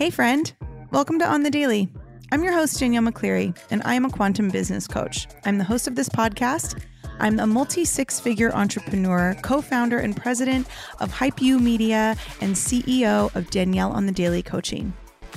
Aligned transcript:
Hey, 0.00 0.08
friend. 0.08 0.50
Welcome 0.92 1.18
to 1.18 1.26
On 1.26 1.42
the 1.42 1.50
Daily. 1.50 1.86
I'm 2.32 2.42
your 2.42 2.54
host, 2.54 2.80
Danielle 2.80 3.02
McCleary, 3.02 3.54
and 3.70 3.82
I 3.84 3.92
am 3.92 4.06
a 4.06 4.10
quantum 4.10 4.48
business 4.48 4.88
coach. 4.88 5.28
I'm 5.44 5.58
the 5.58 5.64
host 5.64 5.86
of 5.86 5.94
this 5.94 6.08
podcast. 6.08 6.82
I'm 7.18 7.38
a 7.38 7.46
multi 7.46 7.84
six 7.84 8.18
figure 8.18 8.50
entrepreneur, 8.54 9.36
co 9.42 9.60
founder 9.60 9.98
and 9.98 10.16
president 10.16 10.66
of 11.00 11.10
Hype 11.10 11.42
You 11.42 11.58
Media, 11.58 12.16
and 12.40 12.54
CEO 12.54 13.36
of 13.36 13.50
Danielle 13.50 13.92
on 13.92 14.06
the 14.06 14.12
Daily 14.12 14.42
Coaching. 14.42 14.94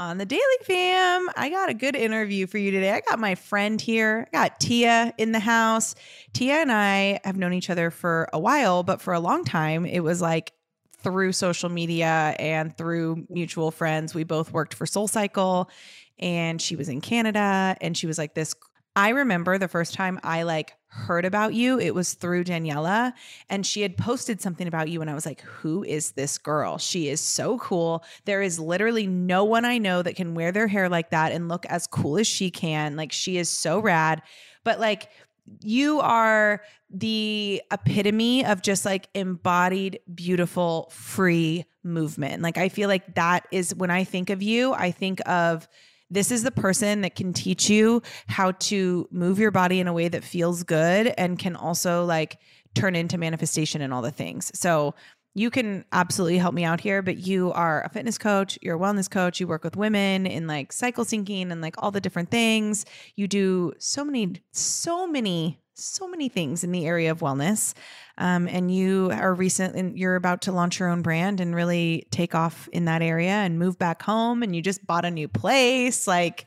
On 0.00 0.18
the 0.18 0.26
Daily 0.26 0.42
Fam, 0.64 1.30
I 1.36 1.50
got 1.50 1.68
a 1.68 1.74
good 1.74 1.94
interview 1.94 2.48
for 2.48 2.58
you 2.58 2.72
today. 2.72 2.90
I 2.90 3.00
got 3.08 3.20
my 3.20 3.36
friend 3.36 3.80
here. 3.80 4.26
I 4.32 4.36
got 4.36 4.58
Tia 4.58 5.14
in 5.18 5.30
the 5.30 5.38
house. 5.38 5.94
Tia 6.32 6.54
and 6.54 6.72
I 6.72 7.20
have 7.22 7.36
known 7.36 7.52
each 7.52 7.70
other 7.70 7.92
for 7.92 8.28
a 8.32 8.38
while, 8.40 8.82
but 8.82 9.00
for 9.00 9.14
a 9.14 9.20
long 9.20 9.44
time, 9.44 9.86
it 9.86 10.00
was 10.00 10.20
like 10.20 10.52
through 10.98 11.30
social 11.30 11.68
media 11.68 12.34
and 12.40 12.76
through 12.76 13.24
mutual 13.30 13.70
friends. 13.70 14.16
We 14.16 14.24
both 14.24 14.52
worked 14.52 14.74
for 14.74 14.84
Soul 14.84 15.06
Cycle 15.06 15.70
and 16.18 16.60
she 16.60 16.74
was 16.74 16.88
in 16.88 17.00
Canada 17.00 17.76
and 17.80 17.96
she 17.96 18.08
was 18.08 18.18
like 18.18 18.34
this 18.34 18.54
I 18.96 19.10
remember 19.10 19.58
the 19.58 19.68
first 19.68 19.94
time 19.94 20.20
I 20.22 20.44
like 20.44 20.72
heard 20.94 21.24
about 21.24 21.54
you, 21.54 21.78
it 21.78 21.92
was 21.92 22.14
through 22.14 22.44
Daniela, 22.44 23.12
and 23.50 23.66
she 23.66 23.82
had 23.82 23.96
posted 23.96 24.40
something 24.40 24.68
about 24.68 24.88
you. 24.88 25.00
And 25.00 25.10
I 25.10 25.14
was 25.14 25.26
like, 25.26 25.40
who 25.40 25.82
is 25.82 26.12
this 26.12 26.38
girl? 26.38 26.78
She 26.78 27.08
is 27.08 27.20
so 27.20 27.58
cool. 27.58 28.04
There 28.24 28.42
is 28.42 28.60
literally 28.60 29.06
no 29.06 29.44
one 29.44 29.64
I 29.64 29.78
know 29.78 30.02
that 30.02 30.14
can 30.14 30.34
wear 30.34 30.52
their 30.52 30.68
hair 30.68 30.88
like 30.88 31.10
that 31.10 31.32
and 31.32 31.48
look 31.48 31.66
as 31.66 31.88
cool 31.88 32.16
as 32.18 32.28
she 32.28 32.50
can. 32.50 32.94
Like, 32.94 33.10
she 33.10 33.36
is 33.38 33.50
so 33.50 33.80
rad. 33.80 34.22
But 34.62 34.78
like, 34.78 35.10
you 35.60 36.00
are 36.00 36.62
the 36.90 37.60
epitome 37.72 38.46
of 38.46 38.62
just 38.62 38.84
like 38.84 39.08
embodied, 39.14 39.98
beautiful, 40.14 40.90
free 40.92 41.64
movement. 41.82 42.40
Like, 42.40 42.56
I 42.56 42.68
feel 42.68 42.88
like 42.88 43.16
that 43.16 43.46
is 43.50 43.74
when 43.74 43.90
I 43.90 44.04
think 44.04 44.30
of 44.30 44.42
you, 44.42 44.72
I 44.72 44.90
think 44.92 45.20
of 45.28 45.68
this 46.14 46.30
is 46.30 46.42
the 46.42 46.50
person 46.50 47.02
that 47.02 47.14
can 47.14 47.32
teach 47.32 47.68
you 47.68 48.02
how 48.26 48.52
to 48.52 49.08
move 49.10 49.38
your 49.38 49.50
body 49.50 49.80
in 49.80 49.88
a 49.88 49.92
way 49.92 50.08
that 50.08 50.24
feels 50.24 50.62
good 50.62 51.12
and 51.18 51.38
can 51.38 51.56
also 51.56 52.04
like 52.04 52.38
turn 52.74 52.96
into 52.96 53.18
manifestation 53.18 53.80
and 53.82 53.92
all 53.92 54.02
the 54.02 54.10
things. 54.10 54.50
So 54.58 54.94
you 55.34 55.50
can 55.50 55.84
absolutely 55.92 56.38
help 56.38 56.54
me 56.54 56.64
out 56.64 56.80
here, 56.80 57.02
but 57.02 57.18
you 57.18 57.52
are 57.52 57.82
a 57.82 57.88
fitness 57.88 58.18
coach, 58.18 58.56
you're 58.62 58.76
a 58.76 58.78
wellness 58.78 59.10
coach, 59.10 59.40
you 59.40 59.48
work 59.48 59.64
with 59.64 59.76
women 59.76 60.26
in 60.26 60.46
like 60.46 60.72
cycle 60.72 61.04
syncing 61.04 61.50
and 61.50 61.60
like 61.60 61.74
all 61.78 61.90
the 61.90 62.00
different 62.00 62.30
things. 62.30 62.86
You 63.16 63.26
do 63.26 63.72
so 63.78 64.04
many, 64.04 64.40
so 64.52 65.08
many 65.08 65.58
so 65.74 66.08
many 66.08 66.28
things 66.28 66.64
in 66.64 66.72
the 66.72 66.86
area 66.86 67.10
of 67.10 67.20
wellness. 67.20 67.74
Um, 68.16 68.48
and 68.48 68.74
you 68.74 69.10
are 69.12 69.34
recent 69.34 69.96
you're 69.96 70.16
about 70.16 70.42
to 70.42 70.52
launch 70.52 70.78
your 70.78 70.88
own 70.88 71.02
brand 71.02 71.40
and 71.40 71.54
really 71.54 72.06
take 72.10 72.34
off 72.34 72.68
in 72.72 72.84
that 72.84 73.02
area 73.02 73.32
and 73.32 73.58
move 73.58 73.78
back 73.78 74.02
home 74.02 74.42
and 74.42 74.54
you 74.54 74.62
just 74.62 74.86
bought 74.86 75.04
a 75.04 75.10
new 75.10 75.28
place. 75.28 76.06
Like 76.06 76.46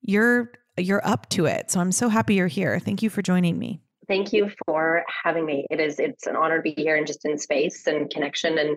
you're 0.00 0.52
you're 0.76 1.06
up 1.06 1.28
to 1.30 1.46
it. 1.46 1.70
So 1.70 1.80
I'm 1.80 1.92
so 1.92 2.08
happy 2.08 2.34
you're 2.34 2.46
here. 2.46 2.78
Thank 2.78 3.02
you 3.02 3.10
for 3.10 3.22
joining 3.22 3.58
me. 3.58 3.83
Thank 4.08 4.32
you 4.32 4.50
for 4.64 5.04
having 5.24 5.46
me. 5.46 5.66
It 5.70 5.80
is 5.80 5.98
it's 5.98 6.26
an 6.26 6.36
honor 6.36 6.56
to 6.56 6.62
be 6.62 6.74
here 6.76 6.96
and 6.96 7.06
just 7.06 7.24
in 7.24 7.38
space 7.38 7.86
and 7.86 8.10
connection 8.10 8.58
and 8.58 8.76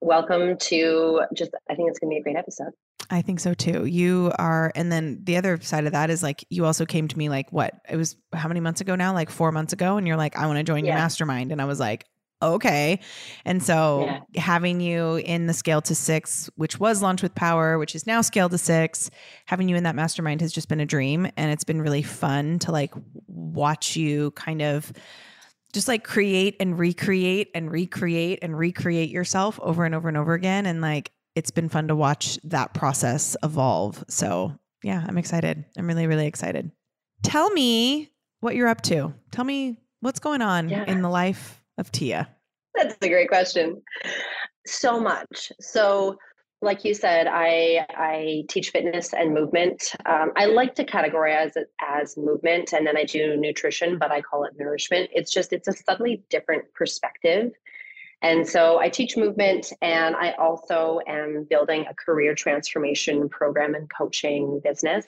welcome 0.00 0.56
to 0.58 1.22
just 1.34 1.52
I 1.70 1.74
think 1.74 1.90
it's 1.90 1.98
gonna 1.98 2.10
be 2.10 2.18
a 2.18 2.22
great 2.22 2.36
episode. 2.36 2.72
I 3.10 3.22
think 3.22 3.40
so 3.40 3.54
too. 3.54 3.84
You 3.84 4.32
are, 4.38 4.72
and 4.74 4.90
then 4.90 5.20
the 5.24 5.36
other 5.36 5.60
side 5.60 5.84
of 5.86 5.92
that 5.92 6.10
is 6.10 6.22
like 6.22 6.44
you 6.48 6.64
also 6.64 6.86
came 6.86 7.08
to 7.08 7.18
me 7.18 7.28
like 7.28 7.52
what 7.52 7.74
it 7.88 7.96
was 7.96 8.16
how 8.32 8.48
many 8.48 8.60
months 8.60 8.80
ago 8.80 8.94
now? 8.94 9.12
Like 9.12 9.30
four 9.30 9.52
months 9.52 9.72
ago, 9.72 9.96
and 9.96 10.06
you're 10.06 10.16
like, 10.16 10.36
I 10.36 10.46
want 10.46 10.58
to 10.58 10.64
join 10.64 10.84
yeah. 10.84 10.92
your 10.92 11.00
mastermind, 11.00 11.52
and 11.52 11.60
I 11.60 11.66
was 11.66 11.78
like, 11.78 12.06
okay. 12.52 13.00
And 13.44 13.62
so 13.62 14.04
yeah. 14.04 14.20
having 14.40 14.80
you 14.80 15.16
in 15.16 15.46
the 15.46 15.54
scale 15.54 15.80
to 15.82 15.94
six, 15.94 16.48
which 16.56 16.78
was 16.78 17.02
launched 17.02 17.22
with 17.22 17.34
power, 17.34 17.78
which 17.78 17.94
is 17.94 18.06
now 18.06 18.20
scale 18.20 18.48
to 18.48 18.58
six, 18.58 19.10
having 19.46 19.68
you 19.68 19.76
in 19.76 19.84
that 19.84 19.94
mastermind 19.94 20.40
has 20.40 20.52
just 20.52 20.68
been 20.68 20.80
a 20.80 20.86
dream, 20.86 21.26
and 21.36 21.50
it's 21.50 21.64
been 21.64 21.80
really 21.82 22.02
fun 22.02 22.58
to 22.60 22.72
like 22.72 22.94
watch 23.26 23.96
you 23.96 24.30
kind 24.32 24.62
of 24.62 24.92
just 25.72 25.88
like 25.88 26.04
create 26.04 26.56
and 26.60 26.78
recreate 26.78 27.50
and 27.54 27.70
recreate 27.70 28.38
and 28.42 28.56
recreate 28.56 29.10
yourself 29.10 29.58
over 29.60 29.84
and 29.84 29.94
over 29.94 30.06
and 30.08 30.16
over 30.16 30.32
again 30.32 30.66
and 30.66 30.80
like 30.80 31.10
it's 31.34 31.50
been 31.50 31.68
fun 31.68 31.88
to 31.88 31.96
watch 31.96 32.38
that 32.44 32.74
process 32.74 33.36
evolve. 33.42 34.04
So, 34.08 34.56
yeah, 34.82 35.04
I'm 35.06 35.18
excited. 35.18 35.64
I'm 35.76 35.86
really, 35.86 36.06
really 36.06 36.26
excited. 36.26 36.70
Tell 37.22 37.50
me 37.50 38.10
what 38.40 38.54
you're 38.54 38.68
up 38.68 38.82
to. 38.82 39.12
Tell 39.32 39.44
me 39.44 39.78
what's 40.00 40.20
going 40.20 40.42
on 40.42 40.68
yeah. 40.68 40.84
in 40.84 41.02
the 41.02 41.08
life 41.08 41.62
of 41.78 41.90
Tia. 41.90 42.28
That's 42.74 42.96
a 43.00 43.08
great 43.08 43.28
question. 43.28 43.82
So 44.66 45.00
much. 45.00 45.52
So, 45.60 46.16
like 46.62 46.84
you 46.84 46.94
said, 46.94 47.26
I 47.26 47.86
I 47.90 48.44
teach 48.48 48.70
fitness 48.70 49.12
and 49.12 49.34
movement. 49.34 49.92
Um, 50.06 50.32
I 50.36 50.46
like 50.46 50.74
to 50.76 50.84
categorize 50.84 51.56
it 51.56 51.68
as 51.80 52.16
movement, 52.16 52.72
and 52.72 52.86
then 52.86 52.96
I 52.96 53.04
do 53.04 53.36
nutrition, 53.36 53.98
but 53.98 54.10
I 54.10 54.22
call 54.22 54.44
it 54.44 54.54
nourishment. 54.58 55.10
It's 55.12 55.32
just 55.32 55.52
it's 55.52 55.68
a 55.68 55.72
subtly 55.72 56.24
different 56.30 56.72
perspective 56.74 57.52
and 58.24 58.48
so 58.48 58.78
I 58.78 58.88
teach 58.88 59.18
movement 59.18 59.70
and 59.82 60.16
I 60.16 60.32
also 60.38 60.98
am 61.06 61.46
building 61.50 61.84
a 61.90 61.94
career 61.94 62.34
transformation 62.34 63.28
program 63.28 63.74
and 63.74 63.86
coaching 63.90 64.62
business. 64.64 65.04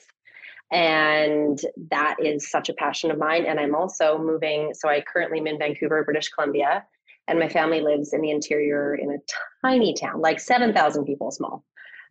And 0.71 1.59
that 1.89 2.17
is 2.19 2.51
such 2.51 2.69
a 2.69 2.73
passion 2.73 3.09
of 3.09 3.17
mine. 3.17 3.45
And 3.47 3.59
I'm 3.59 3.73
also 3.73 4.19
moving. 4.19 4.75
So 4.75 4.87
I 4.87 5.01
currently 5.01 5.39
am 5.39 5.47
in 5.47 5.57
Vancouver, 5.57 6.03
British 6.03 6.29
Columbia, 6.29 6.85
and 7.27 7.39
my 7.39 7.49
family 7.49 7.81
lives 7.81 8.13
in 8.13 8.21
the 8.21 8.31
interior 8.31 8.95
in 8.95 9.11
a 9.11 9.17
tiny 9.65 9.93
town, 9.93 10.21
like 10.21 10.39
7,000 10.39 11.05
people 11.05 11.31
small, 11.31 11.63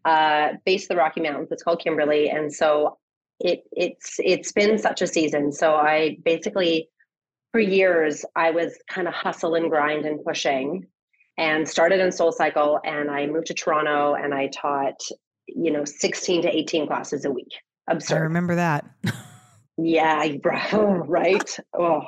uh, 0.05 0.51
base 0.65 0.85
of 0.85 0.89
the 0.91 0.97
Rocky 0.97 1.21
Mountains. 1.21 1.49
It's 1.51 1.63
called 1.63 1.81
Kimberley. 1.81 2.29
And 2.31 2.53
so 2.53 2.99
it 3.41 3.65
it's 3.73 4.17
it's 4.19 4.53
been 4.53 4.79
such 4.79 5.03
a 5.03 5.07
season. 5.07 5.53
So 5.53 5.75
I 5.75 6.19
basically 6.25 6.89
for 7.53 7.61
years 7.61 8.25
I 8.35 8.51
was 8.51 8.79
kind 8.89 9.09
of 9.09 9.15
hustle 9.15 9.55
and 9.55 9.71
grind 9.71 10.07
and 10.07 10.25
pushing 10.25 10.87
and 11.39 11.69
started 11.69 12.01
in 12.01 12.13
Soul 12.13 12.33
Cycle. 12.33 12.81
And 12.85 13.11
I 13.11 13.27
moved 13.27 13.47
to 13.49 13.55
Toronto 13.55 14.15
and 14.15 14.33
I 14.33 14.49
taught, 14.49 15.01
you 15.47 15.71
know, 15.71 15.85
16 15.85 16.43
to 16.43 16.57
18 16.57 16.87
classes 16.87 17.25
a 17.25 17.31
week. 17.31 17.53
Absurd. 17.89 18.17
I 18.17 18.21
remember 18.21 18.55
that. 18.57 18.85
yeah, 19.77 20.27
right. 21.07 21.59
Oh, 21.79 22.03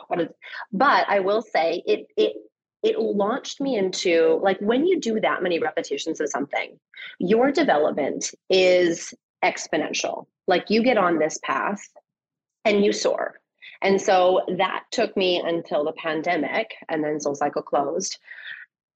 but 0.73 1.09
I 1.09 1.21
will 1.21 1.43
say 1.43 1.83
it 1.87 2.07
it 2.17 2.35
it 2.83 2.99
launched 2.99 3.61
me 3.61 3.77
into 3.77 4.39
like 4.43 4.59
when 4.61 4.87
you 4.87 5.01
do 5.01 5.21
that 5.21 5.43
many 5.43 5.59
repetitions 5.59 6.21
of 6.21 6.29
something, 6.29 6.79
your 7.19 7.51
development 7.51 8.31
is 8.49 9.13
exponential. 9.45 10.27
Like 10.47 10.71
you 10.71 10.83
get 10.83 10.99
on 10.99 11.19
this 11.19 11.39
path 11.43 11.81
and 12.65 12.85
you 12.85 12.93
soar. 12.93 13.41
And 13.83 14.01
so 14.01 14.43
that 14.59 14.85
took 14.91 15.17
me 15.17 15.43
until 15.45 15.85
the 15.85 15.93
pandemic 15.93 16.75
and 16.89 17.03
then 17.03 17.21
Soul 17.21 17.35
Cycle 17.35 17.63
closed 17.63 18.19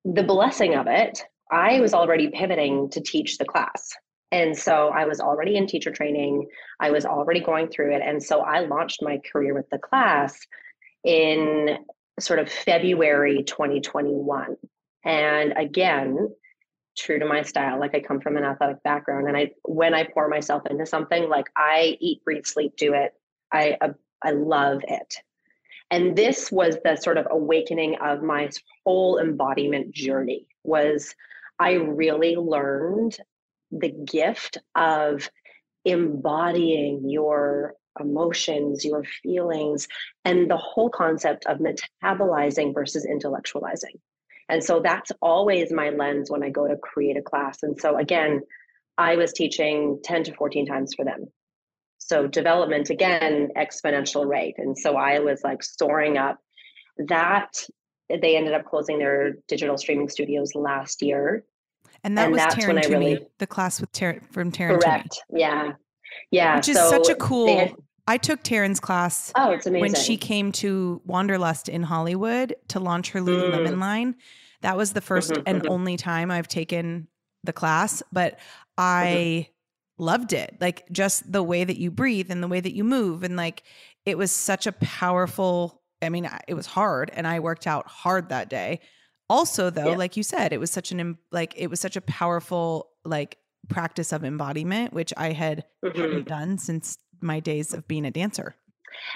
the 0.04 0.22
blessing 0.22 0.74
of 0.74 0.86
it, 0.86 1.22
I 1.50 1.80
was 1.80 1.94
already 1.94 2.28
pivoting 2.28 2.90
to 2.90 3.00
teach 3.00 3.38
the 3.38 3.44
class. 3.44 3.94
And 4.30 4.56
so 4.56 4.88
I 4.88 5.04
was 5.04 5.20
already 5.20 5.56
in 5.56 5.66
teacher 5.66 5.90
training. 5.90 6.46
I 6.80 6.90
was 6.90 7.04
already 7.04 7.40
going 7.40 7.68
through 7.68 7.94
it. 7.94 8.02
And 8.02 8.22
so 8.22 8.40
I 8.40 8.60
launched 8.60 9.02
my 9.02 9.20
career 9.30 9.54
with 9.54 9.68
the 9.70 9.78
class 9.78 10.38
in 11.04 11.78
sort 12.20 12.38
of 12.38 12.50
February 12.50 13.42
2021. 13.42 14.56
And 15.04 15.54
again, 15.56 16.28
true 16.96 17.18
to 17.18 17.26
my 17.26 17.42
style, 17.42 17.80
like 17.80 17.94
I 17.94 18.00
come 18.00 18.20
from 18.20 18.36
an 18.36 18.44
athletic 18.44 18.82
background 18.82 19.28
and 19.28 19.36
I 19.36 19.52
when 19.64 19.94
I 19.94 20.04
pour 20.04 20.28
myself 20.28 20.62
into 20.68 20.86
something, 20.86 21.28
like 21.28 21.46
I 21.56 21.96
eat, 22.00 22.24
breathe, 22.24 22.46
sleep, 22.46 22.76
do 22.76 22.94
it. 22.94 23.14
I 23.52 23.76
uh, 23.80 23.92
I 24.22 24.32
love 24.32 24.82
it. 24.86 25.16
And 25.90 26.16
this 26.16 26.50
was 26.50 26.78
the 26.84 26.96
sort 26.96 27.18
of 27.18 27.26
awakening 27.30 27.96
of 28.00 28.22
my 28.22 28.48
whole 28.84 29.18
embodiment 29.18 29.92
journey 29.92 30.46
was 30.64 31.14
I 31.58 31.72
really 31.72 32.34
learned 32.36 33.18
the 33.70 33.90
gift 33.90 34.58
of 34.74 35.28
embodying 35.84 37.08
your 37.08 37.74
emotions, 38.00 38.84
your 38.84 39.04
feelings, 39.22 39.86
and 40.24 40.50
the 40.50 40.56
whole 40.56 40.88
concept 40.88 41.46
of 41.46 41.58
metabolizing 41.58 42.72
versus 42.74 43.06
intellectualizing. 43.06 43.98
And 44.48 44.62
so 44.62 44.80
that's 44.80 45.12
always 45.20 45.72
my 45.72 45.90
lens 45.90 46.30
when 46.30 46.42
I 46.42 46.50
go 46.50 46.66
to 46.66 46.76
create 46.76 47.16
a 47.16 47.22
class. 47.22 47.62
And 47.62 47.78
so 47.80 47.96
again, 47.98 48.40
I 48.98 49.16
was 49.16 49.32
teaching 49.32 50.00
10 50.04 50.24
to 50.24 50.34
14 50.34 50.66
times 50.66 50.94
for 50.94 51.04
them. 51.04 51.26
So 51.98 52.26
development 52.26 52.90
again, 52.90 53.50
exponential 53.56 54.26
rate. 54.26 54.56
And 54.58 54.76
so 54.76 54.96
I 54.96 55.20
was 55.20 55.42
like 55.44 55.62
soaring 55.62 56.18
up. 56.18 56.38
That 57.08 57.64
they 58.10 58.36
ended 58.36 58.52
up 58.52 58.66
closing 58.66 58.98
their 58.98 59.36
digital 59.48 59.78
streaming 59.78 60.10
studios 60.10 60.54
last 60.54 61.00
year. 61.00 61.44
And 62.04 62.18
that 62.18 62.24
and 62.26 62.32
was 62.32 62.42
Taryn 62.42 62.82
Toomey, 62.82 63.14
really, 63.14 63.26
the 63.38 63.46
class 63.46 63.80
with 63.80 63.92
Taryn 63.92 64.22
from 64.32 64.50
Taryn 64.50 64.80
Correct. 64.80 65.22
Toomey. 65.28 65.40
Yeah. 65.40 65.72
Yeah. 66.30 66.56
Which 66.56 66.68
is 66.68 66.76
so 66.76 66.90
such 66.90 67.08
a 67.08 67.14
cool 67.14 67.56
had, 67.56 67.74
I 68.06 68.16
took 68.16 68.42
Taryn's 68.42 68.80
class 68.80 69.32
oh, 69.36 69.52
it's 69.52 69.66
amazing. 69.66 69.80
when 69.80 69.94
she 69.94 70.16
came 70.16 70.50
to 70.52 71.00
Wanderlust 71.04 71.68
in 71.68 71.82
Hollywood 71.82 72.54
to 72.68 72.80
launch 72.80 73.10
her 73.10 73.20
Lululemon 73.20 73.74
mm. 73.74 73.80
line. 73.80 74.16
That 74.62 74.76
was 74.76 74.92
the 74.92 75.00
1st 75.00 75.32
mm-hmm, 75.32 75.42
and 75.46 75.62
mm-hmm. 75.62 75.72
only 75.72 75.96
time 75.96 76.30
I've 76.30 76.48
taken 76.48 77.08
the 77.44 77.52
class, 77.52 78.02
but 78.12 78.38
I 78.76 79.48
mm-hmm. 79.48 80.04
loved 80.04 80.32
it. 80.32 80.56
Like 80.60 80.88
just 80.90 81.30
the 81.30 81.42
way 81.42 81.64
that 81.64 81.78
you 81.78 81.90
breathe 81.90 82.30
and 82.30 82.42
the 82.42 82.48
way 82.48 82.60
that 82.60 82.74
you 82.74 82.84
move 82.84 83.22
and 83.22 83.36
like 83.36 83.62
it 84.04 84.18
was 84.18 84.32
such 84.32 84.66
a 84.66 84.72
powerful 84.72 85.80
I 86.00 86.08
mean, 86.08 86.28
it 86.48 86.54
was 86.54 86.66
hard 86.66 87.12
and 87.14 87.28
I 87.28 87.38
worked 87.38 87.68
out 87.68 87.86
hard 87.86 88.30
that 88.30 88.50
day. 88.50 88.80
Also 89.32 89.70
though, 89.70 89.90
yeah. 89.90 89.96
like 89.96 90.16
you 90.16 90.22
said, 90.22 90.52
it 90.52 90.60
was 90.60 90.70
such 90.70 90.92
an 90.92 91.16
like 91.30 91.54
it 91.56 91.68
was 91.68 91.80
such 91.80 91.96
a 91.96 92.02
powerful 92.02 92.90
like 93.04 93.38
practice 93.68 94.12
of 94.12 94.24
embodiment 94.24 94.92
which 94.92 95.12
I 95.16 95.32
had 95.32 95.64
mm-hmm. 95.82 96.22
done 96.22 96.58
since 96.58 96.98
my 97.22 97.40
days 97.40 97.72
of 97.72 97.88
being 97.88 98.04
a 98.04 98.10
dancer. 98.10 98.54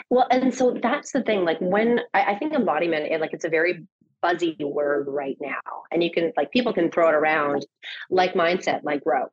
Well, 0.09 0.27
and 0.31 0.55
so 0.55 0.79
that's 0.83 1.13
the 1.13 1.23
thing. 1.23 1.45
Like 1.45 1.59
when 1.61 2.01
I, 2.15 2.33
I 2.33 2.39
think 2.39 2.55
embodiment, 2.55 3.13
is 3.13 3.21
like 3.21 3.35
it's 3.35 3.45
a 3.45 3.51
very 3.51 3.87
fuzzy 4.23 4.57
word 4.59 5.07
right 5.09 5.37
now, 5.39 5.61
and 5.93 6.03
you 6.03 6.11
can 6.11 6.33
like 6.35 6.51
people 6.51 6.73
can 6.73 6.91
throw 6.91 7.11
it 7.11 7.15
around, 7.15 7.67
like 8.09 8.33
mindset, 8.33 8.85
like 8.85 9.05
growth. 9.05 9.29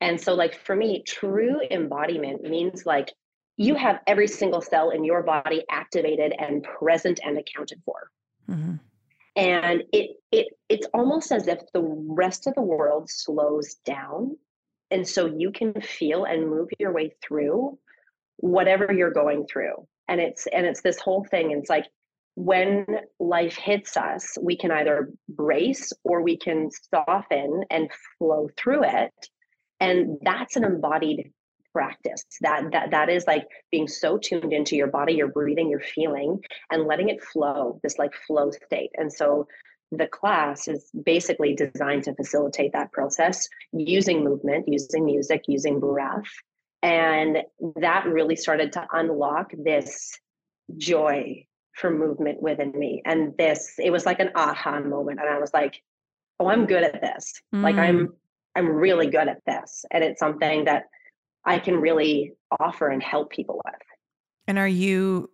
And 0.00 0.20
so, 0.20 0.34
like 0.34 0.54
for 0.54 0.76
me, 0.76 1.02
true 1.06 1.60
embodiment 1.70 2.42
means 2.42 2.86
like 2.86 3.12
you 3.56 3.74
have 3.74 4.00
every 4.06 4.28
single 4.28 4.60
cell 4.60 4.90
in 4.90 5.02
your 5.02 5.24
body 5.24 5.64
activated 5.68 6.32
and 6.38 6.62
present 6.62 7.18
and 7.24 7.38
accounted 7.38 7.82
for. 7.84 8.10
Mm-hmm. 8.48 8.74
And 9.36 9.84
it 9.92 10.16
it 10.32 10.48
it's 10.68 10.86
almost 10.94 11.30
as 11.30 11.46
if 11.46 11.60
the 11.72 11.82
rest 11.82 12.46
of 12.46 12.54
the 12.54 12.62
world 12.62 13.10
slows 13.10 13.74
down, 13.84 14.36
and 14.90 15.06
so 15.06 15.26
you 15.26 15.52
can 15.52 15.80
feel 15.80 16.24
and 16.24 16.48
move 16.48 16.68
your 16.78 16.92
way 16.92 17.14
through 17.22 17.78
whatever 18.38 18.92
you're 18.92 19.12
going 19.12 19.46
through. 19.46 19.86
And 20.08 20.20
it's 20.20 20.46
and 20.46 20.66
it's 20.66 20.82
this 20.82 21.00
whole 21.00 21.24
thing. 21.30 21.50
It's 21.52 21.70
like 21.70 21.86
when 22.34 22.86
life 23.18 23.56
hits 23.56 23.96
us 23.96 24.36
we 24.40 24.56
can 24.58 24.70
either 24.70 25.10
brace 25.28 25.92
or 26.04 26.20
we 26.22 26.36
can 26.36 26.70
soften 26.94 27.64
and 27.70 27.90
flow 28.18 28.48
through 28.56 28.84
it. 28.84 29.12
And 29.80 30.18
that's 30.22 30.56
an 30.56 30.64
embodied 30.64 31.32
practice 31.76 32.24
that 32.40 32.62
that 32.72 32.90
that 32.90 33.08
is 33.08 33.26
like 33.26 33.44
being 33.70 33.88
so 33.88 34.16
tuned 34.18 34.52
into 34.52 34.76
your 34.76 34.86
body 34.86 35.14
your 35.14 35.28
breathing 35.28 35.68
your 35.68 35.84
feeling 35.94 36.40
and 36.70 36.86
letting 36.90 37.08
it 37.08 37.22
flow 37.22 37.78
this 37.82 37.98
like 37.98 38.14
flow 38.26 38.50
state 38.50 38.90
and 38.96 39.12
so 39.12 39.46
the 39.92 40.06
class 40.08 40.68
is 40.68 40.90
basically 41.04 41.54
designed 41.54 42.02
to 42.02 42.14
facilitate 42.14 42.72
that 42.72 42.90
process 42.92 43.48
using 43.72 44.24
movement 44.24 44.64
using 44.66 45.04
music 45.04 45.42
using 45.46 45.78
breath 45.78 46.32
and 46.82 47.38
that 47.80 48.06
really 48.06 48.36
started 48.36 48.72
to 48.72 48.86
unlock 48.92 49.50
this 49.58 50.18
joy 50.76 51.44
for 51.76 51.90
movement 51.90 52.40
within 52.42 52.72
me. 52.78 53.02
And 53.04 53.36
this, 53.36 53.74
it 53.78 53.90
was 53.90 54.06
like 54.06 54.20
an 54.20 54.30
aha 54.34 54.80
moment. 54.80 55.20
And 55.20 55.28
I 55.28 55.38
was 55.38 55.52
like, 55.52 55.82
oh, 56.40 56.48
I'm 56.48 56.66
good 56.66 56.82
at 56.82 57.00
this. 57.00 57.34
Mm. 57.54 57.62
Like 57.62 57.76
I'm, 57.76 58.14
I'm 58.54 58.68
really 58.68 59.08
good 59.08 59.28
at 59.28 59.42
this. 59.46 59.84
And 59.90 60.02
it's 60.02 60.18
something 60.18 60.64
that 60.64 60.84
I 61.46 61.58
can 61.58 61.80
really 61.80 62.32
offer 62.60 62.88
and 62.88 63.02
help 63.02 63.30
people 63.30 63.60
with. 63.64 63.74
And 64.48 64.58
are 64.58 64.68
you 64.68 65.30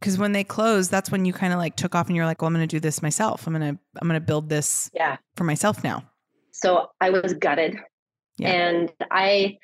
because 0.00 0.18
when 0.18 0.32
they 0.32 0.44
closed, 0.44 0.90
that's 0.90 1.10
when 1.10 1.24
you 1.24 1.32
kind 1.32 1.52
of 1.52 1.58
like 1.58 1.76
took 1.76 1.94
off 1.94 2.06
and 2.06 2.16
you're 2.16 2.26
like, 2.26 2.42
well, 2.42 2.46
I'm 2.46 2.54
gonna 2.54 2.66
do 2.66 2.80
this 2.80 3.02
myself. 3.02 3.46
I'm 3.46 3.52
gonna 3.52 3.78
I'm 4.00 4.08
gonna 4.08 4.20
build 4.20 4.48
this 4.48 4.90
yeah 4.94 5.16
for 5.36 5.44
myself 5.44 5.82
now. 5.82 6.04
So 6.52 6.90
I 7.00 7.10
was 7.10 7.34
gutted. 7.34 7.76
Yeah. 8.38 8.50
And 8.50 8.92
I 9.10 9.58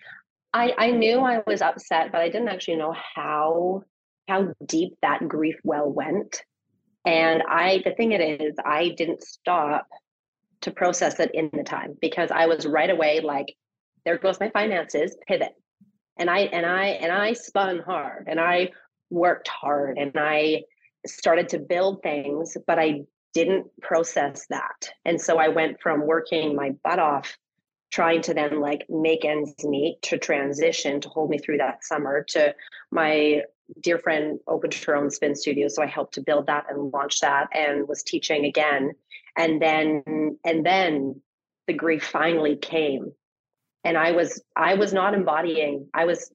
I, 0.55 0.75
I 0.77 0.91
knew 0.91 1.21
I 1.21 1.43
was 1.47 1.63
upset, 1.63 2.13
but 2.13 2.21
I 2.21 2.29
didn't 2.29 2.49
actually 2.49 2.77
know 2.77 2.95
how 3.15 3.83
how 4.29 4.53
deep 4.67 4.95
that 5.03 5.27
grief 5.29 5.57
well 5.65 5.91
went. 5.91 6.43
And 7.05 7.43
I 7.49 7.83
the 7.85 7.93
thing 7.93 8.13
it 8.13 8.41
is, 8.41 8.55
I 8.65 8.91
didn't 8.91 9.23
stop 9.23 9.87
to 10.63 10.71
process 10.71 11.19
it 11.21 11.31
in 11.35 11.51
the 11.53 11.65
time 11.65 11.97
because 12.01 12.31
I 12.31 12.47
was 12.47 12.67
right 12.67 12.91
away 12.91 13.21
like, 13.21 13.55
there 14.05 14.19
goes 14.19 14.39
my 14.41 14.51
finances, 14.51 15.17
pivot. 15.27 15.53
And 16.19 16.29
I 16.31 16.41
and 16.41 16.67
I 16.67 16.87
and 16.87 17.13
I 17.13 17.33
spun 17.33 17.81
hard 17.81 18.27
and 18.29 18.41
I 18.41 18.71
worked 19.11 19.49
hard 19.49 19.99
and 19.99 20.13
I 20.17 20.63
started 21.07 21.49
to 21.51 21.59
build 21.59 22.03
things, 22.03 22.57
but 22.67 22.79
I 22.79 23.03
didn't 23.35 23.67
process 23.81 24.47
that. 24.51 24.91
And 25.05 25.21
so 25.21 25.39
I 25.39 25.49
went 25.49 25.81
from 25.81 26.07
working 26.07 26.55
my 26.55 26.71
butt 26.85 26.99
off 26.99 27.37
trying 27.93 28.23
to 28.23 28.35
then 28.35 28.61
like 28.61 28.87
make 28.89 29.25
ends 29.25 29.55
meet 29.65 30.01
to 30.03 30.19
transition 30.19 31.01
to 31.01 31.09
hold 31.09 31.31
me 31.31 31.39
through 31.39 31.59
that 31.59 31.85
summer 31.85 32.25
to 32.27 32.55
my 32.91 33.43
dear 33.81 33.99
friend 33.99 34.41
opened 34.49 34.75
her 34.75 34.97
own 34.97 35.11
spin 35.11 35.35
studio 35.37 35.69
so 35.69 35.83
i 35.83 35.87
helped 35.87 36.15
to 36.15 36.23
build 36.23 36.47
that 36.47 36.65
and 36.69 36.91
launch 36.93 37.21
that 37.21 37.49
and 37.55 37.87
was 37.87 38.03
teaching 38.03 38.47
again 38.47 38.93
and 39.37 39.63
then 39.63 40.37
and 40.45 40.67
then 40.67 41.21
the 41.67 41.73
grief 41.73 42.03
finally 42.03 42.57
came 42.57 43.13
and 43.85 43.97
i 43.97 44.13
was 44.13 44.43
i 44.57 44.75
was 44.75 44.93
not 44.93 45.15
embodying 45.15 45.87
i 45.95 46.05
was 46.05 46.31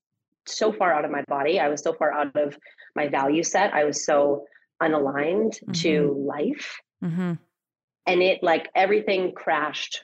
so 0.47 0.71
far 0.71 0.93
out 0.93 1.05
of 1.05 1.11
my 1.11 1.23
body 1.27 1.59
i 1.59 1.67
was 1.67 1.81
so 1.81 1.93
far 1.93 2.11
out 2.11 2.35
of 2.35 2.57
my 2.95 3.07
value 3.07 3.43
set 3.43 3.73
i 3.73 3.83
was 3.83 4.05
so 4.05 4.43
unaligned 4.81 5.59
mm-hmm. 5.59 5.71
to 5.71 6.25
life 6.27 6.79
mm-hmm. 7.03 7.33
and 8.05 8.21
it 8.21 8.41
like 8.43 8.69
everything 8.75 9.33
crashed 9.33 10.03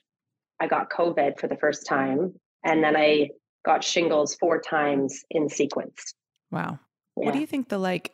I 0.63 0.67
got 0.67 0.89
COVID 0.89 1.39
for 1.39 1.47
the 1.47 1.57
first 1.57 1.85
time, 1.85 2.33
and 2.63 2.81
then 2.81 2.95
I 2.95 3.29
got 3.65 3.83
shingles 3.83 4.35
four 4.35 4.61
times 4.61 5.23
in 5.29 5.49
sequence. 5.49 6.13
Wow. 6.51 6.79
Yeah. 7.17 7.25
What 7.25 7.33
do 7.33 7.39
you 7.39 7.47
think 7.47 7.67
the 7.67 7.77
like? 7.77 8.13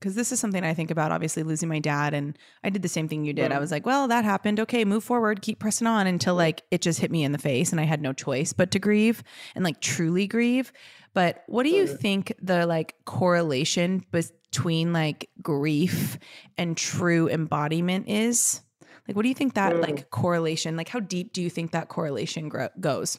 Because 0.00 0.14
this 0.14 0.32
is 0.32 0.40
something 0.40 0.64
I 0.64 0.72
think 0.72 0.90
about, 0.90 1.12
obviously 1.12 1.42
losing 1.42 1.68
my 1.68 1.78
dad, 1.78 2.14
and 2.14 2.38
I 2.64 2.70
did 2.70 2.80
the 2.80 2.88
same 2.88 3.06
thing 3.06 3.24
you 3.24 3.34
did. 3.34 3.50
Mm. 3.50 3.56
I 3.56 3.58
was 3.58 3.70
like, 3.70 3.84
well, 3.84 4.08
that 4.08 4.24
happened. 4.24 4.58
Okay, 4.58 4.86
move 4.86 5.04
forward, 5.04 5.42
keep 5.42 5.58
pressing 5.58 5.86
on 5.86 6.06
until 6.06 6.34
like 6.34 6.62
it 6.70 6.80
just 6.80 7.00
hit 7.00 7.10
me 7.10 7.22
in 7.22 7.32
the 7.32 7.38
face, 7.38 7.70
and 7.70 7.80
I 7.80 7.84
had 7.84 8.00
no 8.00 8.14
choice 8.14 8.54
but 8.54 8.70
to 8.70 8.78
grieve 8.78 9.22
and 9.54 9.62
like 9.62 9.80
truly 9.80 10.26
grieve. 10.26 10.72
But 11.12 11.44
what 11.48 11.64
do 11.64 11.68
you 11.70 11.84
mm. 11.84 11.98
think 11.98 12.32
the 12.40 12.66
like 12.66 12.94
correlation 13.04 14.04
between 14.10 14.92
like 14.92 15.28
grief 15.42 16.18
and 16.56 16.76
true 16.76 17.28
embodiment 17.28 18.08
is? 18.08 18.62
Like, 19.06 19.16
what 19.16 19.22
do 19.22 19.28
you 19.28 19.34
think 19.34 19.54
that 19.54 19.74
mm. 19.74 19.82
like 19.82 20.10
correlation, 20.10 20.76
like 20.76 20.88
how 20.88 21.00
deep 21.00 21.32
do 21.32 21.42
you 21.42 21.50
think 21.50 21.72
that 21.72 21.88
correlation 21.88 22.48
gro- 22.48 22.68
goes? 22.78 23.18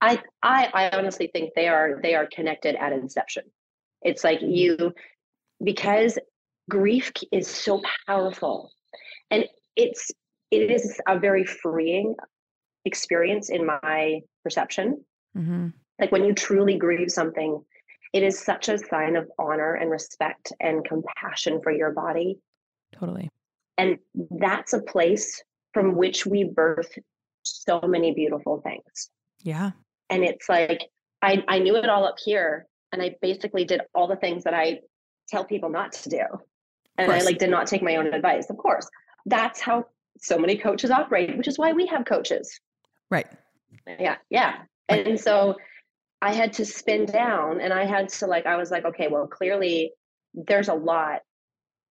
I, 0.00 0.20
I, 0.42 0.68
I 0.74 0.98
honestly 0.98 1.30
think 1.32 1.54
they 1.54 1.68
are, 1.68 2.00
they 2.02 2.14
are 2.14 2.26
connected 2.26 2.74
at 2.74 2.92
inception. 2.92 3.44
It's 4.02 4.24
like 4.24 4.40
mm-hmm. 4.40 4.50
you, 4.50 4.94
because 5.62 6.18
grief 6.68 7.12
is 7.32 7.48
so 7.48 7.80
powerful 8.06 8.70
and 9.30 9.44
it's, 9.76 10.10
it 10.50 10.70
is 10.70 11.00
a 11.08 11.18
very 11.18 11.44
freeing 11.44 12.14
experience 12.84 13.50
in 13.50 13.66
my 13.66 14.20
perception. 14.42 15.04
Mm-hmm. 15.36 15.68
Like 16.00 16.12
when 16.12 16.24
you 16.24 16.34
truly 16.34 16.76
grieve 16.76 17.10
something, 17.10 17.62
it 18.12 18.22
is 18.22 18.38
such 18.38 18.68
a 18.68 18.78
sign 18.78 19.16
of 19.16 19.28
honor 19.38 19.74
and 19.74 19.90
respect 19.90 20.52
and 20.60 20.84
compassion 20.84 21.60
for 21.62 21.70
your 21.70 21.92
body. 21.92 22.38
Totally. 22.92 23.28
And 23.78 23.98
that's 24.38 24.72
a 24.72 24.82
place 24.82 25.42
from 25.72 25.94
which 25.94 26.26
we 26.26 26.44
birth 26.44 26.90
so 27.42 27.80
many 27.82 28.12
beautiful 28.12 28.60
things. 28.62 29.10
Yeah. 29.42 29.70
And 30.08 30.24
it's 30.24 30.48
like, 30.48 30.82
I, 31.22 31.44
I 31.48 31.58
knew 31.60 31.76
it 31.76 31.88
all 31.88 32.04
up 32.04 32.16
here 32.22 32.66
and 32.92 33.00
I 33.00 33.14
basically 33.22 33.64
did 33.64 33.82
all 33.94 34.08
the 34.08 34.16
things 34.16 34.44
that 34.44 34.54
I 34.54 34.80
tell 35.30 35.44
people 35.44 35.70
not 35.70 35.92
to 35.92 36.08
do. 36.08 36.22
And 36.98 37.10
I 37.10 37.20
like 37.20 37.38
did 37.38 37.50
not 37.50 37.66
take 37.66 37.82
my 37.82 37.96
own 37.96 38.12
advice. 38.12 38.50
Of 38.50 38.58
course, 38.58 38.88
that's 39.26 39.60
how 39.60 39.86
so 40.18 40.38
many 40.38 40.56
coaches 40.56 40.90
operate, 40.90 41.36
which 41.36 41.48
is 41.48 41.58
why 41.58 41.72
we 41.72 41.86
have 41.86 42.04
coaches. 42.04 42.60
Right. 43.10 43.26
Yeah. 43.86 44.16
Yeah. 44.28 44.58
Right. 44.90 45.06
And 45.06 45.18
so 45.18 45.56
I 46.20 46.34
had 46.34 46.52
to 46.54 46.64
spin 46.64 47.06
down 47.06 47.60
and 47.60 47.72
I 47.72 47.86
had 47.86 48.08
to 48.10 48.26
like, 48.26 48.44
I 48.44 48.56
was 48.56 48.70
like, 48.70 48.84
okay, 48.84 49.08
well, 49.08 49.26
clearly 49.26 49.92
there's 50.34 50.68
a 50.68 50.74
lot 50.74 51.20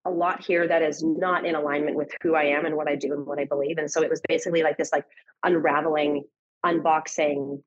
a 0.06 0.10
lot 0.10 0.42
here 0.42 0.66
that 0.66 0.82
is 0.82 1.02
not 1.02 1.44
in 1.44 1.54
alignment 1.54 1.96
with 1.96 2.10
who 2.22 2.34
I 2.34 2.44
am 2.44 2.64
and 2.64 2.74
what 2.74 2.88
I 2.88 2.96
do 2.96 3.12
and 3.12 3.26
what 3.26 3.38
I 3.38 3.44
believe. 3.44 3.78
And 3.78 3.90
so 3.90 4.02
it 4.02 4.08
was 4.08 4.20
basically 4.26 4.62
like 4.62 4.78
this 4.78 4.92
like 4.92 5.04
unraveling, 5.44 6.24
unboxing. 6.64 7.62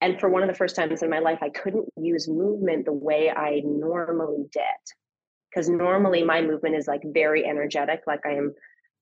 And 0.00 0.20
for 0.20 0.28
one 0.28 0.42
of 0.42 0.48
the 0.48 0.54
first 0.54 0.76
times 0.76 1.02
in 1.02 1.10
my 1.10 1.20
life, 1.20 1.38
I 1.42 1.48
couldn't 1.48 1.88
use 1.96 2.28
movement 2.28 2.84
the 2.84 2.92
way 2.92 3.30
I 3.30 3.62
normally 3.64 4.44
did. 4.52 4.62
Because 5.50 5.68
normally 5.68 6.22
my 6.22 6.42
movement 6.42 6.76
is 6.76 6.86
like 6.86 7.02
very 7.04 7.46
energetic, 7.46 8.02
like 8.06 8.20
I 8.26 8.32
am 8.32 8.54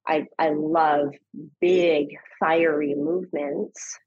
I, 0.07 0.27
I 0.39 0.51
love 0.51 1.15
big, 1.61 2.17
fiery 2.39 2.95
movements. 2.95 3.99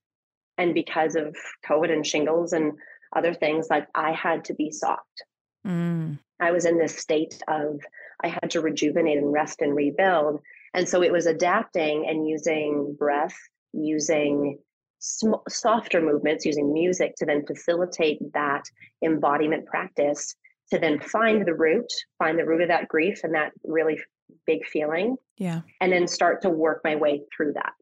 And 0.58 0.74
because 0.74 1.16
of 1.16 1.36
COVID 1.66 1.92
and 1.92 2.06
shingles 2.06 2.54
and 2.54 2.74
other 3.16 3.34
things, 3.34 3.68
like 3.70 3.88
I 3.96 4.12
had 4.12 4.46
to 4.46 4.54
be 4.54 4.72
soft. 4.72 5.24
Mm. 5.66 6.20
I 6.40 6.52
was 6.52 6.66
in 6.66 6.78
this 6.78 6.98
state 6.98 7.42
of 7.48 7.80
I 8.24 8.28
had 8.28 8.52
to 8.52 8.62
rejuvenate 8.62 9.18
and 9.18 9.32
rest 9.32 9.62
and 9.62 9.76
rebuild. 9.76 10.42
And 10.74 10.88
so 10.88 11.04
it 11.04 11.12
was 11.12 11.26
adapting 11.26 12.08
and 12.08 12.28
using 12.28 12.96
breath, 12.98 13.36
using 13.74 14.60
sm- 15.00 15.44
softer 15.48 16.02
movements, 16.02 16.46
using 16.46 16.74
music 16.74 17.16
to 17.18 17.26
then 17.26 17.46
facilitate 17.46 18.20
that 18.34 18.64
embodiment 19.04 19.66
practice 19.66 20.36
to 20.72 20.80
then 20.80 21.00
find 21.00 21.46
the 21.46 21.54
root, 21.54 21.92
find 22.20 22.38
the 22.38 22.46
root 22.46 22.62
of 22.62 22.68
that 22.68 22.88
grief 22.88 23.22
and 23.24 23.34
that 23.34 23.52
really 23.64 24.00
big 24.46 24.66
feeling. 24.66 25.16
Yeah. 25.38 25.62
And 25.80 25.92
then 25.92 26.08
start 26.08 26.42
to 26.42 26.50
work 26.50 26.82
my 26.84 26.96
way 26.96 27.22
through 27.36 27.54
that. 27.54 27.74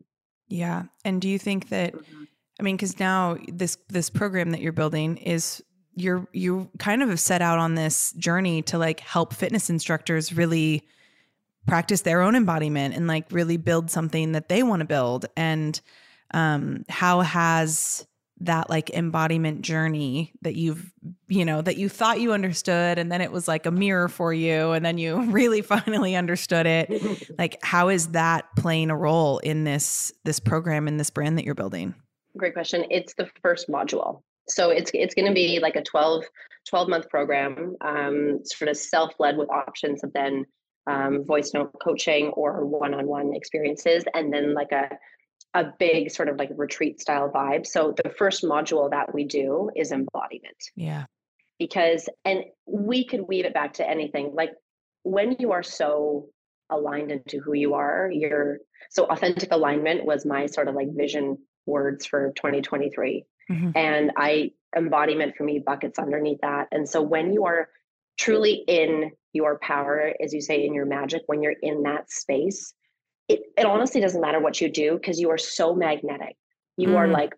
Yeah. 0.47 0.83
And 1.03 1.21
do 1.21 1.27
you 1.27 1.39
think 1.39 1.69
that 1.69 1.93
mm-hmm. 1.93 2.23
I 2.59 2.63
mean 2.63 2.77
cuz 2.77 2.99
now 2.99 3.37
this 3.47 3.77
this 3.89 4.09
program 4.09 4.51
that 4.51 4.61
you're 4.61 4.71
building 4.71 5.17
is 5.17 5.63
you're 5.95 6.27
you 6.31 6.69
kind 6.77 7.01
of 7.01 7.09
have 7.09 7.19
set 7.19 7.41
out 7.41 7.57
on 7.57 7.75
this 7.75 8.11
journey 8.13 8.61
to 8.63 8.77
like 8.77 8.99
help 8.99 9.33
fitness 9.33 9.69
instructors 9.69 10.33
really 10.33 10.87
practice 11.65 12.01
their 12.01 12.21
own 12.21 12.35
embodiment 12.35 12.93
and 12.93 13.07
like 13.07 13.25
really 13.31 13.57
build 13.57 13.89
something 13.89 14.33
that 14.33 14.49
they 14.49 14.61
want 14.61 14.81
to 14.81 14.85
build 14.85 15.25
and 15.35 15.81
um 16.35 16.83
how 16.89 17.21
has 17.21 18.05
that 18.41 18.69
like 18.69 18.89
embodiment 18.89 19.61
journey 19.61 20.33
that 20.41 20.55
you've 20.55 20.91
you 21.27 21.45
know 21.45 21.61
that 21.61 21.77
you 21.77 21.87
thought 21.87 22.19
you 22.19 22.33
understood 22.33 22.99
and 22.99 23.11
then 23.11 23.21
it 23.21 23.31
was 23.31 23.47
like 23.47 23.65
a 23.65 23.71
mirror 23.71 24.09
for 24.09 24.33
you 24.33 24.71
and 24.71 24.85
then 24.85 24.97
you 24.97 25.21
really 25.31 25.61
finally 25.61 26.15
understood 26.15 26.65
it 26.65 27.31
like 27.39 27.57
how 27.63 27.87
is 27.87 28.09
that 28.09 28.45
playing 28.57 28.89
a 28.89 28.95
role 28.95 29.39
in 29.39 29.63
this 29.63 30.11
this 30.25 30.39
program 30.39 30.87
and 30.87 30.99
this 30.99 31.09
brand 31.09 31.37
that 31.37 31.45
you're 31.45 31.55
building? 31.55 31.95
Great 32.37 32.53
question. 32.53 32.85
It's 32.89 33.13
the 33.13 33.29
first 33.41 33.69
module. 33.69 34.21
So 34.49 34.69
it's 34.69 34.91
it's 34.93 35.15
going 35.15 35.27
to 35.27 35.33
be 35.33 35.59
like 35.59 35.75
a 35.75 35.81
12 35.81 36.25
12 36.67 36.89
month 36.89 37.09
program 37.09 37.75
um, 37.81 38.39
sort 38.43 38.69
of 38.69 38.75
self-led 38.75 39.37
with 39.37 39.49
options 39.49 40.03
of 40.03 40.11
then 40.13 40.45
um, 40.87 41.23
voice 41.25 41.53
note 41.53 41.71
coaching 41.81 42.27
or 42.29 42.65
one-on-one 42.65 43.33
experiences 43.33 44.03
and 44.13 44.31
then 44.33 44.53
like 44.53 44.71
a 44.71 44.89
a 45.55 45.73
big 45.79 46.11
sort 46.11 46.29
of 46.29 46.37
like 46.37 46.49
retreat 46.55 47.01
style 47.01 47.31
vibe. 47.33 47.65
So 47.65 47.95
the 48.03 48.09
first 48.09 48.43
module 48.43 48.89
that 48.91 49.13
we 49.13 49.23
do 49.23 49.71
is 49.75 49.91
embodiment. 49.91 50.57
Yeah. 50.75 51.05
Because 51.57 52.07
and 52.23 52.43
we 52.67 53.05
could 53.05 53.21
weave 53.27 53.45
it 53.45 53.53
back 53.53 53.73
to 53.73 53.89
anything. 53.89 54.33
Like 54.35 54.51
when 55.03 55.37
you 55.39 55.53
are 55.53 55.63
so 55.63 56.27
aligned 56.69 57.11
into 57.11 57.39
who 57.39 57.53
you 57.53 57.75
are 57.75 58.09
you're 58.11 58.57
so 58.89 59.05
authentic 59.05 59.51
alignment 59.51 60.03
was 60.03 60.25
my 60.25 60.47
sort 60.47 60.67
of 60.67 60.73
like 60.73 60.87
vision 60.95 61.37
words 61.67 62.07
for 62.07 62.33
2023 62.35 63.23
Mm-hmm. 63.49 63.71
And 63.75 64.11
I 64.17 64.51
embodiment 64.75 65.35
for 65.35 65.43
me 65.43 65.61
buckets 65.65 65.99
underneath 65.99 66.39
that. 66.41 66.67
And 66.71 66.87
so 66.87 67.01
when 67.01 67.31
you 67.31 67.45
are 67.45 67.69
truly 68.17 68.63
in 68.67 69.11
your 69.33 69.59
power, 69.59 70.13
as 70.21 70.33
you 70.33 70.41
say, 70.41 70.65
in 70.65 70.73
your 70.73 70.85
magic, 70.85 71.23
when 71.27 71.41
you're 71.41 71.55
in 71.61 71.83
that 71.83 72.11
space, 72.11 72.73
it, 73.27 73.41
it 73.57 73.65
honestly 73.65 74.01
doesn't 74.01 74.21
matter 74.21 74.39
what 74.39 74.61
you 74.61 74.69
do 74.69 74.95
because 74.95 75.19
you 75.19 75.29
are 75.31 75.37
so 75.37 75.75
magnetic. 75.75 76.35
You 76.77 76.89
mm. 76.89 76.95
are 76.95 77.07
like 77.07 77.33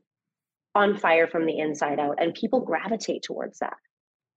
on 0.75 0.95
fire 0.97 1.27
from 1.27 1.45
the 1.45 1.57
inside 1.57 1.99
out, 1.99 2.17
and 2.19 2.33
people 2.33 2.61
gravitate 2.61 3.23
towards 3.23 3.59
that. 3.59 3.77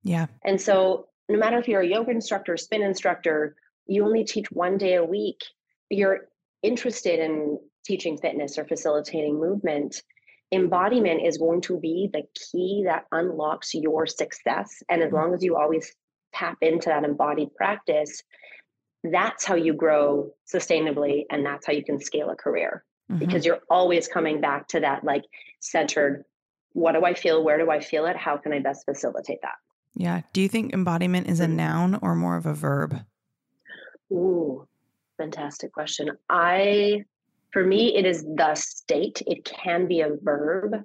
Yeah. 0.02 0.26
And 0.44 0.60
so, 0.60 1.08
no 1.28 1.38
matter 1.38 1.58
if 1.58 1.68
you're 1.68 1.82
a 1.82 1.86
yoga 1.86 2.10
instructor, 2.10 2.56
spin 2.56 2.82
instructor, 2.82 3.54
you 3.86 4.04
only 4.04 4.24
teach 4.24 4.50
one 4.50 4.78
day 4.78 4.94
a 4.94 5.04
week, 5.04 5.38
you're 5.90 6.28
interested 6.62 7.20
in 7.20 7.58
teaching 7.84 8.16
fitness 8.16 8.58
or 8.58 8.64
facilitating 8.64 9.38
movement, 9.38 10.02
embodiment 10.52 11.22
is 11.24 11.38
going 11.38 11.60
to 11.62 11.78
be 11.78 12.08
the 12.12 12.22
key 12.34 12.82
that 12.86 13.04
unlocks 13.12 13.74
your 13.74 14.06
success. 14.06 14.82
And 14.88 15.02
as 15.02 15.08
mm-hmm. 15.08 15.16
long 15.16 15.34
as 15.34 15.42
you 15.42 15.56
always 15.56 15.94
tap 16.34 16.58
into 16.62 16.88
that 16.88 17.04
embodied 17.04 17.54
practice, 17.54 18.22
that's 19.04 19.44
how 19.44 19.54
you 19.54 19.72
grow 19.72 20.30
sustainably 20.52 21.24
and 21.30 21.44
that's 21.44 21.66
how 21.66 21.72
you 21.72 21.84
can 21.84 22.00
scale 22.00 22.30
a 22.30 22.36
career 22.36 22.84
mm-hmm. 23.10 23.18
because 23.18 23.44
you're 23.44 23.60
always 23.70 24.08
coming 24.08 24.40
back 24.40 24.68
to 24.68 24.80
that 24.80 25.04
like 25.04 25.24
centered 25.60 26.24
what 26.72 26.92
do 26.92 27.04
I 27.04 27.14
feel? 27.14 27.42
Where 27.42 27.58
do 27.58 27.70
I 27.70 27.80
feel 27.80 28.06
it? 28.06 28.16
How 28.16 28.36
can 28.36 28.52
I 28.52 28.60
best 28.60 28.84
facilitate 28.84 29.42
that? 29.42 29.56
Yeah. 29.96 30.22
Do 30.32 30.40
you 30.40 30.48
think 30.48 30.72
embodiment 30.72 31.28
is 31.28 31.40
a 31.40 31.46
mm-hmm. 31.46 31.56
noun 31.56 31.98
or 32.00 32.14
more 32.14 32.36
of 32.36 32.46
a 32.46 32.54
verb? 32.54 33.00
Ooh, 34.12 34.66
fantastic 35.18 35.72
question. 35.72 36.10
I 36.28 37.04
for 37.52 37.64
me, 37.64 37.96
it 37.96 38.06
is 38.06 38.24
the 38.36 38.54
state. 38.54 39.22
It 39.26 39.44
can 39.44 39.86
be 39.86 40.00
a 40.00 40.10
verb, 40.22 40.84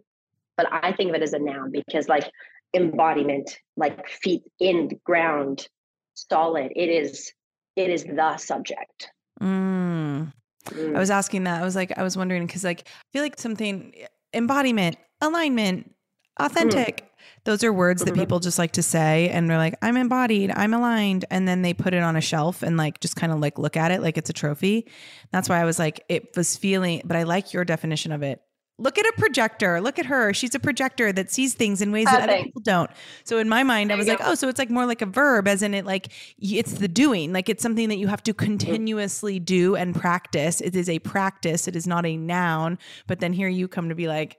but 0.58 0.68
I 0.72 0.94
think 0.94 1.10
of 1.10 1.16
it 1.16 1.22
as 1.22 1.34
a 1.34 1.40
noun 1.40 1.72
because, 1.72 2.10
like, 2.10 2.30
embodiment, 2.74 3.60
like 3.78 4.08
feet 4.08 4.42
in 4.60 4.88
the 4.88 4.96
ground, 5.04 5.68
solid. 6.16 6.72
It 6.76 6.90
is. 6.90 7.32
It 7.76 7.90
is 7.90 8.04
the 8.04 8.38
subject. 8.38 9.10
Mm. 9.42 10.32
Mm. 10.70 10.96
I 10.96 11.00
was 11.00 11.10
asking 11.10 11.44
that. 11.44 11.62
I 11.62 11.66
was 11.66 11.76
like, 11.76 11.98
I 11.98 12.04
was 12.04 12.18
wondering 12.18 12.46
because, 12.46 12.64
like, 12.64 12.88
I 12.88 13.12
feel 13.14 13.22
like 13.22 13.40
something 13.40 13.94
embodiment, 14.34 14.98
alignment, 15.22 15.90
mm. 15.90 16.46
authentic. 16.46 17.02
Mm. 17.02 17.06
Those 17.46 17.64
are 17.64 17.72
words 17.72 18.04
that 18.04 18.12
mm-hmm. 18.12 18.22
people 18.22 18.40
just 18.40 18.58
like 18.58 18.72
to 18.72 18.84
say 18.84 19.30
and 19.30 19.48
they're 19.48 19.58
like, 19.58 19.78
I'm 19.82 19.98
embodied, 19.98 20.52
I'm 20.56 20.74
aligned. 20.74 21.26
And 21.30 21.48
then 21.48 21.62
they 21.62 21.74
put 21.74 21.94
it 21.94 22.02
on 22.02 22.16
a 22.16 22.22
shelf 22.22 22.64
and 22.64 22.76
like 22.76 23.00
just 23.00 23.16
kind 23.16 23.32
of 23.32 23.40
like 23.40 23.60
look 23.60 23.78
at 23.78 23.92
it 23.92 24.02
like 24.02 24.18
it's 24.18 24.32
a 24.32 24.34
trophy. 24.34 24.88
That's 25.32 25.48
why 25.48 25.62
I 25.62 25.66
was 25.66 25.78
like, 25.78 26.04
it 26.10 26.36
was 26.36 26.58
feeling, 26.58 27.04
but 27.06 27.16
I 27.16 27.24
like 27.24 27.54
your 27.54 27.64
definition 27.64 28.12
of 28.12 28.24
it. 28.24 28.42
Look 28.78 28.98
at 28.98 29.06
a 29.06 29.14
projector. 29.18 29.80
Look 29.80 30.00
at 30.00 30.06
her. 30.08 30.34
She's 30.34 30.54
a 30.54 30.60
projector 30.60 31.14
that 31.14 31.32
sees 31.32 31.54
things 31.54 31.82
in 31.82 31.94
ways 31.94 32.06
that 32.06 32.30
other 32.30 32.44
people 32.44 32.62
don't. 32.62 32.92
So 33.24 33.38
in 33.38 33.48
my 33.48 33.64
mind, 33.64 33.90
there 33.90 33.96
I 33.96 33.98
was 33.98 34.08
like, 34.08 34.20
oh, 34.22 34.36
so 34.36 34.50
it's 34.50 34.60
like 34.60 34.70
more 34.70 34.86
like 34.86 35.02
a 35.02 35.06
verb, 35.06 35.48
as 35.48 35.62
in 35.62 35.74
it 35.74 35.86
like 35.86 36.12
it's 36.38 36.74
the 36.74 36.90
doing. 36.90 37.32
Like 37.32 37.48
it's 37.48 37.64
something 37.64 37.88
that 37.88 37.98
you 37.98 38.08
have 38.08 38.22
to 38.24 38.34
mm-hmm. 38.34 38.46
continuously 38.46 39.40
do 39.40 39.78
and 39.78 39.96
practice. 39.96 40.60
It 40.60 40.76
is 40.76 40.90
a 40.90 41.00
practice. 41.00 41.70
It 41.70 41.76
is 41.78 41.88
not 41.88 42.06
a 42.06 42.18
noun. 42.18 42.78
But 43.08 43.22
then 43.22 43.32
here 43.32 43.48
you 43.48 43.70
come 43.70 43.88
to 43.90 43.96
be 43.96 44.10
like, 44.10 44.38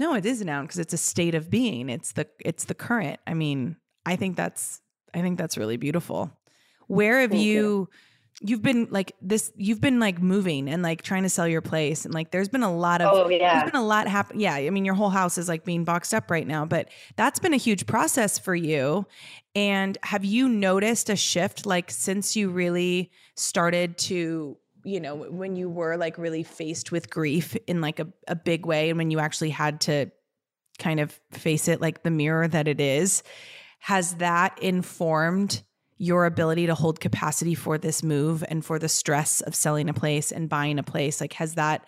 no, 0.00 0.14
it 0.14 0.26
is 0.26 0.40
a 0.40 0.44
noun 0.44 0.64
because 0.64 0.80
it's 0.80 0.92
a 0.92 0.98
state 0.98 1.36
of 1.36 1.48
being. 1.48 1.88
It's 1.88 2.12
the 2.12 2.26
it's 2.40 2.64
the 2.64 2.74
current. 2.74 3.20
I 3.24 3.34
mean, 3.34 3.76
I 4.04 4.16
think 4.16 4.36
that's 4.36 4.80
I 5.14 5.20
think 5.20 5.38
that's 5.38 5.56
really 5.56 5.76
beautiful. 5.76 6.32
Where 6.88 7.20
have 7.20 7.34
you, 7.34 7.40
you 7.40 7.88
you've 8.42 8.62
been 8.62 8.86
like 8.90 9.14
this 9.22 9.50
you've 9.56 9.80
been 9.80 9.98
like 9.98 10.20
moving 10.20 10.68
and 10.68 10.82
like 10.82 11.02
trying 11.02 11.22
to 11.22 11.28
sell 11.28 11.48
your 11.48 11.62
place 11.62 12.04
and 12.04 12.12
like 12.12 12.30
there's 12.30 12.50
been 12.50 12.62
a 12.62 12.76
lot 12.76 13.00
of 13.00 13.10
oh, 13.12 13.28
yeah. 13.30 13.60
there's 13.60 13.72
been 13.72 13.80
a 13.80 13.84
lot 13.84 14.06
happen 14.06 14.38
yeah 14.38 14.54
i 14.54 14.68
mean 14.68 14.84
your 14.84 14.94
whole 14.94 15.08
house 15.08 15.38
is 15.38 15.48
like 15.48 15.64
being 15.64 15.84
boxed 15.84 16.12
up 16.12 16.30
right 16.30 16.46
now 16.46 16.64
but 16.64 16.90
that's 17.16 17.38
been 17.38 17.54
a 17.54 17.58
huge 17.58 17.86
process 17.86 18.38
for 18.38 18.54
you 18.54 19.06
and 19.54 19.96
have 20.02 20.24
you 20.24 20.48
noticed 20.50 21.08
a 21.08 21.16
shift 21.16 21.64
like 21.64 21.90
since 21.90 22.36
you 22.36 22.50
really 22.50 23.10
started 23.36 23.96
to 23.96 24.56
you 24.86 25.00
know, 25.00 25.16
when 25.16 25.56
you 25.56 25.68
were 25.68 25.96
like 25.96 26.16
really 26.16 26.44
faced 26.44 26.92
with 26.92 27.10
grief 27.10 27.56
in 27.66 27.80
like 27.80 27.98
a, 27.98 28.06
a 28.28 28.36
big 28.36 28.64
way 28.64 28.88
and 28.88 28.96
when 28.96 29.10
you 29.10 29.18
actually 29.18 29.50
had 29.50 29.80
to 29.80 30.06
kind 30.78 31.00
of 31.00 31.18
face 31.32 31.66
it 31.66 31.80
like 31.80 32.04
the 32.04 32.10
mirror 32.10 32.46
that 32.46 32.68
it 32.68 32.80
is, 32.80 33.24
has 33.80 34.14
that 34.14 34.56
informed 34.62 35.62
your 35.98 36.26
ability 36.26 36.66
to 36.66 36.74
hold 36.74 37.00
capacity 37.00 37.54
for 37.54 37.78
this 37.78 38.02
move 38.02 38.44
and 38.48 38.64
for 38.64 38.78
the 38.78 38.88
stress 38.88 39.40
of 39.40 39.54
selling 39.54 39.88
a 39.88 39.94
place 39.94 40.32
and 40.32 40.48
buying 40.48 40.78
a 40.78 40.82
place? 40.82 41.20
Like, 41.20 41.32
has 41.34 41.54
that, 41.54 41.84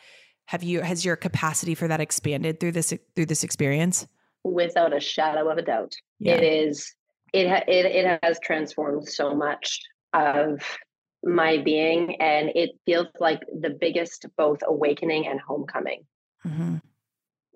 have 0.46 0.62
you, 0.62 0.80
has 0.80 1.04
your 1.04 1.16
capacity 1.16 1.74
for 1.74 1.88
that 1.88 2.00
expanded 2.00 2.60
through 2.60 2.72
this, 2.72 2.92
through 3.14 3.26
this 3.26 3.44
experience? 3.44 4.06
Without 4.44 4.96
a 4.96 5.00
shadow 5.00 5.50
of 5.50 5.58
a 5.58 5.62
doubt. 5.62 5.94
Yeah. 6.18 6.34
It 6.34 6.44
is, 6.44 6.94
it, 7.32 7.46
it, 7.68 7.86
it 7.86 8.18
has 8.22 8.38
transformed 8.40 9.08
so 9.08 9.34
much 9.34 9.80
of 10.14 10.62
my 11.24 11.58
being 11.58 12.20
and 12.20 12.50
it 12.54 12.70
feels 12.86 13.08
like 13.18 13.42
the 13.60 13.70
biggest 13.70 14.26
both 14.36 14.60
awakening 14.66 15.26
and 15.26 15.40
homecoming 15.40 16.04
mm-hmm. 16.46 16.76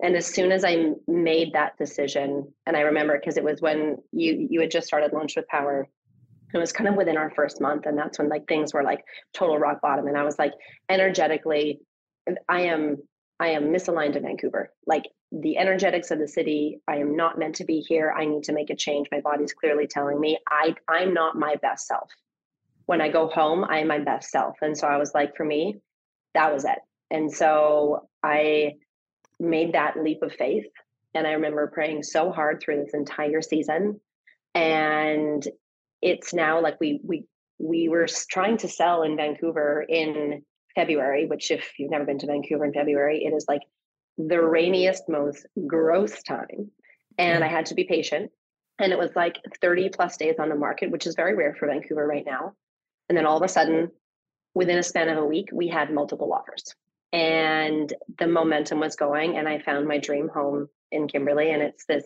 and 0.01 0.15
as 0.15 0.25
soon 0.25 0.51
as 0.51 0.65
i 0.65 0.91
made 1.07 1.53
that 1.53 1.77
decision 1.77 2.45
and 2.65 2.75
i 2.75 2.81
remember 2.81 3.17
because 3.17 3.37
it 3.37 3.43
was 3.43 3.61
when 3.61 3.97
you 4.11 4.47
you 4.49 4.59
had 4.59 4.69
just 4.69 4.87
started 4.87 5.13
launch 5.13 5.35
with 5.35 5.47
power 5.47 5.87
it 6.53 6.57
was 6.57 6.71
kind 6.71 6.87
of 6.87 6.95
within 6.95 7.17
our 7.17 7.31
first 7.31 7.61
month 7.61 7.85
and 7.85 7.97
that's 7.97 8.19
when 8.19 8.29
like 8.29 8.47
things 8.47 8.73
were 8.73 8.83
like 8.83 9.03
total 9.33 9.57
rock 9.57 9.81
bottom 9.81 10.07
and 10.07 10.17
i 10.17 10.23
was 10.23 10.37
like 10.37 10.53
energetically 10.89 11.79
i 12.49 12.61
am 12.61 12.97
i 13.39 13.47
am 13.49 13.65
misaligned 13.65 14.15
in 14.15 14.23
vancouver 14.23 14.71
like 14.85 15.03
the 15.31 15.57
energetics 15.57 16.11
of 16.11 16.19
the 16.19 16.27
city 16.27 16.79
i 16.87 16.97
am 16.97 17.15
not 17.15 17.39
meant 17.39 17.55
to 17.55 17.65
be 17.65 17.79
here 17.79 18.13
i 18.17 18.25
need 18.25 18.43
to 18.43 18.53
make 18.53 18.69
a 18.69 18.75
change 18.75 19.07
my 19.11 19.21
body's 19.21 19.53
clearly 19.53 19.87
telling 19.87 20.19
me 20.19 20.37
i 20.49 20.75
i'm 20.87 21.13
not 21.13 21.35
my 21.35 21.55
best 21.61 21.87
self 21.87 22.09
when 22.85 23.01
I 23.01 23.09
go 23.09 23.27
home, 23.27 23.65
I 23.67 23.79
am 23.79 23.87
my 23.87 23.99
best 23.99 24.29
self. 24.29 24.57
And 24.61 24.77
so 24.77 24.87
I 24.87 24.97
was 24.97 25.13
like, 25.13 25.35
for 25.35 25.45
me, 25.45 25.77
that 26.33 26.53
was 26.53 26.65
it. 26.65 26.79
And 27.11 27.31
so 27.31 28.07
I 28.23 28.73
made 29.39 29.73
that 29.73 30.01
leap 30.01 30.21
of 30.21 30.33
faith. 30.33 30.65
And 31.13 31.27
I 31.27 31.31
remember 31.31 31.67
praying 31.67 32.03
so 32.03 32.31
hard 32.31 32.61
through 32.61 32.83
this 32.83 32.93
entire 32.93 33.41
season. 33.41 33.99
And 34.55 35.47
it's 36.03 36.33
now 36.33 36.61
like 36.61 36.79
we 36.79 36.99
we 37.03 37.25
we 37.59 37.89
were 37.89 38.07
trying 38.29 38.57
to 38.57 38.67
sell 38.67 39.03
in 39.03 39.15
Vancouver 39.15 39.85
in 39.87 40.43
February, 40.75 41.25
which 41.25 41.49
if 41.49 41.79
you've 41.79 41.91
never 41.91 42.05
been 42.05 42.19
to 42.19 42.27
Vancouver 42.27 42.65
in 42.65 42.73
February, 42.73 43.23
it 43.23 43.33
is 43.33 43.45
like 43.47 43.61
the 44.17 44.41
rainiest, 44.41 45.03
most 45.07 45.45
gross 45.65 46.21
time. 46.23 46.71
And. 47.17 47.43
I 47.43 47.47
mm. 47.47 47.51
had 47.51 47.67
to 47.67 47.75
be 47.75 47.83
patient. 47.83 48.31
And 48.79 48.91
it 48.91 48.97
was 48.97 49.11
like 49.15 49.37
30 49.61 49.89
plus 49.89 50.17
days 50.17 50.35
on 50.39 50.49
the 50.49 50.55
market, 50.55 50.89
which 50.89 51.05
is 51.05 51.15
very 51.15 51.35
rare 51.35 51.55
for 51.57 51.67
Vancouver 51.67 52.07
right 52.07 52.25
now. 52.25 52.53
And 53.07 53.17
then 53.17 53.25
all 53.25 53.37
of 53.37 53.43
a 53.43 53.47
sudden, 53.47 53.91
within 54.55 54.79
a 54.79 54.83
span 54.83 55.09
of 55.09 55.17
a 55.17 55.25
week, 55.25 55.49
we 55.53 55.67
had 55.67 55.93
multiple 55.93 56.33
offers. 56.33 56.73
And 57.11 57.93
the 58.17 58.27
momentum 58.27 58.79
was 58.79 58.95
going, 58.95 59.37
and 59.37 59.47
I 59.47 59.59
found 59.59 59.87
my 59.87 59.99
dream 59.99 60.27
home 60.27 60.67
in 60.91 61.07
Kimberley. 61.07 61.51
And 61.51 61.61
it's 61.61 61.85
this 61.85 62.03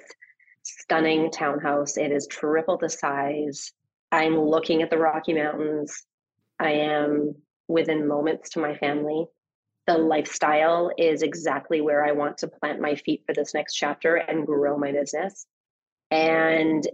stunning 0.64 1.32
townhouse. 1.32 1.98
It 1.98 2.12
is 2.12 2.28
triple 2.28 2.78
the 2.78 2.90
size. 2.90 3.72
I'm 4.12 4.40
looking 4.40 4.82
at 4.82 4.90
the 4.90 4.98
Rocky 4.98 5.34
Mountains. 5.34 6.04
I 6.60 6.72
am 6.72 7.36
within 7.68 8.08
moments 8.08 8.52
to 8.52 8.60
my 8.60 8.76
family. 8.78 9.26
The 9.86 9.98
lifestyle 9.98 10.92
is 10.98 11.22
exactly 11.22 11.82
where 11.82 12.06
I 12.06 12.12
want 12.12 12.38
to 12.40 12.48
plant 12.48 12.82
my 12.82 12.96
feet 12.96 13.24
for 13.26 13.34
this 13.34 13.54
next 13.54 13.76
chapter 13.76 14.16
and 14.16 14.46
grow 14.46 14.78
my 14.78 14.92
business. 14.92 15.46
And 16.12 16.88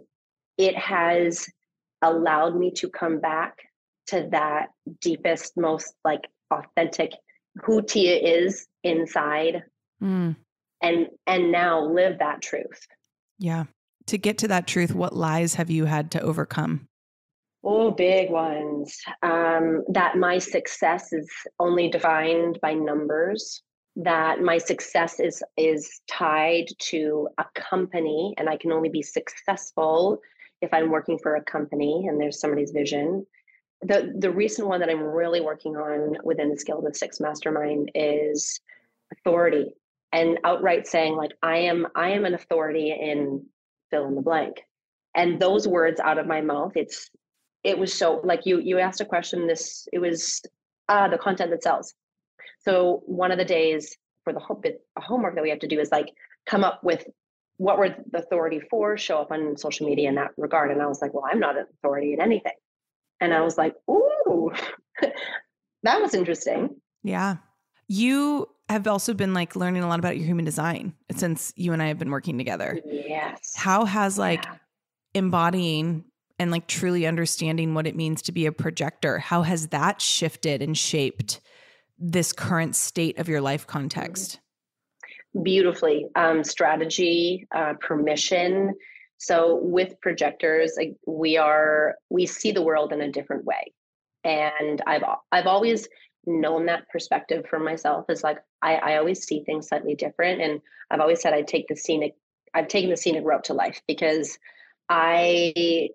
it 0.57 0.75
has 0.77 1.47
allowed 2.01 2.55
me 2.55 2.71
to 2.71 2.89
come 2.89 3.19
back 3.19 3.57
to 4.07 4.27
that 4.31 4.67
deepest, 5.01 5.57
most 5.57 5.93
like 6.03 6.27
authentic 6.51 7.11
who 7.63 7.81
Tia 7.81 8.17
is 8.17 8.67
inside 8.83 9.63
mm. 10.01 10.35
and 10.81 11.07
and 11.27 11.51
now 11.51 11.83
live 11.85 12.19
that 12.19 12.41
truth. 12.41 12.87
Yeah. 13.39 13.65
To 14.07 14.17
get 14.17 14.39
to 14.39 14.47
that 14.49 14.67
truth, 14.67 14.93
what 14.93 15.15
lies 15.15 15.55
have 15.55 15.69
you 15.69 15.85
had 15.85 16.11
to 16.11 16.21
overcome? 16.21 16.87
Oh, 17.63 17.91
big 17.91 18.29
ones. 18.29 18.99
Um, 19.21 19.83
that 19.89 20.17
my 20.17 20.37
success 20.37 21.13
is 21.13 21.29
only 21.59 21.89
defined 21.89 22.59
by 22.61 22.73
numbers. 22.73 23.61
That 23.95 24.41
my 24.41 24.57
success 24.57 25.19
is 25.19 25.43
is 25.55 26.01
tied 26.09 26.65
to 26.89 27.29
a 27.37 27.45
company, 27.55 28.33
and 28.37 28.49
I 28.49 28.57
can 28.57 28.71
only 28.71 28.89
be 28.89 29.01
successful 29.01 30.19
if 30.61 30.73
I'm 30.73 30.89
working 30.89 31.19
for 31.19 31.35
a 31.35 31.43
company 31.43 32.07
and 32.07 32.19
there's 32.19 32.39
somebody's 32.39 32.71
vision. 32.71 33.25
The 33.81 34.13
the 34.17 34.31
recent 34.31 34.67
one 34.67 34.79
that 34.79 34.89
I'm 34.89 35.03
really 35.03 35.41
working 35.41 35.75
on 35.75 36.17
within 36.23 36.49
the 36.49 36.57
Scale 36.57 36.85
of 36.85 36.95
Six 36.95 37.19
Mastermind 37.19 37.91
is 37.93 38.59
authority 39.11 39.75
and 40.11 40.39
outright 40.43 40.87
saying 40.87 41.15
like 41.15 41.31
I 41.43 41.57
am 41.57 41.87
I 41.95 42.11
am 42.11 42.25
an 42.25 42.33
authority 42.33 42.91
in 42.91 43.45
fill 43.91 44.07
in 44.07 44.15
the 44.15 44.21
blank. 44.21 44.61
And 45.15 45.39
those 45.39 45.67
words 45.67 45.99
out 45.99 46.17
of 46.17 46.25
my 46.25 46.41
mouth, 46.41 46.71
it's 46.75 47.09
it 47.63 47.77
was 47.77 47.93
so 47.93 48.21
like 48.23 48.45
you 48.45 48.59
you 48.59 48.79
asked 48.79 49.01
a 49.01 49.05
question 49.05 49.47
this 49.47 49.87
it 49.93 49.99
was 49.99 50.41
uh 50.89 51.07
the 51.07 51.17
content 51.17 51.51
that 51.51 51.63
sells. 51.63 51.93
So 52.59 53.03
one 53.05 53.31
of 53.31 53.37
the 53.37 53.45
days 53.45 53.97
for 54.23 54.33
the 54.33 54.39
homework 54.97 55.35
that 55.35 55.43
we 55.43 55.49
have 55.49 55.59
to 55.59 55.67
do 55.67 55.79
is 55.79 55.91
like 55.91 56.09
come 56.45 56.63
up 56.63 56.83
with 56.83 57.05
what 57.57 57.77
we're 57.77 57.95
the 58.11 58.19
authority 58.19 58.61
for 58.69 58.97
show 58.97 59.19
up 59.19 59.31
on 59.31 59.57
social 59.57 59.87
media 59.87 60.09
in 60.09 60.15
that 60.15 60.31
regard. 60.37 60.71
And 60.71 60.81
i 60.81 60.87
was 60.87 61.01
like 61.01 61.13
well 61.13 61.25
i'm 61.29 61.39
not 61.39 61.57
an 61.57 61.65
authority 61.77 62.13
in 62.13 62.21
anything. 62.21 62.53
And 63.21 63.33
i 63.33 63.41
was 63.41 63.57
like 63.57 63.75
ooh 63.89 64.51
that 65.83 66.01
was 66.01 66.13
interesting. 66.13 66.75
Yeah. 67.03 67.37
You 67.87 68.47
have 68.69 68.87
also 68.87 69.13
been 69.13 69.33
like 69.33 69.55
learning 69.55 69.83
a 69.83 69.87
lot 69.87 69.99
about 69.99 70.15
your 70.17 70.25
human 70.25 70.45
design 70.45 70.93
since 71.11 71.53
you 71.55 71.73
and 71.73 71.83
i 71.83 71.87
have 71.87 71.99
been 71.99 72.11
working 72.11 72.37
together. 72.37 72.79
Yes. 72.85 73.53
How 73.55 73.85
has 73.85 74.17
like 74.17 74.45
yeah. 74.45 74.55
embodying 75.13 76.05
and 76.39 76.51
like 76.51 76.67
truly 76.67 77.05
understanding 77.05 77.73
what 77.73 77.87
it 77.87 77.95
means 77.95 78.21
to 78.23 78.31
be 78.31 78.45
a 78.45 78.51
projector. 78.51 79.19
How 79.19 79.43
has 79.43 79.67
that 79.69 80.01
shifted 80.01 80.61
and 80.61 80.77
shaped 80.77 81.39
this 81.97 82.33
current 82.33 82.75
state 82.75 83.17
of 83.19 83.29
your 83.29 83.41
life 83.41 83.67
context? 83.67 84.39
Beautifully. 85.41 86.07
Um, 86.15 86.43
strategy, 86.43 87.47
uh, 87.53 87.73
permission. 87.79 88.73
So 89.17 89.59
with 89.61 89.99
projectors, 90.01 90.73
like, 90.77 90.95
we 91.07 91.37
are 91.37 91.95
we 92.09 92.25
see 92.25 92.51
the 92.51 92.61
world 92.61 92.91
in 92.91 93.01
a 93.01 93.11
different 93.11 93.45
way, 93.45 93.71
and 94.23 94.81
I've 94.85 95.03
I've 95.31 95.47
always 95.47 95.87
known 96.25 96.65
that 96.65 96.87
perspective 96.89 97.45
for 97.49 97.59
myself 97.59 98.05
is 98.09 98.23
like 98.23 98.39
I, 98.61 98.75
I 98.75 98.97
always 98.97 99.23
see 99.23 99.43
things 99.43 99.69
slightly 99.69 99.95
different, 99.95 100.41
and 100.41 100.61
I've 100.91 100.99
always 100.99 101.21
said 101.21 101.33
I 101.33 101.41
take 101.41 101.67
the 101.67 101.75
scenic 101.75 102.15
I've 102.53 102.67
taken 102.67 102.89
the 102.89 102.97
scenic 102.97 103.23
route 103.23 103.45
to 103.45 103.53
life 103.53 103.81
because 103.87 104.37
I 104.89 105.89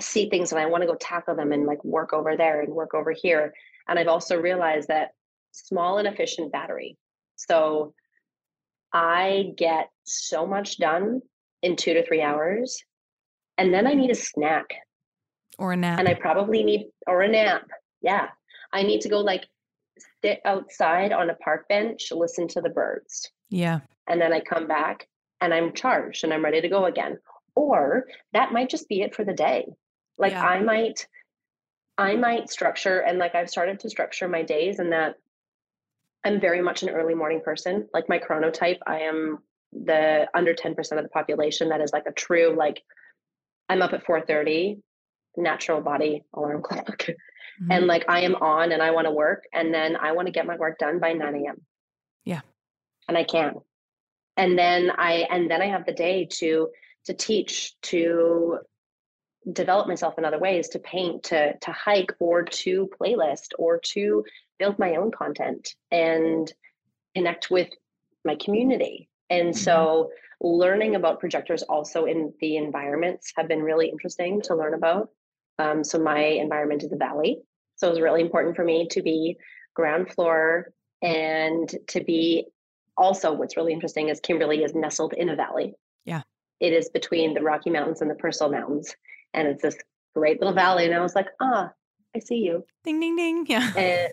see 0.00 0.28
things 0.28 0.52
and 0.52 0.60
I 0.60 0.66
want 0.66 0.82
to 0.82 0.86
go 0.86 0.96
tackle 0.96 1.34
them 1.34 1.52
and 1.52 1.66
like 1.66 1.82
work 1.84 2.12
over 2.12 2.36
there 2.36 2.60
and 2.60 2.72
work 2.72 2.94
over 2.94 3.12
here. 3.12 3.52
And 3.88 3.98
I've 3.98 4.08
also 4.08 4.40
realized 4.40 4.88
that 4.88 5.10
small 5.52 5.98
and 5.98 6.08
efficient 6.08 6.52
battery. 6.52 6.96
So 7.36 7.94
I 8.92 9.52
get 9.56 9.90
so 10.04 10.46
much 10.46 10.78
done 10.78 11.20
in 11.62 11.76
two 11.76 11.94
to 11.94 12.06
three 12.06 12.22
hours. 12.22 12.82
And 13.56 13.72
then 13.74 13.86
I 13.86 13.94
need 13.94 14.10
a 14.10 14.14
snack. 14.14 14.66
Or 15.58 15.72
a 15.72 15.76
nap. 15.76 15.98
And 15.98 16.08
I 16.08 16.14
probably 16.14 16.62
need, 16.62 16.86
or 17.06 17.22
a 17.22 17.28
nap. 17.28 17.62
Yeah. 18.02 18.28
I 18.72 18.82
need 18.82 19.00
to 19.02 19.08
go 19.08 19.18
like 19.18 19.44
sit 20.22 20.40
outside 20.44 21.12
on 21.12 21.30
a 21.30 21.34
park 21.34 21.68
bench, 21.68 22.12
listen 22.12 22.46
to 22.48 22.60
the 22.60 22.68
birds. 22.68 23.30
Yeah. 23.50 23.80
And 24.06 24.20
then 24.20 24.32
I 24.32 24.40
come 24.40 24.66
back 24.66 25.08
and 25.40 25.52
I'm 25.52 25.72
charged 25.72 26.24
and 26.24 26.32
I'm 26.32 26.44
ready 26.44 26.60
to 26.60 26.68
go 26.68 26.84
again. 26.84 27.18
Or 27.54 28.06
that 28.32 28.52
might 28.52 28.70
just 28.70 28.88
be 28.88 29.02
it 29.02 29.14
for 29.14 29.24
the 29.24 29.32
day. 29.32 29.66
Like 30.18 30.32
yeah. 30.32 30.44
I 30.44 30.60
might 30.60 31.06
I 31.96 32.14
might 32.16 32.50
structure 32.50 33.00
and 33.00 33.18
like 33.18 33.34
I've 33.34 33.50
started 33.50 33.80
to 33.80 33.90
structure 33.90 34.28
my 34.28 34.42
days 34.42 34.78
and 34.78 34.92
that 34.92 35.16
I'm 36.24 36.40
very 36.40 36.60
much 36.60 36.82
an 36.82 36.90
early 36.90 37.14
morning 37.14 37.40
person. 37.44 37.88
Like 37.92 38.08
my 38.08 38.18
chronotype, 38.18 38.78
I 38.86 39.00
am 39.00 39.38
the 39.72 40.26
under 40.34 40.54
10% 40.54 40.78
of 40.92 41.02
the 41.02 41.08
population 41.10 41.68
that 41.68 41.80
is 41.80 41.92
like 41.92 42.06
a 42.06 42.12
true 42.12 42.54
like 42.56 42.82
I'm 43.68 43.82
up 43.82 43.92
at 43.92 44.04
4:30 44.04 44.80
natural 45.36 45.80
body 45.80 46.24
alarm 46.34 46.62
clock. 46.68 46.98
Mm-hmm. 47.06 47.72
And 47.72 47.86
like 47.86 48.04
I 48.08 48.20
am 48.20 48.36
on 48.36 48.72
and 48.72 48.82
I 48.82 48.90
want 48.90 49.06
to 49.06 49.12
work 49.12 49.44
and 49.52 49.72
then 49.74 49.96
I 49.96 50.12
want 50.12 50.26
to 50.26 50.32
get 50.32 50.46
my 50.46 50.56
work 50.56 50.78
done 50.78 50.98
by 51.00 51.12
9 51.12 51.34
a.m. 51.34 51.60
Yeah. 52.24 52.40
And 53.08 53.16
I 53.16 53.24
can. 53.24 53.54
And 54.36 54.56
then 54.56 54.92
I 54.96 55.26
and 55.30 55.50
then 55.50 55.60
I 55.62 55.66
have 55.66 55.84
the 55.84 55.92
day 55.92 56.26
to 56.32 56.68
to 57.06 57.14
teach, 57.14 57.74
to 57.82 58.58
develop 59.52 59.86
myself 59.86 60.18
in 60.18 60.24
other 60.24 60.38
ways 60.38 60.68
to 60.68 60.78
paint 60.78 61.22
to 61.24 61.56
to 61.58 61.72
hike 61.72 62.12
or 62.18 62.42
to 62.42 62.88
playlist 63.00 63.48
or 63.58 63.78
to 63.78 64.24
build 64.58 64.78
my 64.78 64.96
own 64.96 65.10
content 65.10 65.74
and 65.90 66.52
connect 67.14 67.50
with 67.50 67.68
my 68.24 68.36
community. 68.36 69.08
And 69.30 69.48
mm-hmm. 69.48 69.58
so 69.58 70.10
learning 70.40 70.94
about 70.94 71.20
projectors 71.20 71.62
also 71.62 72.04
in 72.04 72.32
the 72.40 72.56
environments 72.56 73.32
have 73.36 73.48
been 73.48 73.62
really 73.62 73.88
interesting 73.88 74.40
to 74.42 74.54
learn 74.54 74.74
about. 74.74 75.10
Um, 75.58 75.82
so 75.82 75.98
my 75.98 76.18
environment 76.18 76.84
is 76.84 76.92
a 76.92 76.96
valley. 76.96 77.40
So 77.76 77.88
it 77.88 77.90
was 77.90 78.00
really 78.00 78.20
important 78.20 78.56
for 78.56 78.64
me 78.64 78.86
to 78.90 79.02
be 79.02 79.36
ground 79.74 80.12
floor 80.12 80.72
and 81.02 81.72
to 81.88 82.02
be 82.02 82.46
also 82.96 83.32
what's 83.32 83.56
really 83.56 83.72
interesting 83.72 84.08
is 84.08 84.20
Kimberley 84.20 84.64
is 84.64 84.74
nestled 84.74 85.12
in 85.12 85.28
a 85.28 85.36
valley. 85.36 85.74
Yeah. 86.04 86.22
It 86.60 86.72
is 86.72 86.88
between 86.88 87.34
the 87.34 87.42
rocky 87.42 87.70
mountains 87.70 88.00
and 88.00 88.10
the 88.10 88.16
purcell 88.16 88.50
mountains 88.50 88.94
and 89.34 89.48
it's 89.48 89.62
this 89.62 89.76
great 90.14 90.40
little 90.40 90.54
valley. 90.54 90.86
And 90.86 90.94
I 90.94 91.00
was 91.00 91.14
like, 91.14 91.28
ah, 91.40 91.70
I 92.14 92.18
see 92.18 92.36
you. 92.36 92.64
Ding, 92.84 93.00
ding, 93.00 93.16
ding. 93.16 93.46
Yeah. 93.48 93.72
And, 93.76 94.12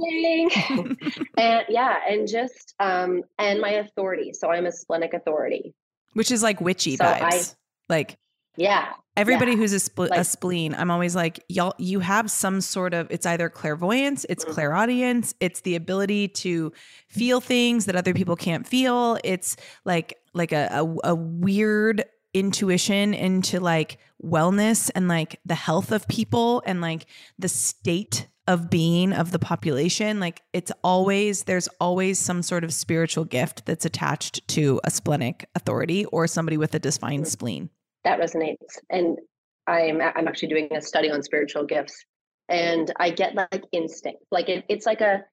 ding, 0.00 0.48
ding. 0.68 0.96
and 1.36 1.64
yeah, 1.68 1.96
and 2.08 2.28
just, 2.28 2.74
um, 2.80 3.22
and 3.38 3.60
my 3.60 3.70
authority. 3.70 4.32
So 4.32 4.50
I'm 4.50 4.66
a 4.66 4.72
splenic 4.72 5.14
authority. 5.14 5.74
Which 6.14 6.30
is 6.30 6.42
like 6.42 6.60
witchy 6.60 6.96
so 6.96 7.04
vibes. 7.04 7.54
I, 7.88 7.92
like, 7.92 8.18
yeah. 8.56 8.92
Everybody 9.16 9.52
yeah. 9.52 9.58
who's 9.58 9.72
a, 9.72 9.76
spl- 9.76 10.10
like, 10.10 10.20
a, 10.20 10.24
spleen, 10.24 10.74
I'm 10.74 10.90
always 10.90 11.14
like, 11.14 11.42
y'all, 11.48 11.74
you 11.78 12.00
have 12.00 12.30
some 12.30 12.60
sort 12.60 12.94
of, 12.94 13.10
it's 13.10 13.26
either 13.26 13.48
clairvoyance, 13.48 14.24
it's 14.28 14.44
mm-hmm. 14.44 14.54
clairaudience, 14.54 15.34
it's 15.40 15.60
the 15.60 15.76
ability 15.76 16.28
to 16.28 16.72
feel 17.08 17.40
things 17.40 17.86
that 17.86 17.96
other 17.96 18.14
people 18.14 18.36
can't 18.36 18.66
feel. 18.66 19.18
It's 19.24 19.56
like, 19.84 20.14
like 20.32 20.52
a, 20.52 20.68
a, 20.72 21.10
a 21.10 21.14
weird 21.14 22.04
intuition 22.34 23.14
into 23.14 23.60
like 23.60 23.98
wellness 24.22 24.90
and 24.94 25.08
like 25.08 25.40
the 25.44 25.54
health 25.54 25.92
of 25.92 26.06
people 26.08 26.62
and 26.66 26.80
like 26.80 27.06
the 27.38 27.48
state 27.48 28.28
of 28.46 28.68
being 28.68 29.12
of 29.12 29.30
the 29.30 29.38
population 29.38 30.18
like 30.18 30.42
it's 30.52 30.72
always 30.82 31.44
there's 31.44 31.68
always 31.80 32.18
some 32.18 32.42
sort 32.42 32.64
of 32.64 32.72
spiritual 32.72 33.24
gift 33.24 33.64
that's 33.64 33.84
attached 33.84 34.46
to 34.48 34.80
a 34.84 34.90
splenic 34.90 35.48
authority 35.54 36.04
or 36.06 36.26
somebody 36.26 36.56
with 36.56 36.74
a 36.74 36.78
defined 36.78 37.22
mm-hmm. 37.22 37.30
spleen. 37.30 37.70
That 38.04 38.18
resonates. 38.18 38.78
And 38.88 39.18
i'm 39.66 40.00
i'm 40.00 40.26
actually 40.26 40.48
doing 40.48 40.68
a 40.72 40.80
study 40.80 41.10
on 41.10 41.22
spiritual 41.22 41.64
gifts. 41.64 42.04
And 42.48 42.92
i 42.98 43.10
get 43.10 43.34
like 43.34 43.64
instinct. 43.72 44.22
Like 44.30 44.48
it, 44.48 44.64
it's 44.68 44.86
like 44.86 45.00
a 45.00 45.24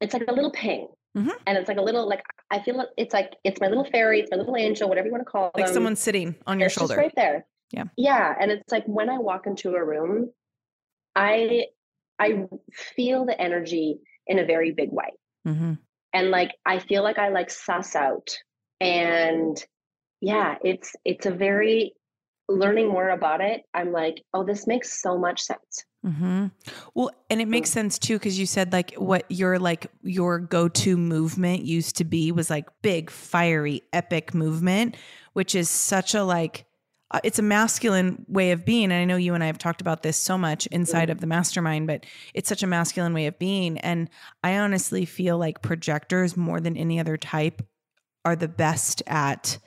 it's 0.00 0.14
like 0.14 0.24
a 0.28 0.32
little 0.32 0.52
ping 0.52 0.88
Mm-hmm. 1.16 1.30
And 1.46 1.56
it's 1.58 1.68
like 1.68 1.78
a 1.78 1.82
little 1.82 2.06
like 2.08 2.22
I 2.50 2.60
feel 2.60 2.84
it's 2.96 3.14
like 3.14 3.36
it's 3.42 3.60
my 3.60 3.68
little 3.68 3.84
fairy, 3.84 4.20
it's 4.20 4.30
my 4.30 4.36
little 4.36 4.56
angel, 4.56 4.88
whatever 4.88 5.06
you 5.06 5.12
want 5.12 5.24
to 5.26 5.30
call 5.30 5.50
it. 5.54 5.60
Like 5.60 5.68
someone 5.68 5.96
sitting 5.96 6.34
on 6.46 6.60
your 6.60 6.68
shoulder. 6.68 6.96
right 6.96 7.12
there. 7.16 7.46
Yeah. 7.72 7.84
Yeah. 7.96 8.34
And 8.38 8.50
it's 8.50 8.70
like 8.70 8.84
when 8.86 9.08
I 9.08 9.18
walk 9.18 9.46
into 9.46 9.74
a 9.74 9.84
room, 9.84 10.30
I 11.14 11.66
I 12.18 12.44
feel 12.94 13.24
the 13.24 13.40
energy 13.40 13.98
in 14.26 14.38
a 14.38 14.44
very 14.44 14.72
big 14.72 14.90
way. 14.92 15.12
Mm-hmm. 15.46 15.74
And 16.12 16.30
like 16.30 16.52
I 16.66 16.78
feel 16.78 17.02
like 17.02 17.18
I 17.18 17.30
like 17.30 17.50
suss 17.50 17.96
out 17.96 18.36
and 18.80 19.62
yeah, 20.20 20.56
it's 20.62 20.94
it's 21.04 21.26
a 21.26 21.30
very 21.30 21.94
learning 22.48 22.88
more 22.88 23.10
about 23.10 23.40
it. 23.40 23.62
I'm 23.74 23.92
like, 23.92 24.22
oh, 24.32 24.44
this 24.44 24.66
makes 24.66 25.00
so 25.00 25.18
much 25.18 25.42
sense. 25.42 25.84
Mm-hmm. 26.04 26.46
Well, 26.94 27.10
and 27.30 27.40
it 27.40 27.48
makes 27.48 27.70
sense 27.70 27.98
too 27.98 28.14
because 28.14 28.38
you 28.38 28.46
said 28.46 28.72
like 28.72 28.94
what 28.94 29.24
your 29.28 29.58
like 29.58 29.88
your 30.02 30.38
go-to 30.38 30.96
movement 30.96 31.64
used 31.64 31.96
to 31.96 32.04
be 32.04 32.30
was 32.30 32.48
like 32.48 32.68
big, 32.82 33.10
fiery, 33.10 33.82
epic 33.92 34.32
movement, 34.32 34.96
which 35.32 35.54
is 35.56 35.68
such 35.68 36.14
a 36.14 36.22
like 36.22 36.66
uh, 37.10 37.20
it's 37.22 37.38
a 37.38 37.42
masculine 37.42 38.24
way 38.28 38.52
of 38.52 38.64
being. 38.64 38.84
And 38.84 38.94
I 38.94 39.04
know 39.04 39.16
you 39.16 39.34
and 39.34 39.42
I 39.42 39.46
have 39.46 39.58
talked 39.58 39.80
about 39.80 40.02
this 40.02 40.16
so 40.16 40.36
much 40.36 40.66
inside 40.68 41.10
of 41.10 41.20
the 41.20 41.26
mastermind, 41.26 41.86
but 41.86 42.04
it's 42.34 42.48
such 42.48 42.62
a 42.62 42.66
masculine 42.66 43.14
way 43.14 43.26
of 43.26 43.38
being. 43.38 43.78
And 43.78 44.10
I 44.42 44.58
honestly 44.58 45.04
feel 45.04 45.38
like 45.38 45.62
projectors 45.62 46.36
more 46.36 46.60
than 46.60 46.76
any 46.76 46.98
other 46.98 47.16
type 47.16 47.62
are 48.24 48.36
the 48.36 48.48
best 48.48 49.02
at 49.06 49.58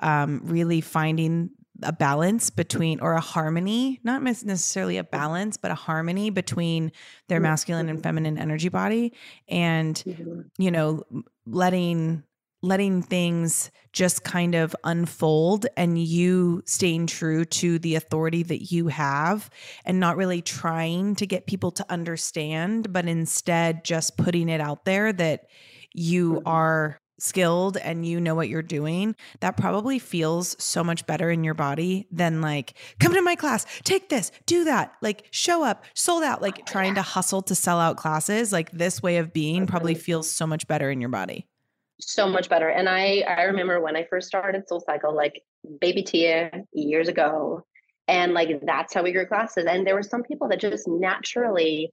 um, 0.00 0.42
really 0.44 0.82
finding 0.82 1.50
a 1.84 1.92
balance 1.92 2.50
between 2.50 3.00
or 3.00 3.14
a 3.14 3.20
harmony 3.20 4.00
not 4.04 4.22
necessarily 4.22 4.96
a 4.96 5.04
balance 5.04 5.56
but 5.56 5.70
a 5.70 5.74
harmony 5.74 6.30
between 6.30 6.92
their 7.28 7.38
mm-hmm. 7.38 7.44
masculine 7.44 7.88
and 7.88 8.02
feminine 8.02 8.38
energy 8.38 8.68
body 8.68 9.12
and 9.48 10.02
mm-hmm. 10.06 10.40
you 10.58 10.70
know 10.70 11.02
letting 11.46 12.22
letting 12.64 13.02
things 13.02 13.72
just 13.92 14.22
kind 14.22 14.54
of 14.54 14.74
unfold 14.84 15.66
and 15.76 15.98
you 15.98 16.62
staying 16.64 17.08
true 17.08 17.44
to 17.44 17.78
the 17.80 17.96
authority 17.96 18.44
that 18.44 18.70
you 18.70 18.86
have 18.86 19.50
and 19.84 19.98
not 19.98 20.16
really 20.16 20.40
trying 20.40 21.16
to 21.16 21.26
get 21.26 21.46
people 21.46 21.72
to 21.72 21.84
understand 21.90 22.92
but 22.92 23.06
instead 23.06 23.84
just 23.84 24.16
putting 24.16 24.48
it 24.48 24.60
out 24.60 24.84
there 24.84 25.12
that 25.12 25.46
you 25.92 26.34
mm-hmm. 26.34 26.48
are 26.48 26.98
skilled 27.18 27.76
and 27.76 28.04
you 28.04 28.20
know 28.20 28.34
what 28.34 28.48
you're 28.48 28.62
doing, 28.62 29.14
that 29.40 29.56
probably 29.56 29.98
feels 29.98 30.56
so 30.62 30.82
much 30.82 31.06
better 31.06 31.30
in 31.30 31.44
your 31.44 31.54
body 31.54 32.06
than 32.10 32.40
like, 32.40 32.74
come 32.98 33.14
to 33.14 33.22
my 33.22 33.34
class, 33.34 33.64
take 33.84 34.08
this, 34.08 34.32
do 34.46 34.64
that, 34.64 34.94
like 35.00 35.26
show 35.30 35.62
up, 35.62 35.84
sold 35.94 36.22
out, 36.22 36.42
like 36.42 36.66
trying 36.66 36.94
to 36.94 37.02
hustle 37.02 37.42
to 37.42 37.54
sell 37.54 37.78
out 37.78 37.96
classes. 37.96 38.52
Like 38.52 38.70
this 38.72 39.02
way 39.02 39.18
of 39.18 39.32
being 39.32 39.66
probably 39.66 39.94
feels 39.94 40.30
so 40.30 40.46
much 40.46 40.66
better 40.66 40.90
in 40.90 41.00
your 41.00 41.10
body. 41.10 41.46
So 42.00 42.28
much 42.28 42.48
better. 42.48 42.68
And 42.68 42.88
I 42.88 43.20
I 43.20 43.42
remember 43.42 43.80
when 43.80 43.96
I 43.96 44.04
first 44.04 44.26
started 44.26 44.66
Soul 44.66 44.80
Cycle, 44.80 45.14
like 45.14 45.42
baby 45.80 46.02
Tia 46.02 46.50
years 46.72 47.08
ago. 47.08 47.64
And 48.08 48.34
like 48.34 48.60
that's 48.66 48.92
how 48.92 49.04
we 49.04 49.12
grew 49.12 49.26
classes. 49.26 49.66
And 49.68 49.86
there 49.86 49.94
were 49.94 50.02
some 50.02 50.24
people 50.24 50.48
that 50.48 50.58
just 50.58 50.88
naturally 50.88 51.92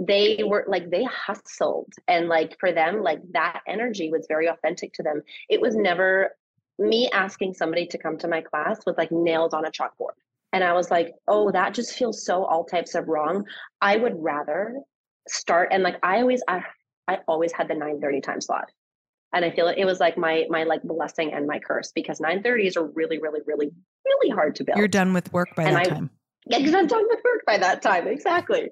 they 0.00 0.42
were 0.42 0.64
like 0.66 0.90
they 0.90 1.04
hustled 1.04 1.92
and 2.08 2.26
like 2.28 2.56
for 2.58 2.72
them 2.72 3.02
like 3.02 3.20
that 3.32 3.60
energy 3.68 4.10
was 4.10 4.24
very 4.28 4.48
authentic 4.48 4.94
to 4.94 5.02
them. 5.02 5.22
It 5.50 5.60
was 5.60 5.76
never 5.76 6.30
me 6.78 7.10
asking 7.12 7.52
somebody 7.52 7.86
to 7.86 7.98
come 7.98 8.16
to 8.16 8.26
my 8.26 8.40
class 8.40 8.80
with 8.86 8.96
like 8.96 9.12
nails 9.12 9.52
on 9.52 9.66
a 9.66 9.70
chalkboard. 9.70 10.16
And 10.54 10.64
i 10.64 10.72
was 10.72 10.90
like 10.90 11.12
oh 11.28 11.52
that 11.52 11.74
just 11.74 11.94
feels 11.94 12.24
so 12.24 12.44
all 12.44 12.64
types 12.64 12.94
of 12.94 13.08
wrong. 13.08 13.44
I 13.82 13.96
would 13.96 14.14
rather 14.16 14.80
start 15.28 15.68
and 15.70 15.82
like 15.82 15.96
i 16.02 16.20
always 16.22 16.42
i, 16.48 16.62
I 17.06 17.18
always 17.28 17.52
had 17.52 17.68
the 17.68 17.74
930 17.74 18.22
time 18.22 18.40
slot. 18.40 18.70
And 19.34 19.44
i 19.44 19.50
feel 19.50 19.68
it, 19.68 19.76
it 19.76 19.84
was 19.84 20.00
like 20.00 20.16
my 20.16 20.46
my 20.48 20.64
like 20.64 20.82
blessing 20.82 21.34
and 21.34 21.46
my 21.46 21.58
curse 21.58 21.92
because 21.94 22.20
930s 22.20 22.78
are 22.78 22.86
really 22.86 23.18
really 23.18 23.40
really 23.46 23.70
really 24.06 24.34
hard 24.34 24.56
to 24.56 24.64
build. 24.64 24.78
you're 24.78 24.88
done 24.88 25.12
with 25.12 25.30
work 25.30 25.54
by 25.54 25.64
and 25.64 25.76
that 25.76 25.86
I, 25.86 25.90
time 25.90 26.10
yeah, 26.50 26.58
because 26.58 26.74
I'm 26.74 26.86
done 26.86 27.04
with 27.08 27.20
work 27.24 27.44
by 27.46 27.58
that 27.58 27.80
time. 27.80 28.08
Exactly. 28.08 28.70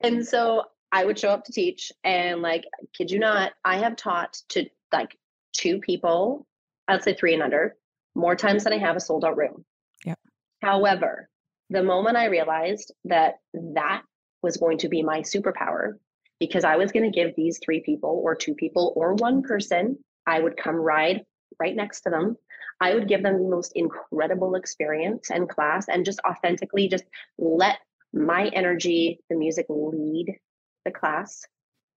and 0.00 0.26
so 0.26 0.64
I 0.92 1.04
would 1.04 1.18
show 1.18 1.30
up 1.30 1.44
to 1.44 1.52
teach, 1.52 1.92
and 2.04 2.40
like, 2.42 2.64
kid 2.96 3.10
you 3.10 3.18
not, 3.18 3.52
I 3.64 3.78
have 3.78 3.96
taught 3.96 4.38
to 4.50 4.66
like 4.92 5.16
two 5.52 5.80
people, 5.80 6.46
I'd 6.86 7.02
say 7.02 7.14
three 7.14 7.34
and 7.34 7.42
under, 7.42 7.76
more 8.14 8.36
times 8.36 8.64
than 8.64 8.72
I 8.72 8.78
have 8.78 8.96
a 8.96 9.00
sold 9.00 9.24
out 9.24 9.36
room. 9.36 9.64
Yeah. 10.04 10.14
However, 10.62 11.28
the 11.70 11.82
moment 11.82 12.16
I 12.16 12.26
realized 12.26 12.92
that 13.04 13.34
that 13.52 14.02
was 14.42 14.56
going 14.56 14.78
to 14.78 14.88
be 14.88 15.02
my 15.02 15.20
superpower, 15.20 15.94
because 16.38 16.64
I 16.64 16.76
was 16.76 16.92
going 16.92 17.10
to 17.10 17.14
give 17.14 17.34
these 17.36 17.58
three 17.62 17.80
people, 17.80 18.20
or 18.24 18.34
two 18.34 18.54
people, 18.54 18.92
or 18.96 19.14
one 19.14 19.42
person, 19.42 19.98
I 20.26 20.40
would 20.40 20.56
come 20.56 20.76
ride 20.76 21.24
right 21.60 21.74
next 21.74 22.02
to 22.02 22.10
them 22.10 22.36
I 22.80 22.94
would 22.94 23.08
give 23.08 23.22
them 23.22 23.42
the 23.42 23.48
most 23.48 23.72
incredible 23.74 24.54
experience 24.54 25.30
and 25.30 25.48
class 25.48 25.86
and 25.88 26.04
just 26.04 26.20
authentically 26.28 26.88
just 26.88 27.04
let 27.38 27.78
my 28.12 28.48
energy, 28.48 29.20
the 29.28 29.36
music 29.36 29.66
lead 29.68 30.36
the 30.84 30.90
class. 30.90 31.44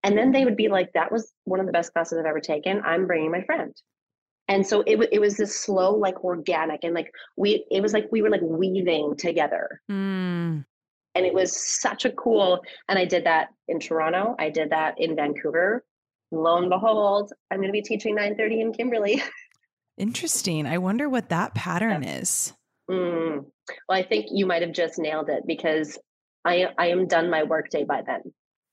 And 0.04 0.18
then 0.18 0.32
they 0.32 0.46
would 0.46 0.56
be 0.56 0.70
like, 0.70 0.94
that 0.94 1.12
was 1.12 1.34
one 1.44 1.60
of 1.60 1.65
the 1.65 1.74
best 1.74 1.94
classes 1.94 2.18
I've 2.18 2.26
ever 2.26 2.39
taken. 2.39 2.82
I'm 2.84 3.08
bringing 3.08 3.32
my 3.32 3.44
friend. 3.44 3.76
And 4.48 4.65
so 4.65 4.82
it, 4.88 5.10
it 5.12 5.20
was 5.20 5.38
this 5.38 5.56
slow, 5.56 5.96
like 5.96 6.24
organic, 6.24 6.84
and 6.84 6.96
like 6.96 7.13
we, 7.38 7.65
it 7.70 7.82
was 7.82 7.94
like 7.94 8.08
we 8.12 8.24
were 8.24 8.32
like 8.32 8.42
weaving 8.42 9.15
together. 9.15 9.80
Mm. 9.92 10.65
And 11.13 11.26
it 11.26 11.34
was 11.34 11.56
such 11.56 12.06
a 12.06 12.12
cool, 12.12 12.60
and 12.88 12.98
I 12.98 13.06
did 13.06 13.26
that 13.26 13.50
in 13.68 13.80
Toronto. 13.80 14.36
I 14.39 14.50
did 14.50 14.72
that 14.72 14.96
in 14.98 15.15
Vancouver. 15.15 15.86
Lo 16.32 16.58
and 16.58 16.70
behold, 16.70 17.32
I'm 17.52 17.58
going 17.58 17.68
to 17.68 17.74
be 17.74 17.82
teaching 17.82 18.15
930 18.15 18.62
in 18.62 18.74
Kimberley. 18.74 19.22
Interesting. 19.99 20.65
I 20.65 20.77
wonder 20.77 21.09
what 21.09 21.29
that 21.29 21.53
pattern 21.53 22.03
is. 22.03 22.53
Mm. 22.89 23.45
Well, 23.88 23.97
I 23.97 24.03
think 24.03 24.27
you 24.31 24.45
might 24.45 24.62
have 24.62 24.71
just 24.71 24.97
nailed 24.97 25.29
it 25.29 25.43
because 25.45 25.99
I 26.45 26.67
I 26.77 26.88
am 26.88 27.07
done 27.07 27.29
my 27.29 27.43
workday 27.43 27.83
by 27.83 28.01
then. 28.05 28.21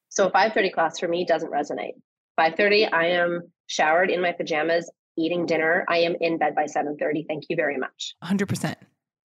So 0.09 0.31
5:30 0.31 0.73
class 0.73 0.99
for 0.99 1.09
me 1.09 1.27
doesn't 1.27 1.53
resonate. 1.53 1.95
5:30 2.41 2.93
I 2.93 3.07
am 3.09 3.43
showered 3.67 4.11
in 4.11 4.23
my 4.23 4.33
pajamas, 4.33 4.91
eating 5.19 5.47
dinner. 5.47 5.85
I 5.89 5.99
am 5.99 6.15
in 6.21 6.39
bed 6.39 6.55
by 6.55 6.65
7:30. 6.65 7.27
Thank 7.29 7.45
you 7.49 7.57
very 7.57 7.77
much. 7.77 8.15
100%. 8.23 8.77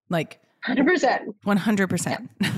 Like 0.09 0.41
100%. 0.67 1.35
100%. 1.45 2.29
Yeah. 2.41 2.51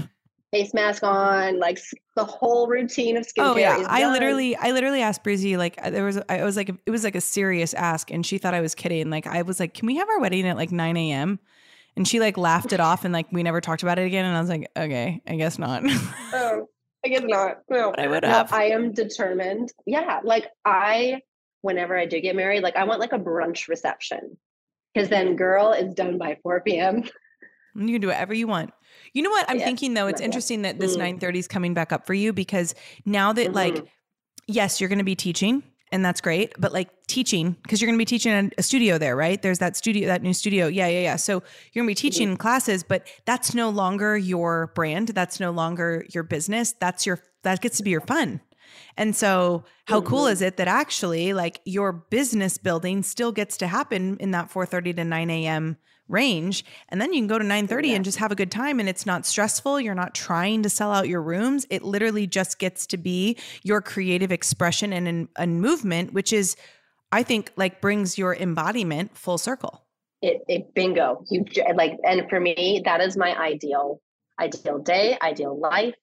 Face 0.53 0.73
mask 0.73 1.03
on, 1.03 1.59
like 1.59 1.79
the 2.15 2.23
whole 2.23 2.67
routine 2.67 3.17
of 3.17 3.25
oh, 3.37 3.41
skincare. 3.41 3.53
Oh 3.53 3.57
yeah, 3.57 3.85
I 3.87 4.09
literally, 4.11 4.55
I 4.55 4.71
literally 4.71 5.01
asked 5.01 5.23
Breezy 5.23 5.57
like 5.57 5.75
uh, 5.81 5.89
there 5.89 6.05
was, 6.05 6.19
I 6.29 6.43
was 6.43 6.55
like, 6.55 6.69
it 6.69 6.91
was 6.91 7.03
like 7.03 7.15
a 7.15 7.21
serious 7.21 7.73
ask, 7.73 8.11
and 8.11 8.25
she 8.25 8.37
thought 8.37 8.53
I 8.53 8.61
was 8.61 8.75
kidding. 8.75 9.09
Like 9.09 9.27
I 9.27 9.41
was 9.41 9.59
like, 9.59 9.73
can 9.73 9.87
we 9.87 9.97
have 9.97 10.07
our 10.09 10.19
wedding 10.19 10.47
at 10.47 10.55
like 10.55 10.71
9 10.71 10.95
a.m. 10.95 11.39
And 11.95 12.07
she 12.07 12.19
like 12.19 12.37
laughed 12.37 12.73
it 12.73 12.79
off, 12.79 13.05
and 13.05 13.13
like 13.13 13.27
we 13.31 13.43
never 13.43 13.61
talked 13.61 13.83
about 13.83 13.99
it 13.99 14.05
again. 14.05 14.25
And 14.25 14.35
I 14.35 14.39
was 14.39 14.49
like, 14.49 14.67
okay, 14.75 15.21
I 15.27 15.35
guess 15.35 15.59
not. 15.59 15.83
oh, 16.33 16.67
I 17.05 17.07
guess 17.07 17.23
not. 17.23 17.57
No, 17.69 17.93
I 17.97 18.07
would 18.07 18.23
have. 18.23 18.49
No, 18.49 18.57
I 18.57 18.63
am 18.65 18.93
determined. 18.93 19.71
Yeah, 19.85 20.19
like 20.23 20.47
I, 20.65 21.21
whenever 21.61 21.97
I 21.97 22.07
do 22.07 22.19
get 22.19 22.35
married, 22.35 22.63
like 22.63 22.75
I 22.75 22.85
want 22.85 22.99
like 22.99 23.13
a 23.13 23.19
brunch 23.19 23.67
reception, 23.67 24.37
because 24.93 25.09
then 25.09 25.35
girl 25.35 25.71
is 25.71 25.93
done 25.93 26.17
by 26.17 26.37
4 26.41 26.61
p.m. 26.61 27.03
You 27.75 27.87
can 27.87 28.01
do 28.01 28.07
whatever 28.07 28.33
you 28.33 28.47
want. 28.47 28.71
You 29.13 29.21
know 29.21 29.29
what 29.29 29.49
I'm 29.49 29.59
yeah, 29.59 29.65
thinking 29.65 29.93
though? 29.93 30.07
It's 30.07 30.21
interesting 30.21 30.63
that 30.63 30.79
this 30.79 30.93
mm. 30.93 30.99
930 30.99 31.39
is 31.39 31.47
coming 31.47 31.73
back 31.73 31.93
up 31.93 32.05
for 32.05 32.13
you 32.13 32.33
because 32.33 32.75
now 33.05 33.31
that 33.33 33.47
mm-hmm. 33.47 33.55
like, 33.55 33.85
yes, 34.47 34.81
you're 34.81 34.89
going 34.89 34.99
to 34.99 35.05
be 35.05 35.15
teaching 35.15 35.63
and 35.91 36.03
that's 36.03 36.21
great, 36.21 36.53
but 36.57 36.73
like 36.73 36.89
teaching 37.07 37.55
because 37.61 37.79
you're 37.79 37.87
going 37.87 37.97
to 37.97 38.01
be 38.01 38.05
teaching 38.05 38.31
in 38.31 38.51
a 38.57 38.63
studio 38.63 38.97
there, 38.97 39.15
right? 39.15 39.39
There's 39.39 39.59
that 39.59 39.77
studio, 39.77 40.07
that 40.07 40.23
new 40.23 40.33
studio. 40.33 40.65
Yeah, 40.65 40.87
yeah, 40.87 41.01
yeah. 41.01 41.15
So 41.17 41.43
you're 41.71 41.83
going 41.83 41.95
to 41.95 42.01
be 42.03 42.09
teaching 42.09 42.29
mm-hmm. 42.29 42.37
classes, 42.37 42.83
but 42.83 43.07
that's 43.25 43.53
no 43.53 43.69
longer 43.69 44.17
your 44.17 44.71
brand. 44.73 45.09
That's 45.09 45.39
no 45.39 45.51
longer 45.51 46.05
your 46.09 46.23
business. 46.23 46.73
That's 46.73 47.05
your 47.05 47.21
that 47.43 47.61
gets 47.61 47.77
to 47.77 47.83
be 47.83 47.91
your 47.91 48.01
fun. 48.01 48.41
And 48.97 49.15
so, 49.15 49.65
how 49.85 49.99
mm-hmm. 49.99 50.09
cool 50.09 50.27
is 50.27 50.41
it 50.41 50.57
that 50.57 50.67
actually, 50.67 51.33
like, 51.33 51.59
your 51.63 51.91
business 51.91 52.57
building 52.57 53.03
still 53.03 53.31
gets 53.31 53.57
to 53.57 53.67
happen 53.67 54.17
in 54.19 54.31
that 54.31 54.49
4:30 54.49 54.95
to 54.95 55.03
9 55.03 55.29
a.m 55.29 55.77
range 56.07 56.65
and 56.89 57.01
then 57.01 57.13
you 57.13 57.19
can 57.19 57.27
go 57.27 57.37
to 57.37 57.45
9:30 57.45 57.87
yeah. 57.87 57.95
and 57.95 58.05
just 58.05 58.17
have 58.17 58.31
a 58.31 58.35
good 58.35 58.51
time 58.51 58.79
and 58.79 58.89
it's 58.89 59.05
not 59.05 59.25
stressful. 59.25 59.79
You're 59.79 59.95
not 59.95 60.13
trying 60.13 60.63
to 60.63 60.69
sell 60.69 60.91
out 60.91 61.07
your 61.07 61.21
rooms. 61.21 61.65
It 61.69 61.83
literally 61.83 62.27
just 62.27 62.59
gets 62.59 62.85
to 62.87 62.97
be 62.97 63.37
your 63.63 63.81
creative 63.81 64.31
expression 64.31 64.93
and 64.93 65.27
and 65.37 65.61
movement 65.61 66.13
which 66.13 66.33
is 66.33 66.55
i 67.11 67.23
think 67.23 67.51
like 67.55 67.81
brings 67.81 68.17
your 68.17 68.35
embodiment 68.35 69.17
full 69.17 69.37
circle. 69.37 69.85
It, 70.21 70.41
it 70.47 70.73
bingo. 70.73 71.23
You 71.29 71.45
like 71.75 71.97
and 72.05 72.29
for 72.29 72.39
me 72.39 72.81
that 72.85 73.01
is 73.01 73.17
my 73.17 73.37
ideal 73.37 74.01
ideal 74.39 74.79
day 74.79 75.17
ideal 75.21 75.57
life. 75.57 75.95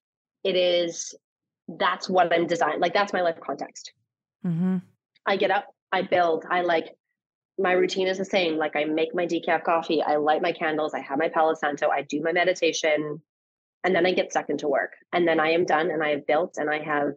It 0.44 0.56
is 0.56 1.14
that's 1.78 2.08
what 2.08 2.32
i'm 2.32 2.46
designed 2.46 2.80
like 2.80 2.92
that's 2.92 3.12
my 3.12 3.20
life 3.20 3.38
context. 3.40 3.92
Mm-hmm. 4.44 4.78
i 5.26 5.36
get 5.36 5.50
up 5.50 5.66
i 5.92 6.00
build 6.00 6.46
i 6.50 6.62
like 6.62 6.96
my 7.60 7.72
routine 7.72 8.08
is 8.08 8.18
the 8.18 8.24
same. 8.24 8.56
Like 8.56 8.74
I 8.74 8.84
make 8.84 9.14
my 9.14 9.26
decaf 9.26 9.64
coffee, 9.64 10.02
I 10.02 10.16
light 10.16 10.42
my 10.42 10.52
candles, 10.52 10.94
I 10.94 11.00
have 11.00 11.18
my 11.18 11.28
Palo 11.28 11.54
Santo, 11.54 11.88
I 11.88 12.02
do 12.02 12.22
my 12.22 12.32
meditation, 12.32 13.20
and 13.84 13.94
then 13.94 14.06
I 14.06 14.12
get 14.12 14.30
stuck 14.30 14.50
into 14.50 14.68
work. 14.68 14.92
And 15.12 15.26
then 15.26 15.40
I 15.40 15.50
am 15.50 15.64
done 15.64 15.90
and 15.90 16.02
I 16.02 16.10
have 16.10 16.26
built 16.26 16.56
and 16.56 16.70
I 16.70 16.78
have 16.82 17.12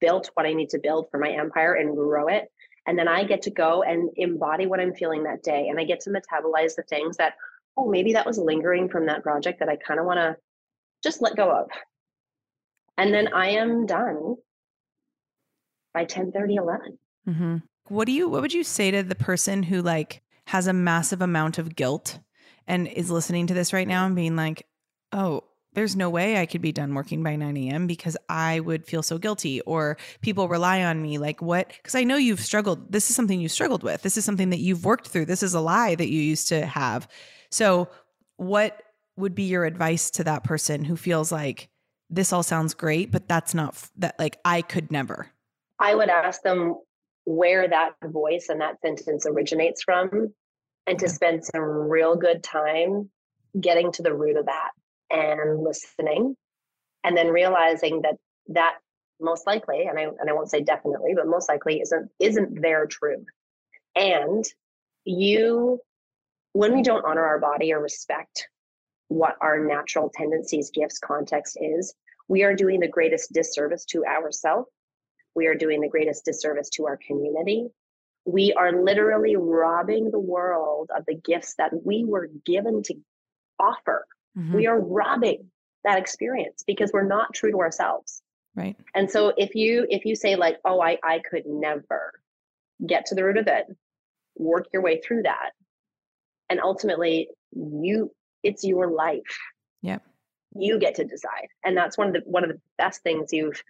built 0.00 0.30
what 0.34 0.46
I 0.46 0.52
need 0.52 0.70
to 0.70 0.78
build 0.78 1.08
for 1.10 1.18
my 1.18 1.30
empire 1.30 1.74
and 1.74 1.96
grow 1.96 2.28
it. 2.28 2.50
And 2.86 2.98
then 2.98 3.06
I 3.06 3.24
get 3.24 3.42
to 3.42 3.50
go 3.50 3.82
and 3.84 4.10
embody 4.16 4.66
what 4.66 4.80
I'm 4.80 4.94
feeling 4.94 5.22
that 5.24 5.42
day. 5.44 5.68
And 5.68 5.78
I 5.78 5.84
get 5.84 6.00
to 6.00 6.10
metabolize 6.10 6.74
the 6.74 6.82
things 6.88 7.16
that, 7.18 7.34
oh, 7.76 7.88
maybe 7.88 8.12
that 8.14 8.26
was 8.26 8.38
lingering 8.38 8.88
from 8.88 9.06
that 9.06 9.22
project 9.22 9.60
that 9.60 9.68
I 9.68 9.76
kind 9.76 10.00
of 10.00 10.06
want 10.06 10.18
to 10.18 10.36
just 11.04 11.22
let 11.22 11.36
go 11.36 11.50
of. 11.50 11.70
And 12.98 13.14
then 13.14 13.32
I 13.32 13.50
am 13.50 13.86
done 13.86 14.34
by 15.94 16.04
10 16.04 16.32
30 16.32 16.56
11 16.56 16.98
mm-hmm. 17.28 17.56
What 17.92 18.06
do 18.06 18.12
you 18.12 18.28
what 18.28 18.40
would 18.40 18.54
you 18.54 18.64
say 18.64 18.90
to 18.90 19.02
the 19.02 19.14
person 19.14 19.62
who 19.62 19.82
like 19.82 20.22
has 20.46 20.66
a 20.66 20.72
massive 20.72 21.20
amount 21.20 21.58
of 21.58 21.76
guilt 21.76 22.18
and 22.66 22.88
is 22.88 23.10
listening 23.10 23.46
to 23.46 23.54
this 23.54 23.72
right 23.72 23.86
now 23.86 24.06
and 24.06 24.16
being 24.16 24.34
like 24.34 24.66
oh 25.12 25.44
there's 25.74 25.96
no 25.96 26.10
way 26.10 26.38
I 26.38 26.44
could 26.44 26.60
be 26.60 26.72
done 26.72 26.94
working 26.94 27.22
by 27.22 27.34
9 27.36 27.56
a.m. 27.56 27.86
because 27.86 28.14
I 28.28 28.60
would 28.60 28.86
feel 28.86 29.02
so 29.02 29.16
guilty 29.16 29.62
or 29.62 29.96
people 30.20 30.46
rely 30.46 30.82
on 30.82 31.00
me. 31.00 31.16
Like, 31.16 31.40
what? 31.40 31.68
Because 31.68 31.94
I 31.94 32.04
know 32.04 32.16
you've 32.16 32.40
struggled. 32.40 32.92
This 32.92 33.08
is 33.08 33.16
something 33.16 33.40
you 33.40 33.48
struggled 33.48 33.82
with. 33.82 34.02
This 34.02 34.18
is 34.18 34.24
something 34.26 34.50
that 34.50 34.58
you've 34.58 34.84
worked 34.84 35.08
through. 35.08 35.24
This 35.24 35.42
is 35.42 35.54
a 35.54 35.60
lie 35.60 35.94
that 35.94 36.10
you 36.10 36.20
used 36.20 36.48
to 36.48 36.66
have. 36.66 37.08
So, 37.50 37.88
what 38.36 38.82
would 39.16 39.34
be 39.34 39.44
your 39.44 39.64
advice 39.64 40.10
to 40.10 40.24
that 40.24 40.44
person 40.44 40.84
who 40.84 40.94
feels 40.94 41.32
like 41.32 41.70
this 42.10 42.34
all 42.34 42.42
sounds 42.42 42.74
great, 42.74 43.10
but 43.10 43.26
that's 43.26 43.54
not 43.54 43.88
that, 43.96 44.18
like, 44.18 44.38
I 44.44 44.60
could 44.60 44.92
never? 44.92 45.30
I 45.78 45.94
would 45.94 46.10
ask 46.10 46.42
them 46.42 46.76
where 47.24 47.68
that 47.68 47.92
voice 48.04 48.46
and 48.48 48.60
that 48.60 48.80
sentence 48.80 49.26
originates 49.26 49.82
from 49.82 50.32
and 50.86 50.98
to 50.98 51.08
spend 51.08 51.44
some 51.44 51.62
real 51.62 52.16
good 52.16 52.42
time 52.42 53.08
getting 53.60 53.92
to 53.92 54.02
the 54.02 54.14
root 54.14 54.36
of 54.36 54.46
that 54.46 54.70
and 55.10 55.62
listening 55.62 56.36
and 57.04 57.16
then 57.16 57.28
realizing 57.28 58.02
that 58.02 58.16
that 58.48 58.74
most 59.20 59.46
likely 59.46 59.86
and 59.86 59.98
I 59.98 60.02
and 60.02 60.28
I 60.28 60.32
won't 60.32 60.50
say 60.50 60.62
definitely 60.62 61.12
but 61.14 61.26
most 61.26 61.48
likely 61.48 61.80
isn't 61.80 62.10
isn't 62.18 62.60
their 62.60 62.86
truth. 62.86 63.26
And 63.94 64.44
you 65.04 65.80
when 66.52 66.74
we 66.74 66.82
don't 66.82 67.04
honor 67.04 67.24
our 67.24 67.38
body 67.38 67.72
or 67.72 67.80
respect 67.80 68.48
what 69.08 69.36
our 69.40 69.58
natural 69.58 70.10
tendencies 70.14 70.70
gifts 70.70 70.98
context 70.98 71.58
is 71.60 71.94
we 72.28 72.42
are 72.42 72.54
doing 72.54 72.80
the 72.80 72.88
greatest 72.88 73.32
disservice 73.32 73.84
to 73.84 74.04
ourselves 74.04 74.68
we 75.34 75.46
are 75.46 75.54
doing 75.54 75.80
the 75.80 75.88
greatest 75.88 76.24
disservice 76.24 76.68
to 76.70 76.86
our 76.86 76.98
community 77.06 77.66
we 78.24 78.52
are 78.52 78.84
literally 78.84 79.34
robbing 79.34 80.10
the 80.10 80.18
world 80.18 80.90
of 80.96 81.04
the 81.06 81.14
gifts 81.14 81.54
that 81.58 81.70
we 81.84 82.04
were 82.04 82.30
given 82.44 82.82
to 82.82 82.94
offer 83.58 84.06
Mm-hmm. 84.36 84.54
We 84.54 84.66
are 84.66 84.80
robbing 84.80 85.50
that 85.84 85.98
experience 85.98 86.64
because 86.66 86.90
we're 86.92 87.06
not 87.06 87.34
true 87.34 87.50
to 87.50 87.60
ourselves. 87.60 88.22
Right. 88.54 88.76
And 88.94 89.10
so 89.10 89.32
if 89.36 89.54
you 89.54 89.86
if 89.88 90.04
you 90.04 90.14
say 90.14 90.36
like, 90.36 90.58
"Oh, 90.64 90.80
I 90.80 90.98
I 91.02 91.20
could 91.20 91.44
never 91.46 92.12
get 92.86 93.06
to 93.06 93.14
the 93.14 93.24
root 93.24 93.38
of 93.38 93.46
it," 93.46 93.66
work 94.36 94.66
your 94.72 94.82
way 94.82 95.00
through 95.00 95.22
that. 95.22 95.50
And 96.50 96.60
ultimately, 96.60 97.28
you 97.52 98.12
it's 98.42 98.64
your 98.64 98.90
life. 98.90 99.38
Yep. 99.82 100.02
You 100.54 100.78
get 100.78 100.96
to 100.96 101.04
decide. 101.04 101.48
And 101.64 101.76
that's 101.76 101.96
one 101.96 102.08
of 102.08 102.12
the 102.12 102.20
one 102.24 102.44
of 102.44 102.50
the 102.50 102.60
best 102.76 103.02
things 103.02 103.32
you've 103.32 103.62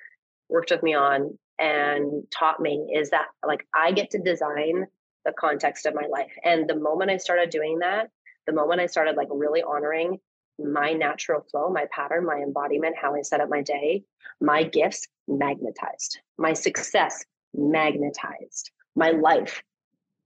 worked 0.48 0.70
with 0.70 0.82
me 0.82 0.94
on 0.94 1.38
and 1.58 2.24
taught 2.30 2.60
me 2.60 2.92
is 2.94 3.10
that 3.10 3.26
like 3.46 3.66
I 3.74 3.92
get 3.92 4.10
to 4.10 4.18
design 4.18 4.86
the 5.24 5.32
context 5.32 5.86
of 5.86 5.94
my 5.94 6.06
life. 6.10 6.32
And 6.44 6.68
the 6.68 6.76
moment 6.76 7.10
I 7.10 7.16
started 7.16 7.50
doing 7.50 7.78
that, 7.80 8.10
the 8.46 8.52
moment 8.52 8.80
I 8.80 8.86
started 8.86 9.16
like 9.16 9.28
really 9.30 9.62
honoring 9.62 10.18
my 10.58 10.92
natural 10.92 11.42
flow, 11.50 11.70
my 11.70 11.86
pattern, 11.90 12.26
my 12.26 12.36
embodiment, 12.36 12.96
how 13.00 13.14
I 13.14 13.22
set 13.22 13.40
up 13.40 13.48
my 13.48 13.62
day, 13.62 14.04
my 14.40 14.62
gifts 14.62 15.08
magnetized, 15.28 16.18
my 16.38 16.52
success 16.52 17.24
magnetized, 17.54 18.70
my 18.96 19.10
life 19.10 19.62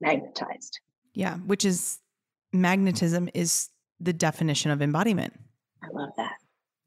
magnetized. 0.00 0.80
Yeah, 1.14 1.36
which 1.38 1.64
is 1.64 1.98
magnetism 2.52 3.28
is 3.34 3.70
the 4.00 4.12
definition 4.12 4.70
of 4.70 4.82
embodiment. 4.82 5.34
I 5.82 5.88
love 5.92 6.10
that. 6.16 6.36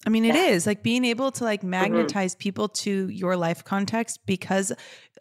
I 0.06 0.10
mean, 0.10 0.26
it 0.26 0.36
yeah. 0.36 0.48
is 0.48 0.66
like 0.66 0.82
being 0.82 1.04
able 1.06 1.32
to 1.34 1.44
like 1.44 1.60
mm-hmm. 1.60 1.72
magnetize 1.72 2.34
mm-hmm. 2.34 2.40
people 2.40 2.70
to 2.70 3.10
your 3.10 3.36
life 3.36 3.64
context 3.64 4.26
because 4.26 4.72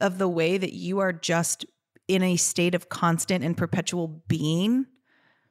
of 0.00 0.18
the 0.18 0.28
way 0.28 0.56
that 0.56 0.72
you 0.72 1.00
are 1.00 1.12
just 1.12 1.66
in 2.06 2.22
a 2.22 2.36
state 2.36 2.74
of 2.74 2.88
constant 2.88 3.44
and 3.44 3.56
perpetual 3.56 4.22
being. 4.28 4.86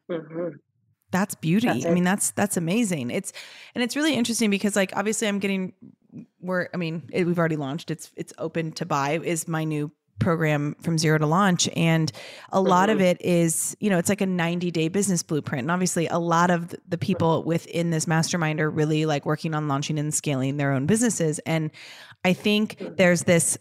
Mm-hmm 0.09 0.55
that's 1.11 1.35
beauty. 1.35 1.67
That's 1.67 1.85
I 1.85 1.91
mean, 1.91 2.03
that's 2.03 2.31
that's 2.31 2.57
amazing. 2.57 3.11
It's 3.11 3.31
and 3.75 3.83
it's 3.83 3.95
really 3.95 4.13
interesting 4.13 4.49
because 4.49 4.75
like 4.75 4.95
obviously 4.95 5.27
I'm 5.27 5.39
getting 5.39 5.73
we're 6.39 6.67
I 6.73 6.77
mean, 6.77 7.09
it, 7.13 7.25
we've 7.25 7.39
already 7.39 7.55
launched. 7.55 7.91
It's 7.91 8.11
it's 8.15 8.33
open 8.37 8.71
to 8.73 8.85
buy 8.85 9.19
is 9.23 9.47
my 9.47 9.63
new 9.63 9.91
program 10.19 10.75
from 10.81 10.97
zero 10.97 11.17
to 11.17 11.25
launch. 11.25 11.69
And 11.75 12.11
a 12.51 12.61
lot 12.61 12.89
mm-hmm. 12.89 12.97
of 12.97 13.01
it 13.01 13.21
is 13.21 13.75
you 13.79 13.89
know 13.89 13.97
it's 13.97 14.09
like 14.09 14.21
a 14.21 14.25
90 14.25 14.71
day 14.71 14.87
business 14.87 15.23
blueprint. 15.23 15.63
And 15.63 15.71
obviously 15.71 16.07
a 16.07 16.19
lot 16.19 16.49
of 16.49 16.73
the 16.87 16.97
people 16.97 17.43
within 17.43 17.89
this 17.89 18.07
mastermind 18.07 18.59
are 18.59 18.69
really 18.69 19.05
like 19.05 19.25
working 19.25 19.53
on 19.53 19.67
launching 19.67 19.99
and 19.99 20.13
scaling 20.13 20.57
their 20.57 20.71
own 20.71 20.85
businesses. 20.85 21.39
And 21.39 21.71
i 22.25 22.33
think 22.33 22.81
there's 22.97 23.23
this 23.23 23.57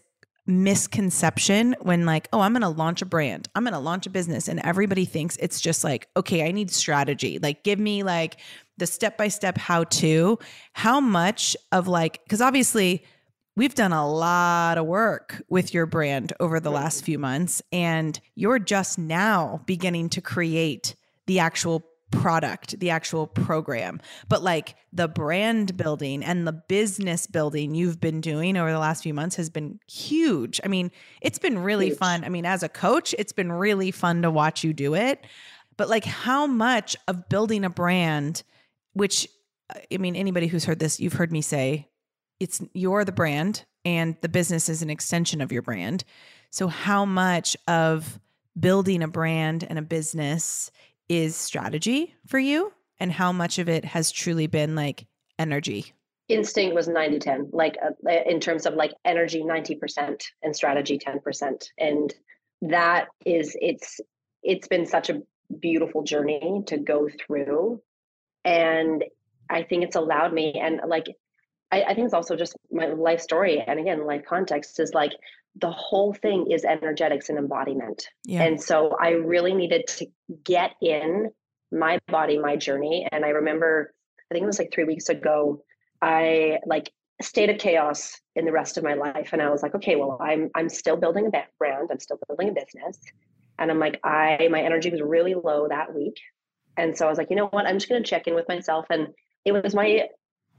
misconception 0.49 1.75
when 1.81 2.05
like 2.05 2.29
oh 2.31 2.39
i'm 2.39 2.53
going 2.53 2.61
to 2.61 2.69
launch 2.69 3.01
a 3.01 3.05
brand. 3.05 3.47
I'm 3.53 3.63
going 3.63 3.73
to 3.73 3.79
launch 3.79 4.07
a 4.07 4.09
business. 4.09 4.47
And 4.47 4.59
everybody 4.63 5.05
thinks 5.05 5.37
it's 5.37 5.59
just 5.59 5.83
like 5.83 6.07
okay 6.15 6.47
i 6.47 6.51
need 6.51 6.71
strategy. 6.71 7.39
Like 7.39 7.63
give 7.63 7.79
me 7.79 8.03
like 8.03 8.37
the 8.77 8.87
step 8.87 9.17
by 9.17 9.27
step 9.27 9.57
how 9.57 9.85
to. 9.85 10.39
How 10.73 10.99
much 10.99 11.57
of 11.71 11.87
like 11.87 12.21
cuz 12.29 12.41
obviously 12.41 13.03
we've 13.57 13.73
done 13.73 13.91
a 13.91 14.07
lot 14.07 14.77
of 14.77 14.85
work 14.85 15.41
with 15.49 15.73
your 15.73 15.87
brand 15.87 16.31
over 16.39 16.59
the 16.59 16.69
last 16.69 17.03
few 17.03 17.17
months 17.17 17.59
and 17.71 18.19
you're 18.35 18.59
just 18.59 18.99
now 18.99 19.59
beginning 19.65 20.09
to 20.09 20.21
create 20.21 20.95
the 21.25 21.39
actual 21.39 21.83
product, 22.11 22.79
the 22.79 22.91
actual 22.91 23.25
program, 23.25 23.99
but 24.29 24.43
like 24.43 24.75
the 24.93 25.07
brand 25.07 25.75
building 25.75 26.23
and 26.23 26.47
the 26.47 26.53
business 26.53 27.25
building 27.25 27.73
you've 27.73 27.99
been 27.99 28.21
doing 28.21 28.57
over 28.57 28.71
the 28.71 28.77
last 28.77 29.01
few 29.01 29.13
months 29.13 29.35
has 29.37 29.49
been 29.49 29.79
huge. 29.91 30.61
I 30.63 30.67
mean, 30.67 30.91
it's 31.19 31.39
been 31.39 31.57
really 31.57 31.87
huge. 31.87 31.97
fun. 31.97 32.23
I 32.23 32.29
mean, 32.29 32.45
as 32.45 32.61
a 32.61 32.69
coach, 32.69 33.15
it's 33.17 33.33
been 33.33 33.51
really 33.51 33.89
fun 33.89 34.21
to 34.21 34.29
watch 34.29 34.63
you 34.63 34.71
do 34.71 34.93
it. 34.93 35.25
But 35.77 35.89
like 35.89 36.05
how 36.05 36.45
much 36.45 36.95
of 37.07 37.27
building 37.27 37.65
a 37.65 37.71
brand, 37.71 38.43
which 38.93 39.27
I 39.91 39.97
mean, 39.97 40.15
anybody 40.15 40.45
who's 40.45 40.63
heard 40.63 40.79
this, 40.79 40.99
you've 40.99 41.13
heard 41.13 41.31
me 41.31 41.41
say 41.41 41.87
it's 42.39 42.61
you're 42.73 43.05
the 43.05 43.11
brand 43.11 43.65
and 43.85 44.15
the 44.21 44.29
business 44.29 44.69
is 44.69 44.81
an 44.81 44.89
extension 44.89 45.41
of 45.41 45.51
your 45.51 45.61
brand. 45.61 46.03
So 46.49 46.67
how 46.67 47.05
much 47.05 47.55
of 47.67 48.19
building 48.59 49.03
a 49.03 49.07
brand 49.07 49.65
and 49.67 49.77
a 49.77 49.81
business 49.81 50.71
is 51.09 51.35
strategy 51.35 52.13
for 52.25 52.39
you 52.39 52.73
and 52.99 53.11
how 53.11 53.31
much 53.31 53.59
of 53.59 53.69
it 53.69 53.85
has 53.85 54.11
truly 54.11 54.47
been 54.47 54.75
like 54.75 55.05
energy? 55.39 55.93
Instinct 56.27 56.75
was 56.75 56.87
90 56.87 57.19
10, 57.19 57.49
like 57.53 57.77
uh, 57.81 58.11
in 58.25 58.39
terms 58.39 58.65
of 58.65 58.73
like 58.73 58.93
energy 59.05 59.41
90% 59.43 60.21
and 60.43 60.55
strategy 60.55 60.99
10%. 60.99 61.69
And 61.77 62.13
that 62.63 63.07
is, 63.25 63.55
it's, 63.61 64.01
it's 64.43 64.67
been 64.67 64.85
such 64.85 65.09
a 65.09 65.21
beautiful 65.61 66.03
journey 66.03 66.63
to 66.67 66.77
go 66.77 67.07
through. 67.25 67.81
And 68.43 69.05
I 69.49 69.63
think 69.63 69.83
it's 69.83 69.95
allowed 69.95 70.33
me, 70.33 70.53
and 70.59 70.81
like, 70.87 71.05
I, 71.71 71.83
I 71.83 71.93
think 71.93 72.05
it's 72.05 72.13
also 72.13 72.35
just 72.35 72.55
my 72.71 72.87
life 72.87 73.21
story. 73.21 73.63
And 73.65 73.79
again, 73.79 74.05
life 74.05 74.23
context 74.27 74.79
is 74.79 74.93
like 74.93 75.11
the 75.59 75.71
whole 75.71 76.13
thing 76.13 76.51
is 76.51 76.63
energetics 76.63 77.29
and 77.29 77.37
embodiment. 77.37 78.07
Yeah. 78.25 78.43
And 78.43 78.61
so 78.61 78.95
I 79.01 79.09
really 79.11 79.53
needed 79.53 79.87
to 79.87 80.07
get 80.43 80.75
in 80.81 81.31
my 81.71 81.99
body, 82.07 82.37
my 82.37 82.55
journey. 82.55 83.07
And 83.11 83.25
I 83.25 83.29
remember, 83.29 83.93
I 84.29 84.33
think 84.33 84.43
it 84.43 84.47
was 84.47 84.59
like 84.59 84.71
three 84.71 84.85
weeks 84.85 85.09
ago, 85.09 85.63
I 86.01 86.59
like 86.65 86.91
state 87.21 87.49
of 87.49 87.57
chaos 87.57 88.19
in 88.35 88.45
the 88.45 88.51
rest 88.51 88.77
of 88.77 88.83
my 88.83 88.93
life. 88.93 89.29
And 89.33 89.41
I 89.41 89.49
was 89.49 89.63
like, 89.63 89.75
okay, 89.75 89.95
well, 89.95 90.17
I'm 90.21 90.49
I'm 90.55 90.69
still 90.69 90.95
building 90.95 91.27
a 91.27 91.43
brand, 91.57 91.89
I'm 91.91 91.99
still 91.99 92.19
building 92.27 92.49
a 92.49 92.53
business. 92.53 92.99
And 93.59 93.71
I'm 93.71 93.79
like, 93.79 93.99
I 94.03 94.47
my 94.51 94.61
energy 94.61 94.89
was 94.89 95.01
really 95.01 95.33
low 95.33 95.67
that 95.67 95.93
week. 95.93 96.19
And 96.77 96.95
so 96.95 97.07
I 97.07 97.09
was 97.09 97.17
like, 97.17 97.31
you 97.31 97.35
know 97.35 97.47
what? 97.47 97.65
I'm 97.65 97.77
just 97.77 97.89
gonna 97.89 98.03
check 98.03 98.27
in 98.27 98.35
with 98.35 98.47
myself. 98.47 98.85
And 98.89 99.07
it 99.45 99.51
was 99.51 99.73
my 99.73 100.07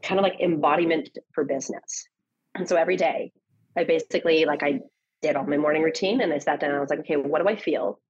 kind 0.03 0.19
of 0.19 0.23
like 0.23 0.41
embodiment 0.41 1.11
for 1.33 1.45
business. 1.45 2.07
And 2.55 2.69
so 2.69 2.77
every 2.77 2.97
day 2.97 3.33
I 3.77 3.85
basically 3.85 4.45
like 4.45 4.63
I 4.63 4.81
did 5.23 5.37
all 5.37 5.45
my 5.45 5.57
morning 5.57 5.83
routine 5.83 6.21
and 6.21 6.33
I 6.33 6.39
sat 6.39 6.61
down 6.61 6.75
I 6.75 6.81
was 6.81 6.91
like, 6.91 7.01
okay, 7.01 7.17
what 7.17 7.43
do 7.43 7.49
I 7.49 7.57
feel? 7.57 8.01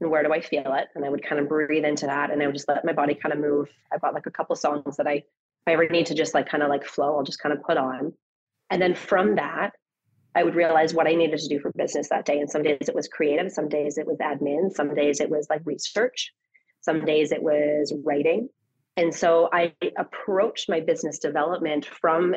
And 0.00 0.10
where 0.10 0.22
do 0.22 0.32
I 0.32 0.40
feel 0.40 0.72
it? 0.74 0.88
And 0.94 1.04
I 1.04 1.08
would 1.08 1.24
kind 1.24 1.40
of 1.40 1.48
breathe 1.48 1.84
into 1.84 2.06
that 2.06 2.30
and 2.30 2.42
I 2.42 2.46
would 2.46 2.54
just 2.54 2.68
let 2.68 2.84
my 2.84 2.92
body 2.92 3.14
kind 3.14 3.32
of 3.32 3.40
move. 3.40 3.68
I've 3.92 4.00
got 4.00 4.14
like 4.14 4.26
a 4.26 4.30
couple 4.30 4.56
songs 4.56 4.96
that 4.96 5.06
I 5.06 5.12
if 5.12 5.24
I 5.66 5.72
ever 5.72 5.88
need 5.88 6.06
to 6.06 6.14
just 6.14 6.34
like 6.34 6.48
kind 6.48 6.62
of 6.62 6.68
like 6.68 6.84
flow, 6.84 7.16
I'll 7.16 7.24
just 7.24 7.40
kind 7.40 7.52
of 7.52 7.62
put 7.62 7.76
on. 7.76 8.12
And 8.70 8.80
then 8.80 8.94
from 8.94 9.36
that, 9.36 9.72
I 10.34 10.44
would 10.44 10.54
realize 10.54 10.94
what 10.94 11.08
I 11.08 11.14
needed 11.14 11.38
to 11.40 11.48
do 11.48 11.58
for 11.58 11.72
business 11.72 12.08
that 12.10 12.24
day. 12.24 12.38
And 12.38 12.48
some 12.48 12.62
days 12.62 12.88
it 12.88 12.94
was 12.94 13.08
creative, 13.08 13.50
some 13.50 13.68
days 13.68 13.98
it 13.98 14.06
was 14.06 14.18
admin, 14.18 14.72
some 14.72 14.94
days 14.94 15.20
it 15.20 15.28
was 15.28 15.46
like 15.50 15.62
research, 15.64 16.32
some 16.80 17.04
days 17.04 17.32
it 17.32 17.42
was 17.42 17.92
writing. 18.04 18.48
And 18.98 19.14
so 19.14 19.48
I 19.52 19.72
approached 19.96 20.68
my 20.68 20.80
business 20.80 21.18
development 21.18 21.86
from 21.86 22.34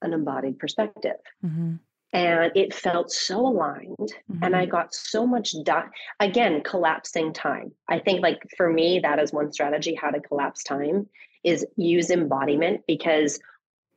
an 0.00 0.12
embodied 0.12 0.58
perspective. 0.58 1.20
Mm-hmm 1.44 1.74
and 2.12 2.52
it 2.54 2.74
felt 2.74 3.10
so 3.10 3.46
aligned 3.46 3.96
mm-hmm. 3.98 4.42
and 4.42 4.54
i 4.54 4.62
mm-hmm. 4.62 4.70
got 4.70 4.94
so 4.94 5.26
much 5.26 5.54
done 5.64 5.88
again 6.20 6.62
collapsing 6.62 7.32
time 7.32 7.72
i 7.88 7.98
think 7.98 8.20
like 8.22 8.38
for 8.56 8.70
me 8.70 9.00
that 9.00 9.18
is 9.18 9.32
one 9.32 9.52
strategy 9.52 9.94
how 9.94 10.10
to 10.10 10.20
collapse 10.20 10.62
time 10.62 11.06
is 11.44 11.66
use 11.76 12.10
embodiment 12.10 12.80
because 12.86 13.40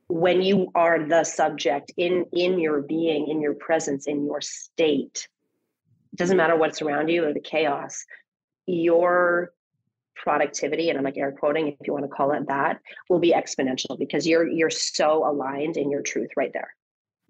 when 0.07 0.41
you 0.41 0.71
are 0.75 1.07
the 1.07 1.23
subject 1.23 1.91
in 1.97 2.25
in 2.31 2.59
your 2.59 2.81
being 2.81 3.27
in 3.27 3.41
your 3.41 3.55
presence 3.55 4.07
in 4.07 4.25
your 4.25 4.41
state 4.41 5.27
it 6.13 6.17
doesn't 6.17 6.37
matter 6.37 6.55
what's 6.55 6.81
around 6.81 7.09
you 7.09 7.25
or 7.25 7.33
the 7.33 7.39
chaos 7.39 8.05
your 8.65 9.51
productivity 10.15 10.89
and 10.89 10.97
i'm 10.97 11.03
like 11.03 11.17
air 11.17 11.31
quoting 11.31 11.67
if 11.67 11.87
you 11.87 11.93
want 11.93 12.03
to 12.05 12.09
call 12.09 12.31
it 12.31 12.47
that 12.47 12.79
will 13.09 13.19
be 13.19 13.33
exponential 13.33 13.97
because 13.99 14.27
you're 14.27 14.47
you're 14.47 14.69
so 14.69 15.29
aligned 15.29 15.77
in 15.77 15.89
your 15.89 16.01
truth 16.01 16.29
right 16.35 16.51
there 16.53 16.73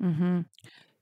mm-hmm. 0.01 0.41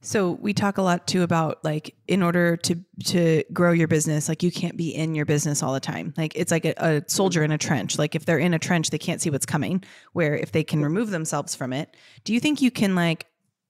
So 0.05 0.31
we 0.31 0.53
talk 0.53 0.77
a 0.77 0.81
lot 0.81 1.07
too 1.07 1.23
about 1.23 1.63
like 1.63 1.95
in 2.09 2.21
order 2.21 2.57
to 2.57 2.75
to 3.05 3.43
grow 3.53 3.71
your 3.71 3.87
business, 3.87 4.27
like 4.27 4.43
you 4.43 4.51
can't 4.51 4.75
be 4.75 4.93
in 4.93 5.15
your 5.15 5.25
business 5.25 5.63
all 5.63 5.73
the 5.73 5.79
time. 5.79 6.13
Like 6.17 6.33
it's 6.35 6.51
like 6.51 6.65
a, 6.65 6.73
a, 6.77 7.03
soldier 7.07 7.41
in 7.41 7.51
a 7.51 7.57
trench. 7.57 7.97
Like 7.97 8.13
if 8.13 8.25
they're 8.25 8.37
in 8.37 8.53
a 8.53 8.59
trench, 8.59 8.89
they 8.89 8.97
can't 8.97 9.21
see 9.21 9.29
what's 9.29 9.45
coming. 9.45 9.81
Where 10.11 10.35
if 10.35 10.51
they 10.51 10.63
can 10.65 10.83
remove 10.83 11.09
themselves 11.11 11.55
from 11.55 11.71
it, 11.71 11.95
do 12.25 12.33
you 12.33 12.41
think 12.41 12.61
you 12.61 12.69
can 12.69 12.95
like 12.95 13.27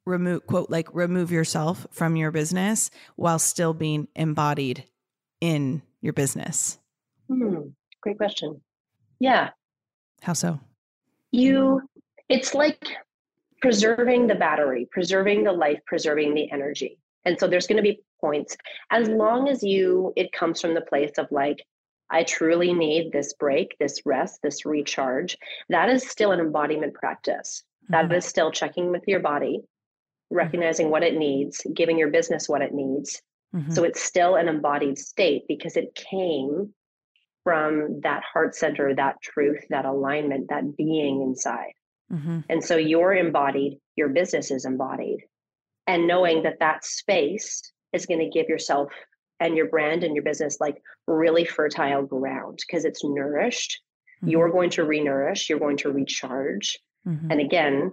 remove 0.07 0.47
quote 0.47 0.71
like 0.71 0.93
remove 0.95 1.31
yourself 1.31 1.85
from 1.91 2.15
your 2.15 2.31
business 2.31 2.89
while 3.15 3.37
still 3.37 3.75
being 3.75 4.07
embodied 4.15 4.85
in 5.39 5.83
your 6.01 6.13
business? 6.13 6.79
Hmm, 7.27 7.59
great 8.03 8.17
question. 8.17 8.61
Yeah. 9.19 9.49
How 10.21 10.33
so? 10.33 10.59
You 11.31 11.81
it's 12.29 12.53
like 12.53 12.85
preserving 13.61 14.27
the 14.27 14.35
battery, 14.35 14.87
preserving 14.91 15.43
the 15.45 15.51
life, 15.51 15.79
preserving 15.87 16.33
the 16.33 16.51
energy. 16.51 16.99
And 17.25 17.39
so 17.39 17.47
there's 17.47 17.67
going 17.67 17.77
to 17.77 17.83
be 17.83 18.03
points 18.19 18.55
as 18.91 19.07
long 19.07 19.49
as 19.49 19.63
you 19.63 20.13
it 20.15 20.31
comes 20.31 20.61
from 20.61 20.73
the 20.73 20.81
place 20.81 21.13
of 21.17 21.27
like 21.31 21.65
I 22.09 22.23
truly 22.23 22.73
need 22.73 23.11
this 23.11 23.33
break, 23.33 23.75
this 23.79 24.01
rest, 24.05 24.39
this 24.43 24.65
recharge. 24.65 25.37
That 25.69 25.89
is 25.89 26.09
still 26.09 26.31
an 26.31 26.39
embodiment 26.39 26.93
practice. 26.93 27.63
Mm-hmm. 27.85 28.09
That 28.09 28.15
is 28.15 28.25
still 28.25 28.51
checking 28.51 28.91
with 28.91 29.03
your 29.07 29.21
body, 29.21 29.61
recognizing 30.29 30.89
what 30.89 31.03
it 31.03 31.17
needs, 31.17 31.65
giving 31.73 31.97
your 31.97 32.11
business 32.11 32.49
what 32.49 32.61
it 32.61 32.73
needs. 32.73 33.21
Mm-hmm. 33.55 33.71
So 33.71 33.83
it's 33.83 34.01
still 34.01 34.35
an 34.35 34.47
embodied 34.47 34.97
state 34.97 35.43
because 35.47 35.77
it 35.77 35.95
came 35.95 36.73
from 37.43 38.01
that 38.01 38.23
heart 38.31 38.55
center, 38.55 38.95
that 38.95 39.21
truth, 39.21 39.63
that 39.69 39.85
alignment, 39.85 40.49
that 40.49 40.77
being 40.77 41.21
inside. 41.21 41.73
Mm-hmm. 42.11 42.39
And 42.49 42.63
so 42.63 42.77
you're 42.77 43.13
embodied, 43.13 43.79
your 43.95 44.09
business 44.09 44.51
is 44.51 44.65
embodied. 44.65 45.19
And 45.87 46.07
knowing 46.07 46.43
that 46.43 46.59
that 46.59 46.85
space 46.85 47.61
is 47.91 48.05
going 48.05 48.19
to 48.19 48.29
give 48.29 48.47
yourself 48.47 48.91
and 49.39 49.57
your 49.57 49.67
brand 49.67 50.03
and 50.03 50.15
your 50.15 50.23
business 50.23 50.57
like 50.59 50.81
really 51.07 51.43
fertile 51.43 52.03
ground 52.03 52.59
because 52.65 52.85
it's 52.85 53.03
nourished. 53.03 53.81
Mm-hmm. 54.17 54.29
You're 54.29 54.51
going 54.51 54.69
to 54.71 54.83
renourish, 54.83 55.49
you're 55.49 55.59
going 55.59 55.77
to 55.77 55.91
recharge. 55.91 56.79
Mm-hmm. 57.07 57.31
And 57.31 57.41
again, 57.41 57.91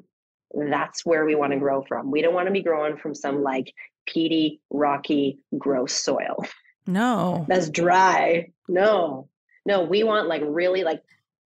that's 0.54 1.04
where 1.04 1.24
we 1.24 1.34
want 1.34 1.52
to 1.52 1.58
grow 1.58 1.82
from. 1.82 2.10
We 2.10 2.22
don't 2.22 2.34
want 2.34 2.46
to 2.46 2.52
be 2.52 2.62
growing 2.62 2.96
from 2.96 3.14
some 3.14 3.42
like 3.42 3.72
peaty, 4.06 4.60
rocky, 4.70 5.38
gross 5.58 5.92
soil. 5.92 6.44
No. 6.86 7.46
That's 7.48 7.70
dry. 7.70 8.50
No. 8.68 9.28
No, 9.66 9.82
we 9.82 10.04
want 10.04 10.28
like 10.28 10.42
really 10.44 10.84
like 10.84 11.02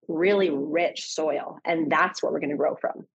really 0.08 0.50
rich 0.50 1.06
soil 1.06 1.58
and 1.64 1.90
that's 1.90 2.22
what 2.22 2.32
we're 2.32 2.40
going 2.40 2.50
to 2.50 2.56
grow 2.56 2.74
from 2.76 3.06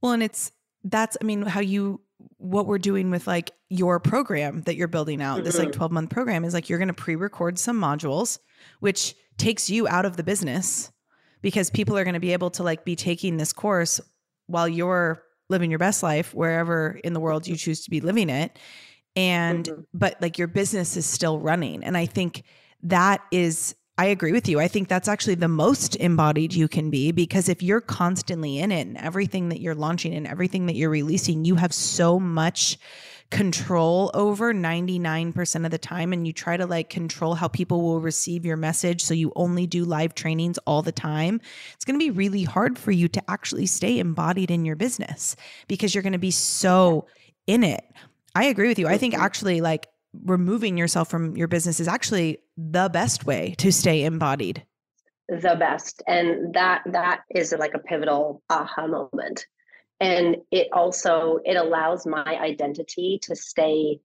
well 0.00 0.12
and 0.12 0.22
it's 0.22 0.52
that's 0.84 1.16
i 1.20 1.24
mean 1.24 1.42
how 1.42 1.60
you 1.60 2.00
what 2.38 2.66
we're 2.66 2.78
doing 2.78 3.10
with 3.10 3.26
like 3.26 3.50
your 3.68 4.00
program 4.00 4.62
that 4.62 4.76
you're 4.76 4.88
building 4.88 5.22
out 5.22 5.36
mm-hmm. 5.36 5.44
this 5.44 5.58
like 5.58 5.68
mm-hmm. 5.68 5.78
12 5.78 5.92
month 5.92 6.10
program 6.10 6.44
is 6.44 6.54
like 6.54 6.68
you're 6.68 6.78
going 6.78 6.88
to 6.88 6.94
pre-record 6.94 7.58
some 7.58 7.80
modules 7.80 8.38
which 8.80 9.14
takes 9.36 9.70
you 9.70 9.86
out 9.88 10.04
of 10.04 10.16
the 10.16 10.22
business 10.22 10.90
because 11.42 11.70
people 11.70 11.96
are 11.96 12.04
going 12.04 12.14
to 12.14 12.20
be 12.20 12.32
able 12.32 12.50
to 12.50 12.62
like 12.62 12.84
be 12.84 12.96
taking 12.96 13.36
this 13.36 13.52
course 13.52 14.00
while 14.46 14.68
you're 14.68 15.22
living 15.48 15.70
your 15.70 15.78
best 15.78 16.02
life 16.02 16.34
wherever 16.34 16.98
in 17.04 17.12
the 17.12 17.20
world 17.20 17.46
you 17.46 17.56
choose 17.56 17.84
to 17.84 17.90
be 17.90 18.00
living 18.00 18.30
it 18.30 18.58
and 19.14 19.66
mm-hmm. 19.66 19.82
but 19.94 20.20
like 20.20 20.38
your 20.38 20.48
business 20.48 20.96
is 20.96 21.06
still 21.06 21.38
running 21.38 21.84
and 21.84 21.96
i 21.96 22.06
think 22.06 22.42
that 22.82 23.20
is 23.30 23.74
I 23.98 24.06
agree 24.06 24.30
with 24.30 24.48
you. 24.48 24.60
I 24.60 24.68
think 24.68 24.86
that's 24.86 25.08
actually 25.08 25.34
the 25.34 25.48
most 25.48 25.96
embodied 25.96 26.54
you 26.54 26.68
can 26.68 26.88
be 26.88 27.10
because 27.10 27.48
if 27.48 27.64
you're 27.64 27.80
constantly 27.80 28.60
in 28.60 28.70
it 28.70 28.86
and 28.86 28.96
everything 28.96 29.48
that 29.48 29.60
you're 29.60 29.74
launching 29.74 30.14
and 30.14 30.24
everything 30.24 30.66
that 30.66 30.76
you're 30.76 30.88
releasing, 30.88 31.44
you 31.44 31.56
have 31.56 31.74
so 31.74 32.20
much 32.20 32.78
control 33.30 34.12
over 34.14 34.54
99% 34.54 35.64
of 35.64 35.70
the 35.72 35.78
time 35.78 36.12
and 36.12 36.28
you 36.28 36.32
try 36.32 36.56
to 36.56 36.64
like 36.64 36.88
control 36.88 37.34
how 37.34 37.48
people 37.48 37.82
will 37.82 38.00
receive 38.00 38.46
your 38.46 38.56
message 38.56 39.02
so 39.02 39.12
you 39.12 39.32
only 39.36 39.66
do 39.66 39.84
live 39.84 40.14
trainings 40.14 40.56
all 40.66 40.80
the 40.80 40.92
time 40.92 41.38
it's 41.74 41.84
going 41.84 41.98
to 41.98 42.02
be 42.02 42.10
really 42.10 42.42
hard 42.42 42.78
for 42.78 42.90
you 42.90 43.06
to 43.06 43.22
actually 43.30 43.66
stay 43.66 43.98
embodied 43.98 44.50
in 44.50 44.64
your 44.64 44.76
business 44.76 45.36
because 45.66 45.94
you're 45.94 46.00
going 46.00 46.14
to 46.14 46.18
be 46.18 46.30
so 46.30 47.06
in 47.46 47.62
it. 47.64 47.84
I 48.34 48.44
agree 48.44 48.68
with 48.68 48.78
you. 48.78 48.88
I 48.88 48.96
think 48.96 49.12
actually 49.12 49.60
like 49.60 49.88
removing 50.24 50.78
yourself 50.78 51.10
from 51.10 51.36
your 51.36 51.48
business 51.48 51.80
is 51.80 51.88
actually 51.88 52.38
the 52.58 52.90
best 52.92 53.24
way 53.24 53.54
to 53.58 53.70
stay 53.70 54.04
embodied. 54.04 54.64
The 55.28 55.56
best. 55.58 56.02
And 56.06 56.54
that 56.54 56.82
that 56.86 57.20
is 57.30 57.54
like 57.56 57.74
a 57.74 57.78
pivotal 57.78 58.42
aha 58.50 58.86
moment. 58.86 59.46
And 60.00 60.38
it 60.50 60.68
also 60.72 61.38
it 61.44 61.56
allows 61.56 62.04
my 62.06 62.24
identity 62.24 63.20
to 63.22 63.36
stay 63.36 64.00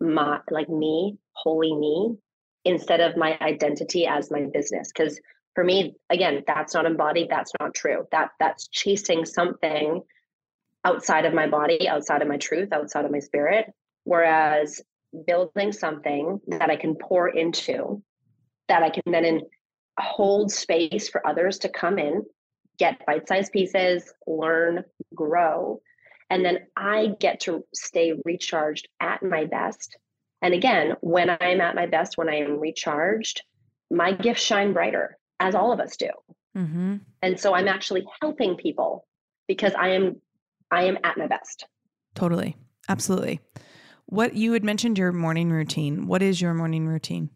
my 0.00 0.40
like 0.50 0.68
me 0.68 1.18
wholly 1.32 1.74
me 1.74 2.16
instead 2.64 3.00
of 3.00 3.16
my 3.16 3.38
identity 3.40 4.06
as 4.06 4.30
my 4.30 4.46
business. 4.52 4.90
Because 4.92 5.20
for 5.54 5.62
me 5.62 5.94
again 6.10 6.42
that's 6.46 6.74
not 6.74 6.86
embodied 6.86 7.28
that's 7.30 7.52
not 7.60 7.74
true. 7.74 8.06
That 8.10 8.30
that's 8.40 8.68
chasing 8.68 9.24
something 9.24 10.02
outside 10.84 11.26
of 11.26 11.34
my 11.34 11.46
body 11.46 11.88
outside 11.88 12.22
of 12.22 12.28
my 12.28 12.38
truth 12.38 12.72
outside 12.72 13.04
of 13.04 13.10
my 13.12 13.20
spirit. 13.20 13.66
Whereas 14.04 14.80
building 15.26 15.72
something 15.72 16.40
that 16.48 16.70
I 16.70 16.76
can 16.76 16.94
pour 16.94 17.28
into, 17.28 18.02
that 18.68 18.82
I 18.82 18.90
can 18.90 19.02
then 19.06 19.24
in, 19.24 19.42
hold 19.98 20.52
space 20.52 21.08
for 21.08 21.26
others 21.26 21.58
to 21.58 21.68
come 21.68 21.98
in, 21.98 22.22
get 22.78 23.04
bite 23.06 23.26
sized 23.28 23.52
pieces, 23.52 24.12
learn, 24.26 24.84
grow. 25.14 25.80
And 26.30 26.44
then 26.44 26.66
I 26.76 27.14
get 27.20 27.40
to 27.40 27.64
stay 27.74 28.14
recharged 28.24 28.88
at 29.00 29.22
my 29.22 29.46
best. 29.46 29.96
And 30.42 30.54
again, 30.54 30.94
when 31.00 31.30
I'm 31.30 31.60
at 31.60 31.74
my 31.74 31.86
best, 31.86 32.16
when 32.16 32.28
I 32.28 32.36
am 32.36 32.60
recharged, 32.60 33.42
my 33.90 34.12
gifts 34.12 34.42
shine 34.42 34.72
brighter, 34.72 35.18
as 35.40 35.54
all 35.54 35.72
of 35.72 35.80
us 35.80 35.96
do. 35.96 36.10
Mm-hmm. 36.56 36.96
And 37.22 37.40
so 37.40 37.54
I'm 37.54 37.68
actually 37.68 38.06
helping 38.20 38.56
people 38.56 39.06
because 39.46 39.72
I 39.74 39.88
am 39.88 40.20
I 40.70 40.84
am 40.84 40.98
at 41.02 41.16
my 41.16 41.26
best. 41.26 41.66
Totally. 42.14 42.56
Absolutely. 42.88 43.40
What 44.10 44.34
you 44.34 44.52
had 44.52 44.64
mentioned 44.64 44.96
your 44.96 45.12
morning 45.12 45.50
routine. 45.50 46.06
What 46.06 46.22
is 46.22 46.40
your 46.40 46.54
morning 46.54 46.88
routine? 46.88 47.28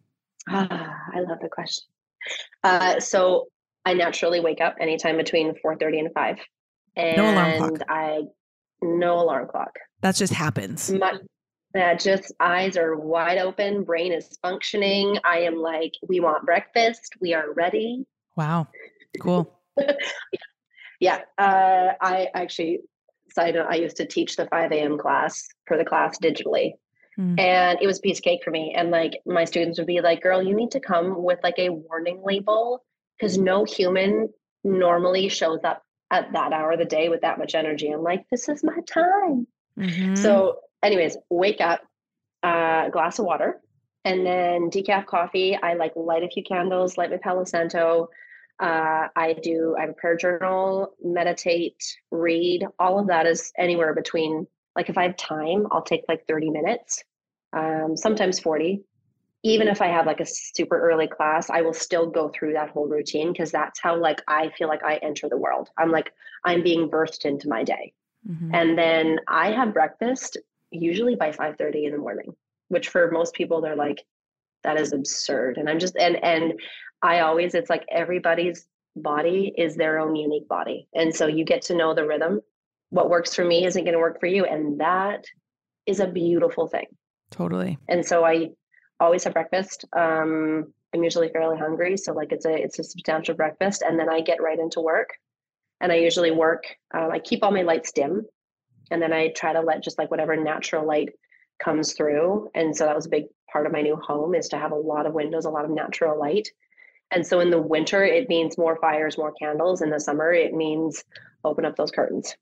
Ah, 0.48 0.96
I 1.14 1.20
love 1.20 1.38
the 1.42 1.50
question. 1.50 1.85
Uh, 2.64 2.98
so 2.98 3.48
I 3.85 3.92
naturally 3.92 4.40
wake 4.40 4.62
up 4.62 4.76
anytime 4.80 5.18
between 5.18 5.54
4:30 5.62 5.98
and 5.98 6.14
5. 6.14 6.38
And 6.96 7.16
no 7.18 7.30
alarm 7.30 7.58
clock. 7.58 7.88
I 7.90 8.22
no 8.80 9.20
alarm 9.20 9.48
clock. 9.48 9.72
That 10.00 10.14
just 10.14 10.32
happens. 10.32 10.90
My, 10.90 11.18
that 11.74 12.00
just 12.00 12.32
eyes 12.40 12.78
are 12.78 12.96
wide 12.96 13.37
open, 13.37 13.85
brain 13.85 14.11
is 14.11 14.38
functioning. 14.40 15.18
I 15.24 15.40
am 15.40 15.56
like, 15.56 15.92
we 16.08 16.20
want 16.20 16.46
breakfast. 16.46 17.16
We 17.20 17.35
are 17.35 17.52
ready. 17.52 18.06
Wow. 18.35 18.68
Cool. 19.20 19.52
yeah. 19.78 19.92
yeah. 21.00 21.18
Uh, 21.37 21.92
I 22.00 22.28
actually 22.35 22.80
side 23.34 23.54
note, 23.54 23.66
I 23.68 23.76
used 23.76 23.96
to 23.96 24.06
teach 24.06 24.36
the 24.36 24.46
5 24.46 24.72
a.m. 24.72 24.98
class 24.98 25.48
for 25.66 25.76
the 25.76 25.84
class 25.84 26.18
digitally. 26.18 26.72
Mm. 27.18 27.38
And 27.38 27.78
it 27.80 27.86
was 27.86 27.98
piece 27.98 28.18
of 28.18 28.24
cake 28.24 28.40
for 28.44 28.50
me. 28.50 28.74
And 28.76 28.90
like 28.90 29.20
my 29.26 29.44
students 29.44 29.78
would 29.78 29.86
be 29.86 30.00
like, 30.00 30.22
girl, 30.22 30.42
you 30.42 30.54
need 30.54 30.70
to 30.72 30.80
come 30.80 31.22
with 31.22 31.38
like 31.42 31.58
a 31.58 31.68
warning 31.70 32.22
label 32.24 32.84
because 33.18 33.38
no 33.38 33.64
human 33.64 34.28
normally 34.64 35.28
shows 35.28 35.60
up 35.64 35.83
at 36.10 36.33
that 36.33 36.52
hour 36.52 36.72
of 36.72 36.78
the 36.78 36.85
day 36.85 37.08
with 37.08 37.22
that 37.22 37.38
much 37.38 37.54
energy. 37.54 37.90
I'm 37.90 38.02
like, 38.02 38.26
this 38.30 38.48
is 38.48 38.62
my 38.62 38.78
time. 38.87 39.46
Mm-hmm. 39.78 40.14
So, 40.14 40.60
anyways, 40.83 41.16
wake 41.30 41.60
up, 41.60 41.80
uh, 42.42 42.88
glass 42.90 43.18
of 43.18 43.24
water, 43.24 43.60
and 44.04 44.26
then 44.26 44.70
decaf 44.70 45.06
coffee. 45.06 45.56
I 45.56 45.74
like 45.74 45.92
light 45.96 46.22
a 46.22 46.28
few 46.28 46.42
candles, 46.42 46.98
light 46.98 47.10
my 47.10 47.16
Palo 47.16 47.44
Santo, 47.44 48.08
uh, 48.61 49.09
I 49.17 49.35
do, 49.42 49.75
I 49.79 49.83
have 49.83 49.90
a 49.90 49.94
prayer 49.94 50.17
journal, 50.17 50.94
meditate, 51.03 51.83
read. 52.11 52.67
All 52.79 52.98
of 52.98 53.07
that 53.09 53.27
is 53.27 53.53
anywhere 53.59 53.94
between, 53.94 54.46
like, 54.77 54.88
if 54.88 54.96
I 54.96 55.03
have 55.05 55.17
time, 55.17 55.67
I'll 55.71 55.83
take 55.83 56.05
like 56.09 56.27
30 56.27 56.50
minutes, 56.50 57.03
um, 57.53 57.96
sometimes 57.96 58.38
40. 58.40 58.83
Even 59.44 59.67
if 59.67 59.83
I 59.83 59.88
have 59.88 60.07
like 60.07 60.21
a 60.21 60.27
super 60.27 60.79
early 60.79 61.09
class, 61.09 61.50
I 61.50 61.63
will 61.63 61.73
still 61.73 62.07
go 62.09 62.29
through 62.29 62.53
that 62.53 62.71
whole 62.71 62.87
routine 62.87 63.33
because 63.33 63.50
that's 63.50 63.81
how, 63.81 63.96
like, 63.96 64.23
I 64.29 64.50
feel 64.57 64.69
like 64.69 64.85
I 64.85 64.96
enter 64.96 65.29
the 65.29 65.37
world. 65.37 65.71
I'm 65.77 65.90
like, 65.90 66.13
I'm 66.44 66.63
being 66.63 66.88
birthed 66.88 67.25
into 67.25 67.48
my 67.48 67.65
day. 67.65 67.92
Mm-hmm. 68.29 68.55
And 68.55 68.79
then 68.79 69.19
I 69.27 69.50
have 69.50 69.75
breakfast 69.75 70.37
usually 70.71 71.17
by 71.17 71.33
5 71.33 71.57
30 71.57 71.87
in 71.87 71.92
the 71.92 71.98
morning, 71.98 72.37
which 72.69 72.88
for 72.88 73.11
most 73.11 73.35
people, 73.35 73.61
they're 73.61 73.75
like, 73.75 74.05
that 74.63 74.79
is 74.79 74.92
absurd 74.92 75.59
and 75.59 75.69
i'm 75.69 75.79
just 75.79 75.96
and 75.96 76.23
and 76.25 76.55
I 77.03 77.21
always, 77.21 77.55
it's 77.55 77.71
like 77.71 77.85
everybody's 77.90 78.67
body 78.94 79.53
is 79.57 79.75
their 79.75 79.98
own 79.98 80.15
unique 80.17 80.48
body. 80.48 80.88
And 80.94 81.15
so 81.15 81.27
you 81.27 81.44
get 81.44 81.63
to 81.63 81.75
know 81.75 81.94
the 81.94 82.07
rhythm 82.07 82.40
what 82.92 83.09
works 83.09 83.35
for 83.35 83.44
me 83.44 83.65
isn't 83.65 83.85
going 83.85 83.94
to 83.94 83.98
work 83.98 84.21
for 84.21 84.27
you. 84.27 84.44
And 84.44 84.79
that 84.81 85.25
is 85.87 85.98
a 85.98 86.07
beautiful 86.07 86.69
thing. 86.69 86.87
Totally. 87.31 87.79
And 87.88 88.05
so 88.05 88.23
I 88.23 88.50
always 89.00 89.25
have 89.25 89.33
breakfast. 89.33 89.87
Um, 89.96 90.73
I'm 90.94 91.03
usually 91.03 91.31
fairly 91.31 91.57
hungry, 91.57 91.96
so 91.96 92.13
like 92.13 92.33
it's 92.33 92.44
a 92.44 92.53
it's 92.53 92.79
a 92.79 92.85
substantial 92.85 93.35
breakfast, 93.35 93.81
and 93.81 93.98
then 93.98 94.11
I 94.11 94.21
get 94.21 94.42
right 94.42 94.59
into 94.59 94.83
work. 94.83 95.09
And 95.81 95.90
I 95.90 95.96
usually 95.96 96.31
work. 96.31 96.65
Um, 96.92 97.11
I 97.11 97.19
keep 97.19 97.42
all 97.42 97.50
my 97.50 97.63
lights 97.63 97.92
dim, 97.92 98.27
and 98.90 99.00
then 99.00 99.15
I 99.15 99.29
try 99.29 99.55
to 99.55 99.63
let 99.63 99.83
just 99.83 99.98
like 99.98 100.11
whatever 100.11 100.37
natural 100.37 100.87
light 100.87 101.09
comes 101.59 101.94
through. 101.94 102.50
And 102.55 102.77
so 102.77 102.85
that 102.85 102.94
was 102.94 103.07
a 103.07 103.11
big 103.11 103.25
part 103.50 103.65
of 103.65 103.73
my 103.73 103.81
new 103.81 103.96
home 103.96 104.35
is 104.35 104.48
to 104.48 104.59
have 104.59 104.73
a 104.73 104.77
lot 104.77 105.07
of 105.07 105.15
windows, 105.15 105.46
a 105.46 105.50
lot 105.50 105.65
of 105.65 105.71
natural 105.71 106.19
light. 106.21 106.48
And 107.13 107.27
so 107.27 107.40
in 107.40 107.50
the 107.50 107.60
winter, 107.60 108.02
it 108.02 108.29
means 108.29 108.56
more 108.58 108.77
fires, 108.81 109.19
more 109.19 109.33
candles. 109.33 109.83
In 109.83 109.90
the 109.90 110.00
summer, 110.00 110.33
it 110.33 110.54
means 110.54 111.04
open 111.44 111.65
up 111.65 111.77
those 111.77 111.90
curtains. 111.90 112.35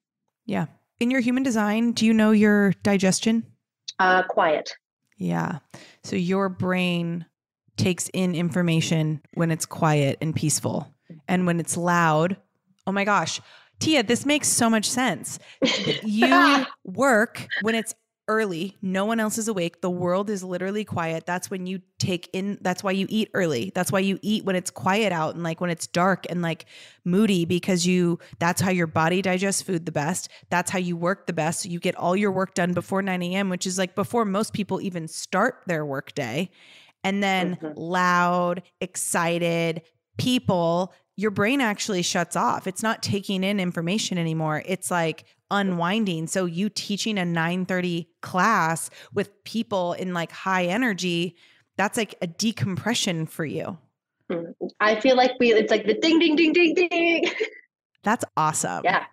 Yeah. 0.46 0.66
In 1.00 1.10
your 1.10 1.20
human 1.20 1.42
design, 1.42 1.92
do 1.92 2.06
you 2.06 2.14
know 2.14 2.30
your 2.30 2.72
digestion? 2.82 3.44
Uh, 3.98 4.22
quiet. 4.22 4.74
Yeah. 5.16 5.58
So 6.04 6.16
your 6.16 6.48
brain 6.48 7.26
takes 7.76 8.08
in 8.12 8.34
information 8.34 9.20
when 9.34 9.50
it's 9.50 9.66
quiet 9.66 10.18
and 10.20 10.34
peaceful. 10.34 10.92
And 11.26 11.46
when 11.46 11.58
it's 11.60 11.76
loud, 11.76 12.36
oh 12.86 12.92
my 12.92 13.04
gosh, 13.04 13.40
Tia, 13.80 14.02
this 14.02 14.26
makes 14.26 14.48
so 14.48 14.70
much 14.70 14.88
sense. 14.88 15.38
You 16.02 16.66
work 16.84 17.46
when 17.62 17.74
it's 17.74 17.94
early, 18.30 18.78
no 18.80 19.04
one 19.04 19.18
else 19.18 19.38
is 19.38 19.48
awake, 19.48 19.80
the 19.80 19.90
world 19.90 20.30
is 20.30 20.44
literally 20.44 20.84
quiet. 20.84 21.26
That's 21.26 21.50
when 21.50 21.66
you 21.66 21.82
take 21.98 22.30
in 22.32 22.58
that's 22.62 22.84
why 22.84 22.92
you 22.92 23.06
eat 23.08 23.28
early. 23.34 23.72
That's 23.74 23.90
why 23.90 23.98
you 23.98 24.20
eat 24.22 24.44
when 24.44 24.54
it's 24.54 24.70
quiet 24.70 25.12
out 25.12 25.34
and 25.34 25.42
like 25.42 25.60
when 25.60 25.68
it's 25.68 25.88
dark 25.88 26.26
and 26.30 26.40
like 26.40 26.66
moody 27.04 27.44
because 27.44 27.84
you 27.84 28.20
that's 28.38 28.60
how 28.60 28.70
your 28.70 28.86
body 28.86 29.20
digests 29.20 29.62
food 29.62 29.84
the 29.84 29.92
best. 29.92 30.30
That's 30.48 30.70
how 30.70 30.78
you 30.78 30.96
work 30.96 31.26
the 31.26 31.32
best. 31.32 31.66
You 31.66 31.80
get 31.80 31.96
all 31.96 32.14
your 32.14 32.30
work 32.30 32.54
done 32.54 32.72
before 32.72 33.02
9 33.02 33.20
a.m., 33.20 33.48
which 33.50 33.66
is 33.66 33.76
like 33.76 33.96
before 33.96 34.24
most 34.24 34.52
people 34.52 34.80
even 34.80 35.08
start 35.08 35.62
their 35.66 35.84
work 35.84 36.14
day. 36.14 36.50
And 37.02 37.22
then 37.22 37.56
mm-hmm. 37.56 37.76
loud, 37.76 38.62
excited 38.80 39.82
people 40.16 40.94
your 41.16 41.30
brain 41.30 41.60
actually 41.60 42.00
shuts 42.00 42.34
off. 42.34 42.66
It's 42.66 42.82
not 42.82 43.02
taking 43.02 43.44
in 43.44 43.60
information 43.60 44.16
anymore. 44.16 44.62
It's 44.64 44.90
like 44.90 45.24
unwinding. 45.50 46.26
So 46.26 46.44
you 46.44 46.68
teaching 46.68 47.18
a 47.18 47.22
9:30 47.22 48.06
class 48.20 48.90
with 49.12 49.44
people 49.44 49.94
in 49.94 50.14
like 50.14 50.32
high 50.32 50.64
energy, 50.64 51.36
that's 51.76 51.96
like 51.96 52.14
a 52.22 52.26
decompression 52.26 53.26
for 53.26 53.44
you. 53.44 53.78
Mm, 54.30 54.54
I 54.80 55.00
feel 55.00 55.16
like 55.16 55.32
we 55.40 55.52
it's 55.52 55.70
like 55.70 55.86
the 55.86 55.94
ding 55.94 56.18
ding 56.18 56.36
ding 56.36 56.52
ding 56.52 56.74
ding. 56.74 57.30
That's 58.02 58.24
awesome. 58.36 58.82
Yeah. 58.84 59.04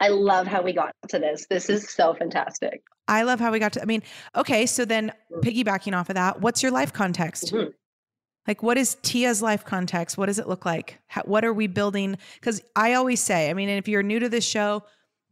I 0.00 0.08
love 0.08 0.46
how 0.46 0.62
we 0.62 0.72
got 0.72 0.94
to 1.08 1.18
this. 1.18 1.46
This 1.50 1.68
is 1.68 1.90
so 1.90 2.14
fantastic. 2.14 2.82
I 3.08 3.24
love 3.24 3.40
how 3.40 3.52
we 3.52 3.58
got 3.58 3.74
to 3.74 3.82
I 3.82 3.84
mean, 3.84 4.02
okay, 4.34 4.64
so 4.64 4.84
then 4.84 5.12
mm. 5.30 5.42
piggybacking 5.42 5.94
off 5.94 6.08
of 6.08 6.14
that, 6.14 6.40
what's 6.40 6.62
your 6.62 6.72
life 6.72 6.92
context? 6.92 7.52
Mm-hmm. 7.52 7.70
Like, 8.46 8.62
what 8.62 8.76
is 8.76 8.96
Tia's 9.02 9.40
life 9.40 9.64
context? 9.64 10.18
What 10.18 10.26
does 10.26 10.38
it 10.38 10.48
look 10.48 10.64
like? 10.64 10.98
How, 11.06 11.22
what 11.22 11.44
are 11.44 11.52
we 11.52 11.68
building? 11.68 12.18
Because 12.34 12.60
I 12.74 12.94
always 12.94 13.20
say, 13.20 13.50
I 13.50 13.54
mean, 13.54 13.68
if 13.68 13.86
you're 13.86 14.02
new 14.02 14.18
to 14.18 14.28
this 14.28 14.44
show, 14.44 14.82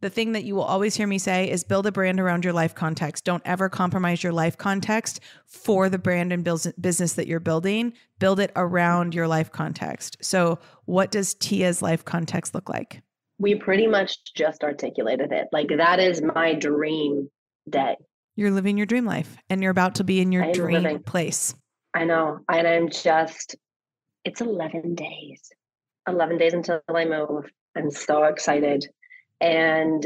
the 0.01 0.09
thing 0.09 0.31
that 0.33 0.43
you 0.43 0.55
will 0.55 0.63
always 0.63 0.95
hear 0.95 1.07
me 1.07 1.17
say 1.17 1.49
is 1.49 1.63
build 1.63 1.85
a 1.85 1.91
brand 1.91 2.19
around 2.19 2.43
your 2.43 2.53
life 2.53 2.75
context. 2.75 3.23
Don't 3.23 3.43
ever 3.45 3.69
compromise 3.69 4.23
your 4.23 4.33
life 4.33 4.57
context 4.57 5.19
for 5.45 5.89
the 5.89 5.99
brand 5.99 6.33
and 6.33 6.43
business 6.43 7.13
that 7.13 7.27
you're 7.27 7.39
building. 7.39 7.93
Build 8.19 8.39
it 8.39 8.51
around 8.55 9.13
your 9.13 9.27
life 9.27 9.51
context. 9.51 10.17
So, 10.21 10.59
what 10.85 11.11
does 11.11 11.35
Tia's 11.35 11.81
life 11.81 12.03
context 12.03 12.53
look 12.53 12.67
like? 12.67 13.01
We 13.37 13.55
pretty 13.55 13.87
much 13.87 14.33
just 14.35 14.63
articulated 14.63 15.31
it. 15.31 15.47
Like, 15.51 15.69
that 15.77 15.99
is 15.99 16.21
my 16.21 16.55
dream 16.55 17.29
day. 17.69 17.95
You're 18.35 18.51
living 18.51 18.77
your 18.77 18.85
dream 18.85 19.05
life 19.05 19.37
and 19.49 19.61
you're 19.61 19.71
about 19.71 19.95
to 19.95 20.03
be 20.03 20.19
in 20.19 20.31
your 20.31 20.51
dream 20.51 20.83
living. 20.83 21.03
place. 21.03 21.53
I 21.93 22.05
know. 22.05 22.39
And 22.49 22.67
I'm 22.67 22.89
just, 22.89 23.55
it's 24.23 24.41
11 24.41 24.95
days. 24.95 25.41
11 26.07 26.37
days 26.37 26.53
until 26.53 26.81
I 26.89 27.05
move. 27.05 27.45
I'm 27.75 27.91
so 27.91 28.23
excited. 28.23 28.87
And 29.41 30.05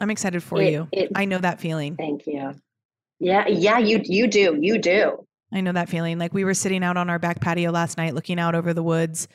I'm 0.00 0.10
excited 0.10 0.42
for 0.42 0.60
it, 0.60 0.72
you. 0.72 0.88
It, 0.92 1.12
I 1.14 1.24
know 1.24 1.38
that 1.38 1.60
feeling. 1.60 1.96
Thank 1.96 2.26
you. 2.26 2.54
Yeah, 3.18 3.46
yeah, 3.48 3.78
you 3.78 4.00
you 4.04 4.26
do. 4.26 4.58
You 4.60 4.78
do. 4.78 5.26
I 5.52 5.60
know 5.60 5.72
that 5.72 5.88
feeling. 5.88 6.18
Like 6.18 6.34
we 6.34 6.44
were 6.44 6.54
sitting 6.54 6.82
out 6.82 6.96
on 6.96 7.10
our 7.10 7.18
back 7.18 7.40
patio 7.40 7.70
last 7.70 7.98
night 7.98 8.14
looking 8.14 8.38
out 8.38 8.54
over 8.54 8.72
the 8.72 8.82
woods 8.82 9.28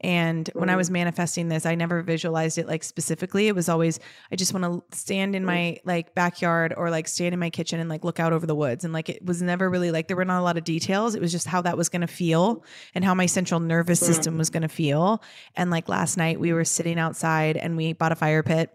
and 0.00 0.46
mm. 0.46 0.60
when 0.60 0.70
I 0.70 0.76
was 0.76 0.90
mm. 0.90 0.94
manifesting 0.94 1.48
this, 1.48 1.66
I 1.66 1.74
never 1.74 2.02
visualized 2.02 2.58
it 2.58 2.66
like 2.66 2.84
specifically. 2.84 3.48
It 3.48 3.54
was 3.54 3.68
always, 3.68 3.98
I 4.30 4.36
just 4.36 4.54
want 4.54 4.64
to 4.64 4.96
stand 4.96 5.34
in 5.34 5.42
mm. 5.42 5.46
my 5.46 5.80
like 5.84 6.14
backyard 6.14 6.72
or 6.76 6.90
like 6.90 7.08
stand 7.08 7.32
in 7.32 7.40
my 7.40 7.50
kitchen 7.50 7.80
and 7.80 7.88
like 7.88 8.04
look 8.04 8.20
out 8.20 8.32
over 8.32 8.46
the 8.46 8.54
woods. 8.54 8.84
And 8.84 8.92
like 8.92 9.08
it 9.08 9.24
was 9.24 9.42
never 9.42 9.68
really 9.68 9.90
like 9.90 10.08
there 10.08 10.16
were 10.16 10.24
not 10.24 10.40
a 10.40 10.42
lot 10.42 10.56
of 10.56 10.64
details. 10.64 11.14
It 11.14 11.20
was 11.20 11.32
just 11.32 11.46
how 11.46 11.62
that 11.62 11.76
was 11.76 11.88
going 11.88 12.02
to 12.02 12.06
feel 12.06 12.64
and 12.94 13.04
how 13.04 13.14
my 13.14 13.26
central 13.26 13.60
nervous 13.60 14.00
mm. 14.00 14.06
system 14.06 14.38
was 14.38 14.50
going 14.50 14.62
to 14.62 14.68
feel. 14.68 15.22
And 15.56 15.70
like 15.70 15.88
last 15.88 16.16
night, 16.16 16.38
we 16.38 16.52
were 16.52 16.64
sitting 16.64 16.98
outside 16.98 17.56
and 17.56 17.76
we 17.76 17.92
bought 17.92 18.12
a 18.12 18.16
fire 18.16 18.42
pit 18.42 18.70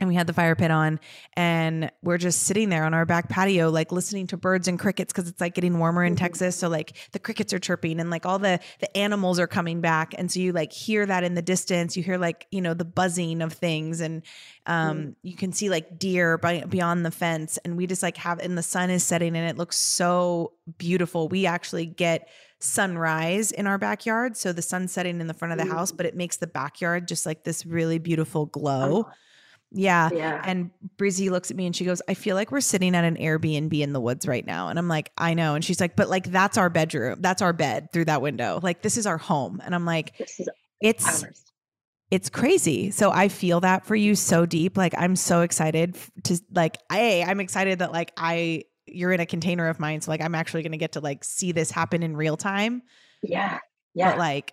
and 0.00 0.08
we 0.08 0.14
had 0.14 0.26
the 0.26 0.32
fire 0.32 0.56
pit 0.56 0.70
on 0.70 0.98
and 1.34 1.92
we're 2.02 2.18
just 2.18 2.42
sitting 2.42 2.70
there 2.70 2.84
on 2.84 2.94
our 2.94 3.04
back 3.04 3.28
patio 3.28 3.70
like 3.70 3.92
listening 3.92 4.26
to 4.26 4.36
birds 4.36 4.66
and 4.66 4.78
crickets 4.78 5.12
because 5.12 5.28
it's 5.28 5.40
like 5.40 5.54
getting 5.54 5.78
warmer 5.78 6.02
in 6.02 6.14
mm-hmm. 6.14 6.24
texas 6.24 6.56
so 6.56 6.68
like 6.68 6.96
the 7.12 7.18
crickets 7.18 7.52
are 7.52 7.58
chirping 7.58 8.00
and 8.00 8.10
like 8.10 8.24
all 8.24 8.38
the 8.38 8.58
the 8.80 8.96
animals 8.96 9.38
are 9.38 9.46
coming 9.46 9.80
back 9.80 10.14
and 10.18 10.32
so 10.32 10.40
you 10.40 10.52
like 10.52 10.72
hear 10.72 11.04
that 11.04 11.22
in 11.22 11.34
the 11.34 11.42
distance 11.42 11.96
you 11.96 12.02
hear 12.02 12.18
like 12.18 12.46
you 12.50 12.60
know 12.60 12.74
the 12.74 12.84
buzzing 12.84 13.42
of 13.42 13.52
things 13.52 14.00
and 14.00 14.22
um 14.66 14.98
mm. 14.98 15.14
you 15.22 15.36
can 15.36 15.52
see 15.52 15.68
like 15.68 15.98
deer 15.98 16.38
by, 16.38 16.62
beyond 16.62 17.04
the 17.04 17.10
fence 17.10 17.58
and 17.64 17.76
we 17.76 17.86
just 17.86 18.02
like 18.02 18.16
have 18.16 18.38
and 18.40 18.56
the 18.56 18.62
sun 18.62 18.90
is 18.90 19.04
setting 19.04 19.36
and 19.36 19.48
it 19.48 19.56
looks 19.56 19.76
so 19.76 20.52
beautiful 20.78 21.28
we 21.28 21.46
actually 21.46 21.86
get 21.86 22.28
sunrise 22.62 23.52
in 23.52 23.66
our 23.66 23.78
backyard 23.78 24.36
so 24.36 24.52
the 24.52 24.60
sun 24.60 24.86
setting 24.86 25.20
in 25.20 25.26
the 25.26 25.34
front 25.34 25.52
of 25.52 25.58
the 25.58 25.72
house 25.72 25.92
but 25.92 26.04
it 26.04 26.14
makes 26.14 26.36
the 26.36 26.46
backyard 26.46 27.08
just 27.08 27.24
like 27.24 27.42
this 27.42 27.64
really 27.64 27.98
beautiful 27.98 28.46
glow 28.46 29.08
yeah. 29.72 30.10
Yeah. 30.12 30.42
And 30.44 30.70
Brizzy 30.96 31.30
looks 31.30 31.50
at 31.50 31.56
me 31.56 31.66
and 31.66 31.74
she 31.74 31.84
goes, 31.84 32.02
I 32.08 32.14
feel 32.14 32.34
like 32.34 32.50
we're 32.50 32.60
sitting 32.60 32.94
at 32.96 33.04
an 33.04 33.16
Airbnb 33.16 33.78
in 33.78 33.92
the 33.92 34.00
woods 34.00 34.26
right 34.26 34.44
now. 34.44 34.68
And 34.68 34.78
I'm 34.78 34.88
like, 34.88 35.12
I 35.16 35.34
know. 35.34 35.54
And 35.54 35.64
she's 35.64 35.80
like, 35.80 35.94
but 35.96 36.08
like 36.08 36.30
that's 36.30 36.58
our 36.58 36.68
bedroom. 36.68 37.20
That's 37.20 37.40
our 37.40 37.52
bed 37.52 37.92
through 37.92 38.06
that 38.06 38.20
window. 38.20 38.58
Like 38.62 38.82
this 38.82 38.96
is 38.96 39.06
our 39.06 39.18
home. 39.18 39.60
And 39.64 39.74
I'm 39.74 39.84
like, 39.84 40.14
it's 40.80 41.22
ours. 41.22 41.44
it's 42.10 42.30
crazy. 42.30 42.90
So 42.90 43.12
I 43.12 43.28
feel 43.28 43.60
that 43.60 43.86
for 43.86 43.94
you 43.94 44.16
so 44.16 44.44
deep. 44.44 44.76
Like 44.76 44.94
I'm 44.98 45.14
so 45.14 45.42
excited 45.42 45.96
to 46.24 46.40
like 46.52 46.76
I 46.90 47.24
I'm 47.26 47.38
excited 47.40 47.78
that 47.78 47.92
like 47.92 48.12
I 48.16 48.64
you're 48.86 49.12
in 49.12 49.20
a 49.20 49.26
container 49.26 49.68
of 49.68 49.78
mine. 49.78 50.00
So 50.00 50.10
like 50.10 50.20
I'm 50.20 50.34
actually 50.34 50.64
gonna 50.64 50.78
get 50.78 50.92
to 50.92 51.00
like 51.00 51.22
see 51.22 51.52
this 51.52 51.70
happen 51.70 52.02
in 52.02 52.16
real 52.16 52.36
time. 52.36 52.82
Yeah. 53.22 53.58
Yeah. 53.94 54.10
But 54.10 54.18
like, 54.18 54.52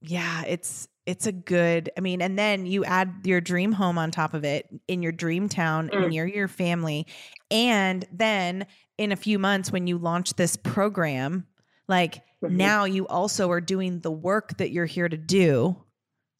yeah, 0.00 0.42
it's 0.46 0.88
it's 1.06 1.26
a 1.26 1.32
good 1.32 1.90
i 1.96 2.00
mean 2.00 2.22
and 2.22 2.38
then 2.38 2.66
you 2.66 2.84
add 2.84 3.12
your 3.24 3.40
dream 3.40 3.72
home 3.72 3.98
on 3.98 4.10
top 4.10 4.34
of 4.34 4.44
it 4.44 4.68
in 4.88 5.02
your 5.02 5.12
dream 5.12 5.48
town 5.48 5.88
mm. 5.88 6.08
near 6.08 6.26
your 6.26 6.48
family 6.48 7.06
and 7.50 8.04
then 8.12 8.66
in 8.98 9.12
a 9.12 9.16
few 9.16 9.38
months 9.38 9.72
when 9.72 9.86
you 9.86 9.98
launch 9.98 10.34
this 10.34 10.56
program 10.56 11.46
like 11.88 12.16
mm-hmm. 12.42 12.56
now 12.56 12.84
you 12.84 13.06
also 13.08 13.50
are 13.50 13.60
doing 13.60 14.00
the 14.00 14.10
work 14.10 14.56
that 14.58 14.70
you're 14.70 14.86
here 14.86 15.08
to 15.08 15.16
do 15.16 15.76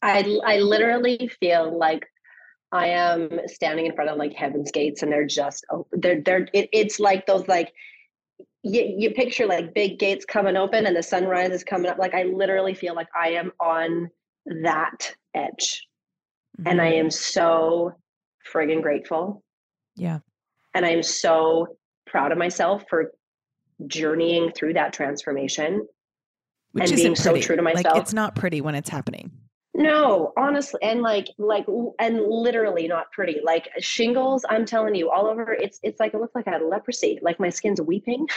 i 0.02 0.38
i 0.46 0.58
literally 0.58 1.30
feel 1.40 1.76
like 1.76 2.06
i 2.70 2.86
am 2.86 3.40
standing 3.46 3.86
in 3.86 3.94
front 3.94 4.10
of 4.10 4.16
like 4.16 4.32
heaven's 4.32 4.70
gates 4.70 5.02
and 5.02 5.10
they're 5.10 5.26
just 5.26 5.64
they're 5.92 6.20
they're 6.20 6.48
it, 6.52 6.68
it's 6.72 7.00
like 7.00 7.26
those 7.26 7.48
like 7.48 7.72
you, 8.64 8.94
you 8.96 9.10
picture 9.10 9.44
like 9.44 9.74
big 9.74 9.98
gates 9.98 10.24
coming 10.24 10.56
open 10.56 10.86
and 10.86 10.94
the 10.96 11.02
sunrise 11.02 11.50
is 11.50 11.64
coming 11.64 11.90
up 11.90 11.98
like 11.98 12.14
i 12.14 12.22
literally 12.22 12.74
feel 12.74 12.94
like 12.94 13.08
i 13.20 13.30
am 13.30 13.50
on 13.58 14.08
that 14.46 15.14
edge. 15.34 15.86
Mm-hmm. 16.58 16.68
And 16.68 16.80
I 16.80 16.92
mm-hmm. 16.92 17.00
am 17.00 17.10
so 17.10 17.92
friggin' 18.52 18.82
grateful. 18.82 19.42
Yeah. 19.96 20.18
And 20.74 20.84
I'm 20.84 21.02
so 21.02 21.76
proud 22.06 22.32
of 22.32 22.38
myself 22.38 22.84
for 22.88 23.12
journeying 23.86 24.52
through 24.52 24.74
that 24.74 24.92
transformation 24.92 25.86
Which 26.72 26.90
and 26.90 26.96
being 26.96 27.16
so 27.16 27.38
true 27.40 27.56
to 27.56 27.62
myself. 27.62 27.94
Like 27.94 28.02
it's 28.02 28.12
not 28.12 28.34
pretty 28.34 28.60
when 28.60 28.74
it's 28.74 28.88
happening. 28.88 29.30
No, 29.74 30.32
honestly, 30.36 30.80
and 30.82 31.00
like, 31.00 31.28
like, 31.38 31.64
and 31.98 32.20
literally 32.28 32.86
not 32.86 33.10
pretty. 33.10 33.40
Like 33.42 33.70
shingles, 33.78 34.44
I'm 34.50 34.66
telling 34.66 34.94
you, 34.94 35.10
all 35.10 35.26
over. 35.26 35.54
It's, 35.54 35.80
it's 35.82 35.98
like 35.98 36.12
it 36.12 36.20
looks 36.20 36.34
like 36.34 36.46
I 36.46 36.50
had 36.50 36.62
leprosy. 36.62 37.18
Like 37.22 37.40
my 37.40 37.48
skin's 37.48 37.80
weeping. 37.80 38.26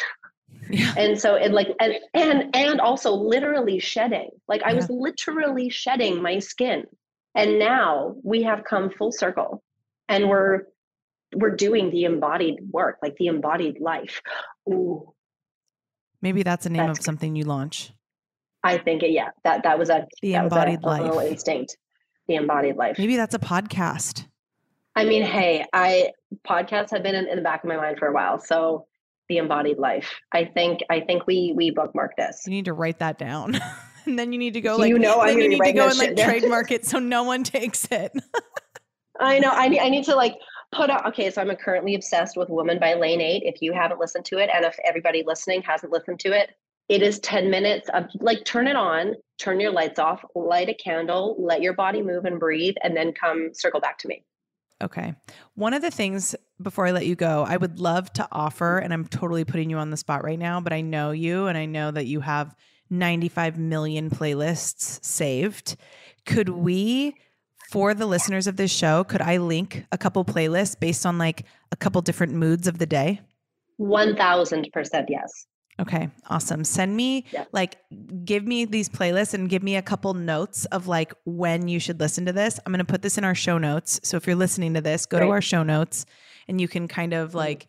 Yeah. 0.69 0.93
And 0.97 1.19
so 1.19 1.35
it 1.35 1.51
like 1.51 1.67
and 1.79 1.95
and 2.13 2.55
and 2.55 2.81
also 2.81 3.13
literally 3.13 3.79
shedding. 3.79 4.29
Like 4.47 4.63
I 4.63 4.73
was 4.73 4.89
literally 4.89 5.69
shedding 5.69 6.21
my 6.21 6.39
skin. 6.39 6.85
And 7.35 7.59
now 7.59 8.15
we 8.23 8.43
have 8.43 8.63
come 8.63 8.89
full 8.89 9.11
circle 9.11 9.61
and 10.07 10.29
we're 10.29 10.63
we're 11.35 11.55
doing 11.55 11.89
the 11.91 12.05
embodied 12.05 12.59
work, 12.71 12.97
like 13.01 13.15
the 13.17 13.27
embodied 13.27 13.79
life. 13.79 14.21
Ooh. 14.69 15.13
Maybe 16.21 16.43
that's 16.43 16.65
a 16.65 16.69
name 16.69 16.87
that's, 16.87 16.99
of 16.99 17.05
something 17.05 17.35
you 17.35 17.43
launch. 17.43 17.91
I 18.63 18.77
think 18.77 19.03
it, 19.03 19.11
yeah, 19.11 19.29
that 19.43 19.63
that 19.63 19.77
was 19.77 19.89
a 19.89 20.07
the 20.21 20.35
embodied 20.35 20.83
a, 20.83 20.87
life 20.87 21.13
a 21.13 21.31
instinct. 21.31 21.77
The 22.27 22.35
embodied 22.35 22.77
life. 22.77 22.97
Maybe 22.97 23.17
that's 23.17 23.35
a 23.35 23.39
podcast. 23.39 24.25
I 24.95 25.03
mean, 25.03 25.23
hey, 25.23 25.65
I 25.73 26.11
podcasts 26.47 26.91
have 26.91 27.03
been 27.03 27.15
in, 27.15 27.27
in 27.27 27.35
the 27.35 27.43
back 27.43 27.63
of 27.63 27.67
my 27.67 27.75
mind 27.75 27.99
for 27.99 28.07
a 28.07 28.13
while. 28.13 28.39
So 28.39 28.87
the 29.29 29.37
embodied 29.37 29.77
life. 29.77 30.13
I 30.31 30.45
think 30.45 30.81
I 30.89 31.01
think 31.01 31.27
we 31.27 31.53
we 31.55 31.71
bookmark 31.71 32.15
this. 32.17 32.43
You 32.45 32.51
need 32.51 32.65
to 32.65 32.73
write 32.73 32.99
that 32.99 33.17
down. 33.17 33.59
and 34.05 34.17
then 34.17 34.31
you 34.31 34.39
need 34.39 34.53
to 34.53 34.61
go 34.61 34.75
like 34.77 34.89
you 34.89 34.99
know 34.99 35.23
then 35.25 35.39
you 35.39 35.49
need 35.49 35.61
to 35.61 35.73
go 35.73 35.89
and 35.89 35.97
like 35.97 36.15
down. 36.15 36.29
trademark 36.29 36.71
it 36.71 36.85
so 36.85 36.99
no 36.99 37.23
one 37.23 37.43
takes 37.43 37.85
it. 37.91 38.11
I 39.19 39.39
know. 39.39 39.51
I 39.51 39.67
need 39.67 39.79
I 39.79 39.89
need 39.89 40.05
to 40.05 40.15
like 40.15 40.35
put 40.73 40.89
out 40.89 41.05
okay, 41.07 41.31
so 41.31 41.41
I'm 41.41 41.55
currently 41.55 41.95
obsessed 41.95 42.37
with 42.37 42.49
Woman 42.49 42.79
by 42.79 42.93
Lane 42.93 43.21
8. 43.21 43.43
If 43.45 43.61
you 43.61 43.73
haven't 43.73 43.99
listened 43.99 44.25
to 44.25 44.37
it 44.37 44.49
and 44.53 44.65
if 44.65 44.77
everybody 44.85 45.23
listening 45.25 45.61
hasn't 45.61 45.91
listened 45.91 46.19
to 46.21 46.31
it, 46.37 46.51
it 46.89 47.01
is 47.01 47.19
10 47.19 47.49
minutes 47.49 47.89
of 47.93 48.05
like 48.19 48.43
turn 48.45 48.67
it 48.67 48.75
on, 48.75 49.15
turn 49.39 49.59
your 49.59 49.71
lights 49.71 49.99
off, 49.99 50.23
light 50.35 50.69
a 50.69 50.73
candle, 50.73 51.35
let 51.39 51.61
your 51.61 51.73
body 51.73 52.01
move 52.01 52.25
and 52.25 52.39
breathe, 52.39 52.75
and 52.83 52.95
then 52.95 53.11
come 53.13 53.49
circle 53.53 53.79
back 53.79 53.97
to 53.99 54.07
me. 54.07 54.23
Okay. 54.83 55.15
One 55.55 55.73
of 55.73 55.81
the 55.81 55.91
things 55.91 56.35
before 56.61 56.85
I 56.85 56.91
let 56.91 57.05
you 57.05 57.15
go, 57.15 57.45
I 57.47 57.57
would 57.57 57.79
love 57.79 58.11
to 58.13 58.27
offer, 58.31 58.77
and 58.77 58.93
I'm 58.93 59.07
totally 59.07 59.45
putting 59.45 59.69
you 59.69 59.77
on 59.77 59.89
the 59.89 59.97
spot 59.97 60.23
right 60.23 60.39
now, 60.39 60.59
but 60.59 60.73
I 60.73 60.81
know 60.81 61.11
you 61.11 61.47
and 61.47 61.57
I 61.57 61.65
know 61.65 61.91
that 61.91 62.05
you 62.05 62.19
have 62.21 62.55
95 62.89 63.57
million 63.57 64.09
playlists 64.09 65.03
saved. 65.03 65.77
Could 66.25 66.49
we, 66.49 67.15
for 67.71 67.93
the 67.93 68.05
listeners 68.05 68.47
of 68.47 68.57
this 68.57 68.71
show, 68.71 69.03
could 69.03 69.21
I 69.21 69.37
link 69.37 69.85
a 69.91 69.97
couple 69.97 70.23
playlists 70.25 70.79
based 70.79 71.05
on 71.05 71.17
like 71.17 71.45
a 71.71 71.75
couple 71.75 72.01
different 72.01 72.33
moods 72.33 72.67
of 72.67 72.77
the 72.77 72.85
day? 72.85 73.21
1000% 73.79 75.05
yes. 75.09 75.47
Okay, 75.77 76.09
awesome. 76.29 76.63
Send 76.63 76.95
me 76.95 77.25
Yeah. 77.31 77.45
like 77.51 77.77
give 78.23 78.45
me 78.45 78.63
these 78.65 78.87
playlists 78.87 79.33
and 79.33 79.49
give 79.49 79.61
me 79.61 79.75
a 79.75 79.81
couple 79.81 80.13
notes 80.13 80.65
of 80.65 80.87
like 80.87 81.13
when 81.25 81.67
you 81.67 81.79
should 81.79 81.99
listen 81.99 82.25
to 82.27 82.33
this. 82.33 82.59
I'm 82.65 82.71
going 82.71 82.79
to 82.79 82.85
put 82.85 83.01
this 83.01 83.17
in 83.17 83.25
our 83.25 83.35
show 83.35 83.57
notes. 83.57 83.99
So 84.03 84.15
if 84.15 84.25
you're 84.25 84.37
listening 84.37 84.73
to 84.75 84.81
this, 84.81 85.05
go 85.05 85.19
to 85.19 85.27
our 85.27 85.41
show 85.41 85.63
notes 85.63 86.05
and 86.47 86.61
you 86.61 86.67
can 86.67 86.87
kind 86.87 87.13
of 87.13 87.29
mm-hmm. 87.29 87.37
like 87.37 87.67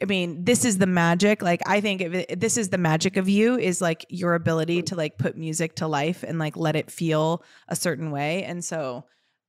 I 0.00 0.06
mean, 0.06 0.44
this 0.44 0.64
is 0.64 0.78
the 0.78 0.86
magic. 0.86 1.42
Like 1.42 1.60
I 1.66 1.80
think 1.80 2.00
if 2.00 2.14
it, 2.14 2.40
this 2.40 2.56
is 2.56 2.68
the 2.68 2.78
magic 2.78 3.16
of 3.16 3.28
you 3.28 3.56
is 3.58 3.80
like 3.80 4.04
your 4.08 4.34
ability 4.34 4.82
to 4.82 4.96
like 4.96 5.18
put 5.18 5.36
music 5.36 5.76
to 5.76 5.88
life 5.88 6.24
and 6.26 6.38
like 6.38 6.56
let 6.56 6.76
it 6.76 6.90
feel 6.90 7.42
a 7.68 7.74
certain 7.76 8.10
way. 8.10 8.44
And 8.44 8.64
so 8.64 9.04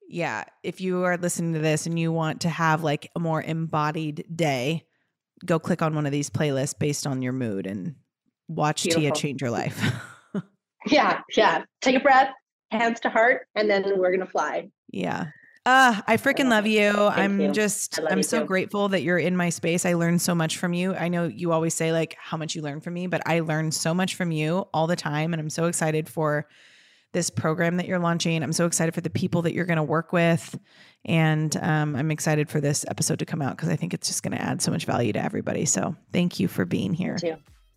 yeah, 0.07 0.45
if 0.63 0.81
you 0.81 1.03
are 1.03 1.17
listening 1.17 1.53
to 1.53 1.59
this 1.59 1.85
and 1.85 1.99
you 1.99 2.11
want 2.11 2.41
to 2.41 2.49
have 2.49 2.83
like 2.83 3.09
a 3.15 3.19
more 3.19 3.41
embodied 3.41 4.25
day, 4.35 4.85
go 5.43 5.59
click 5.59 5.81
on 5.81 5.95
one 5.95 6.05
of 6.05 6.11
these 6.11 6.29
playlists 6.29 6.77
based 6.77 7.07
on 7.07 7.21
your 7.21 7.33
mood 7.33 7.65
and 7.67 7.95
watch 8.47 8.83
Tia 8.83 9.11
change 9.11 9.41
your 9.41 9.51
life. 9.51 9.81
Yeah, 10.87 11.21
yeah. 11.35 11.63
Take 11.81 11.95
a 11.95 11.99
breath, 11.99 12.29
hands 12.69 12.99
to 12.99 13.09
heart, 13.09 13.47
and 13.55 13.67
then 13.67 13.97
we're 13.97 14.11
gonna 14.11 14.29
fly. 14.29 14.69
yeah. 14.91 15.27
Uh, 15.65 15.99
I 16.05 16.17
freaking 16.17 16.47
love 16.47 16.67
you. 16.67 16.91
I'm 16.91 17.41
you. 17.41 17.51
just 17.51 17.99
I'm 18.07 18.21
so 18.21 18.41
too. 18.41 18.45
grateful 18.45 18.87
that 18.89 19.01
you're 19.01 19.17
in 19.17 19.35
my 19.35 19.49
space. 19.49 19.83
I 19.83 19.93
learned 19.95 20.21
so 20.21 20.35
much 20.35 20.59
from 20.59 20.73
you. 20.75 20.93
I 20.93 21.07
know 21.07 21.25
you 21.25 21.51
always 21.51 21.73
say 21.73 21.91
like 21.91 22.15
how 22.19 22.37
much 22.37 22.53
you 22.53 22.61
learn 22.61 22.81
from 22.81 22.93
me, 22.93 23.07
but 23.07 23.23
I 23.25 23.39
learn 23.39 23.71
so 23.71 23.91
much 23.91 24.13
from 24.13 24.31
you 24.31 24.67
all 24.75 24.85
the 24.85 24.95
time 24.95 25.33
and 25.33 25.39
I'm 25.39 25.49
so 25.49 25.65
excited 25.65 26.07
for 26.07 26.47
this 27.15 27.31
program 27.31 27.77
that 27.77 27.87
you're 27.87 27.97
launching. 27.97 28.43
I'm 28.43 28.53
so 28.53 28.67
excited 28.67 28.93
for 28.93 29.01
the 29.01 29.09
people 29.09 29.41
that 29.41 29.53
you're 29.53 29.65
going 29.65 29.77
to 29.77 29.83
work 29.83 30.13
with 30.13 30.55
and 31.05 31.55
um, 31.57 31.95
I'm 31.95 32.11
excited 32.11 32.49
for 32.49 32.59
this 32.59 32.83
episode 32.87 33.19
to 33.19 33.25
come 33.25 33.41
out 33.41 33.55
because 33.55 33.69
I 33.69 33.75
think 33.75 33.93
it's 33.93 34.07
just 34.07 34.23
going 34.23 34.35
to 34.35 34.41
add 34.41 34.61
so 34.61 34.71
much 34.71 34.85
value 34.85 35.13
to 35.13 35.23
everybody. 35.23 35.65
So, 35.65 35.95
thank 36.11 36.39
you 36.39 36.47
for 36.47 36.65
being 36.65 36.93
here. 36.93 37.17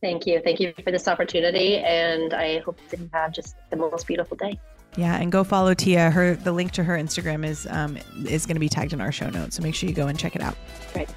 Thank 0.00 0.26
you. 0.26 0.40
Thank 0.42 0.60
you 0.60 0.72
for 0.82 0.90
this 0.90 1.08
opportunity. 1.08 1.76
And 1.76 2.32
I 2.32 2.60
hope 2.60 2.78
that 2.90 3.00
you 3.00 3.10
have 3.12 3.32
just 3.32 3.56
the 3.70 3.76
most 3.76 4.06
beautiful 4.06 4.36
day. 4.36 4.58
Yeah, 4.96 5.16
and 5.16 5.30
go 5.30 5.44
follow 5.44 5.74
Tia. 5.74 6.10
Her 6.10 6.34
the 6.34 6.52
link 6.52 6.72
to 6.72 6.84
her 6.84 6.94
Instagram 6.94 7.44
is 7.44 7.66
um 7.70 7.98
is 8.26 8.46
going 8.46 8.56
to 8.56 8.60
be 8.60 8.68
tagged 8.68 8.92
in 8.92 9.00
our 9.00 9.12
show 9.12 9.28
notes. 9.28 9.56
So 9.56 9.62
make 9.62 9.74
sure 9.74 9.88
you 9.88 9.94
go 9.94 10.06
and 10.06 10.18
check 10.18 10.34
it 10.34 10.42
out. 10.42 10.56
Great. 10.92 11.08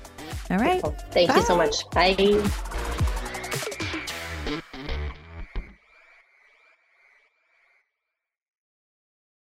All 0.50 0.58
right. 0.58 0.82
Thank 1.12 1.34
you 1.34 1.42
so 1.44 1.56
much. 1.56 1.90
Bye. 1.92 2.42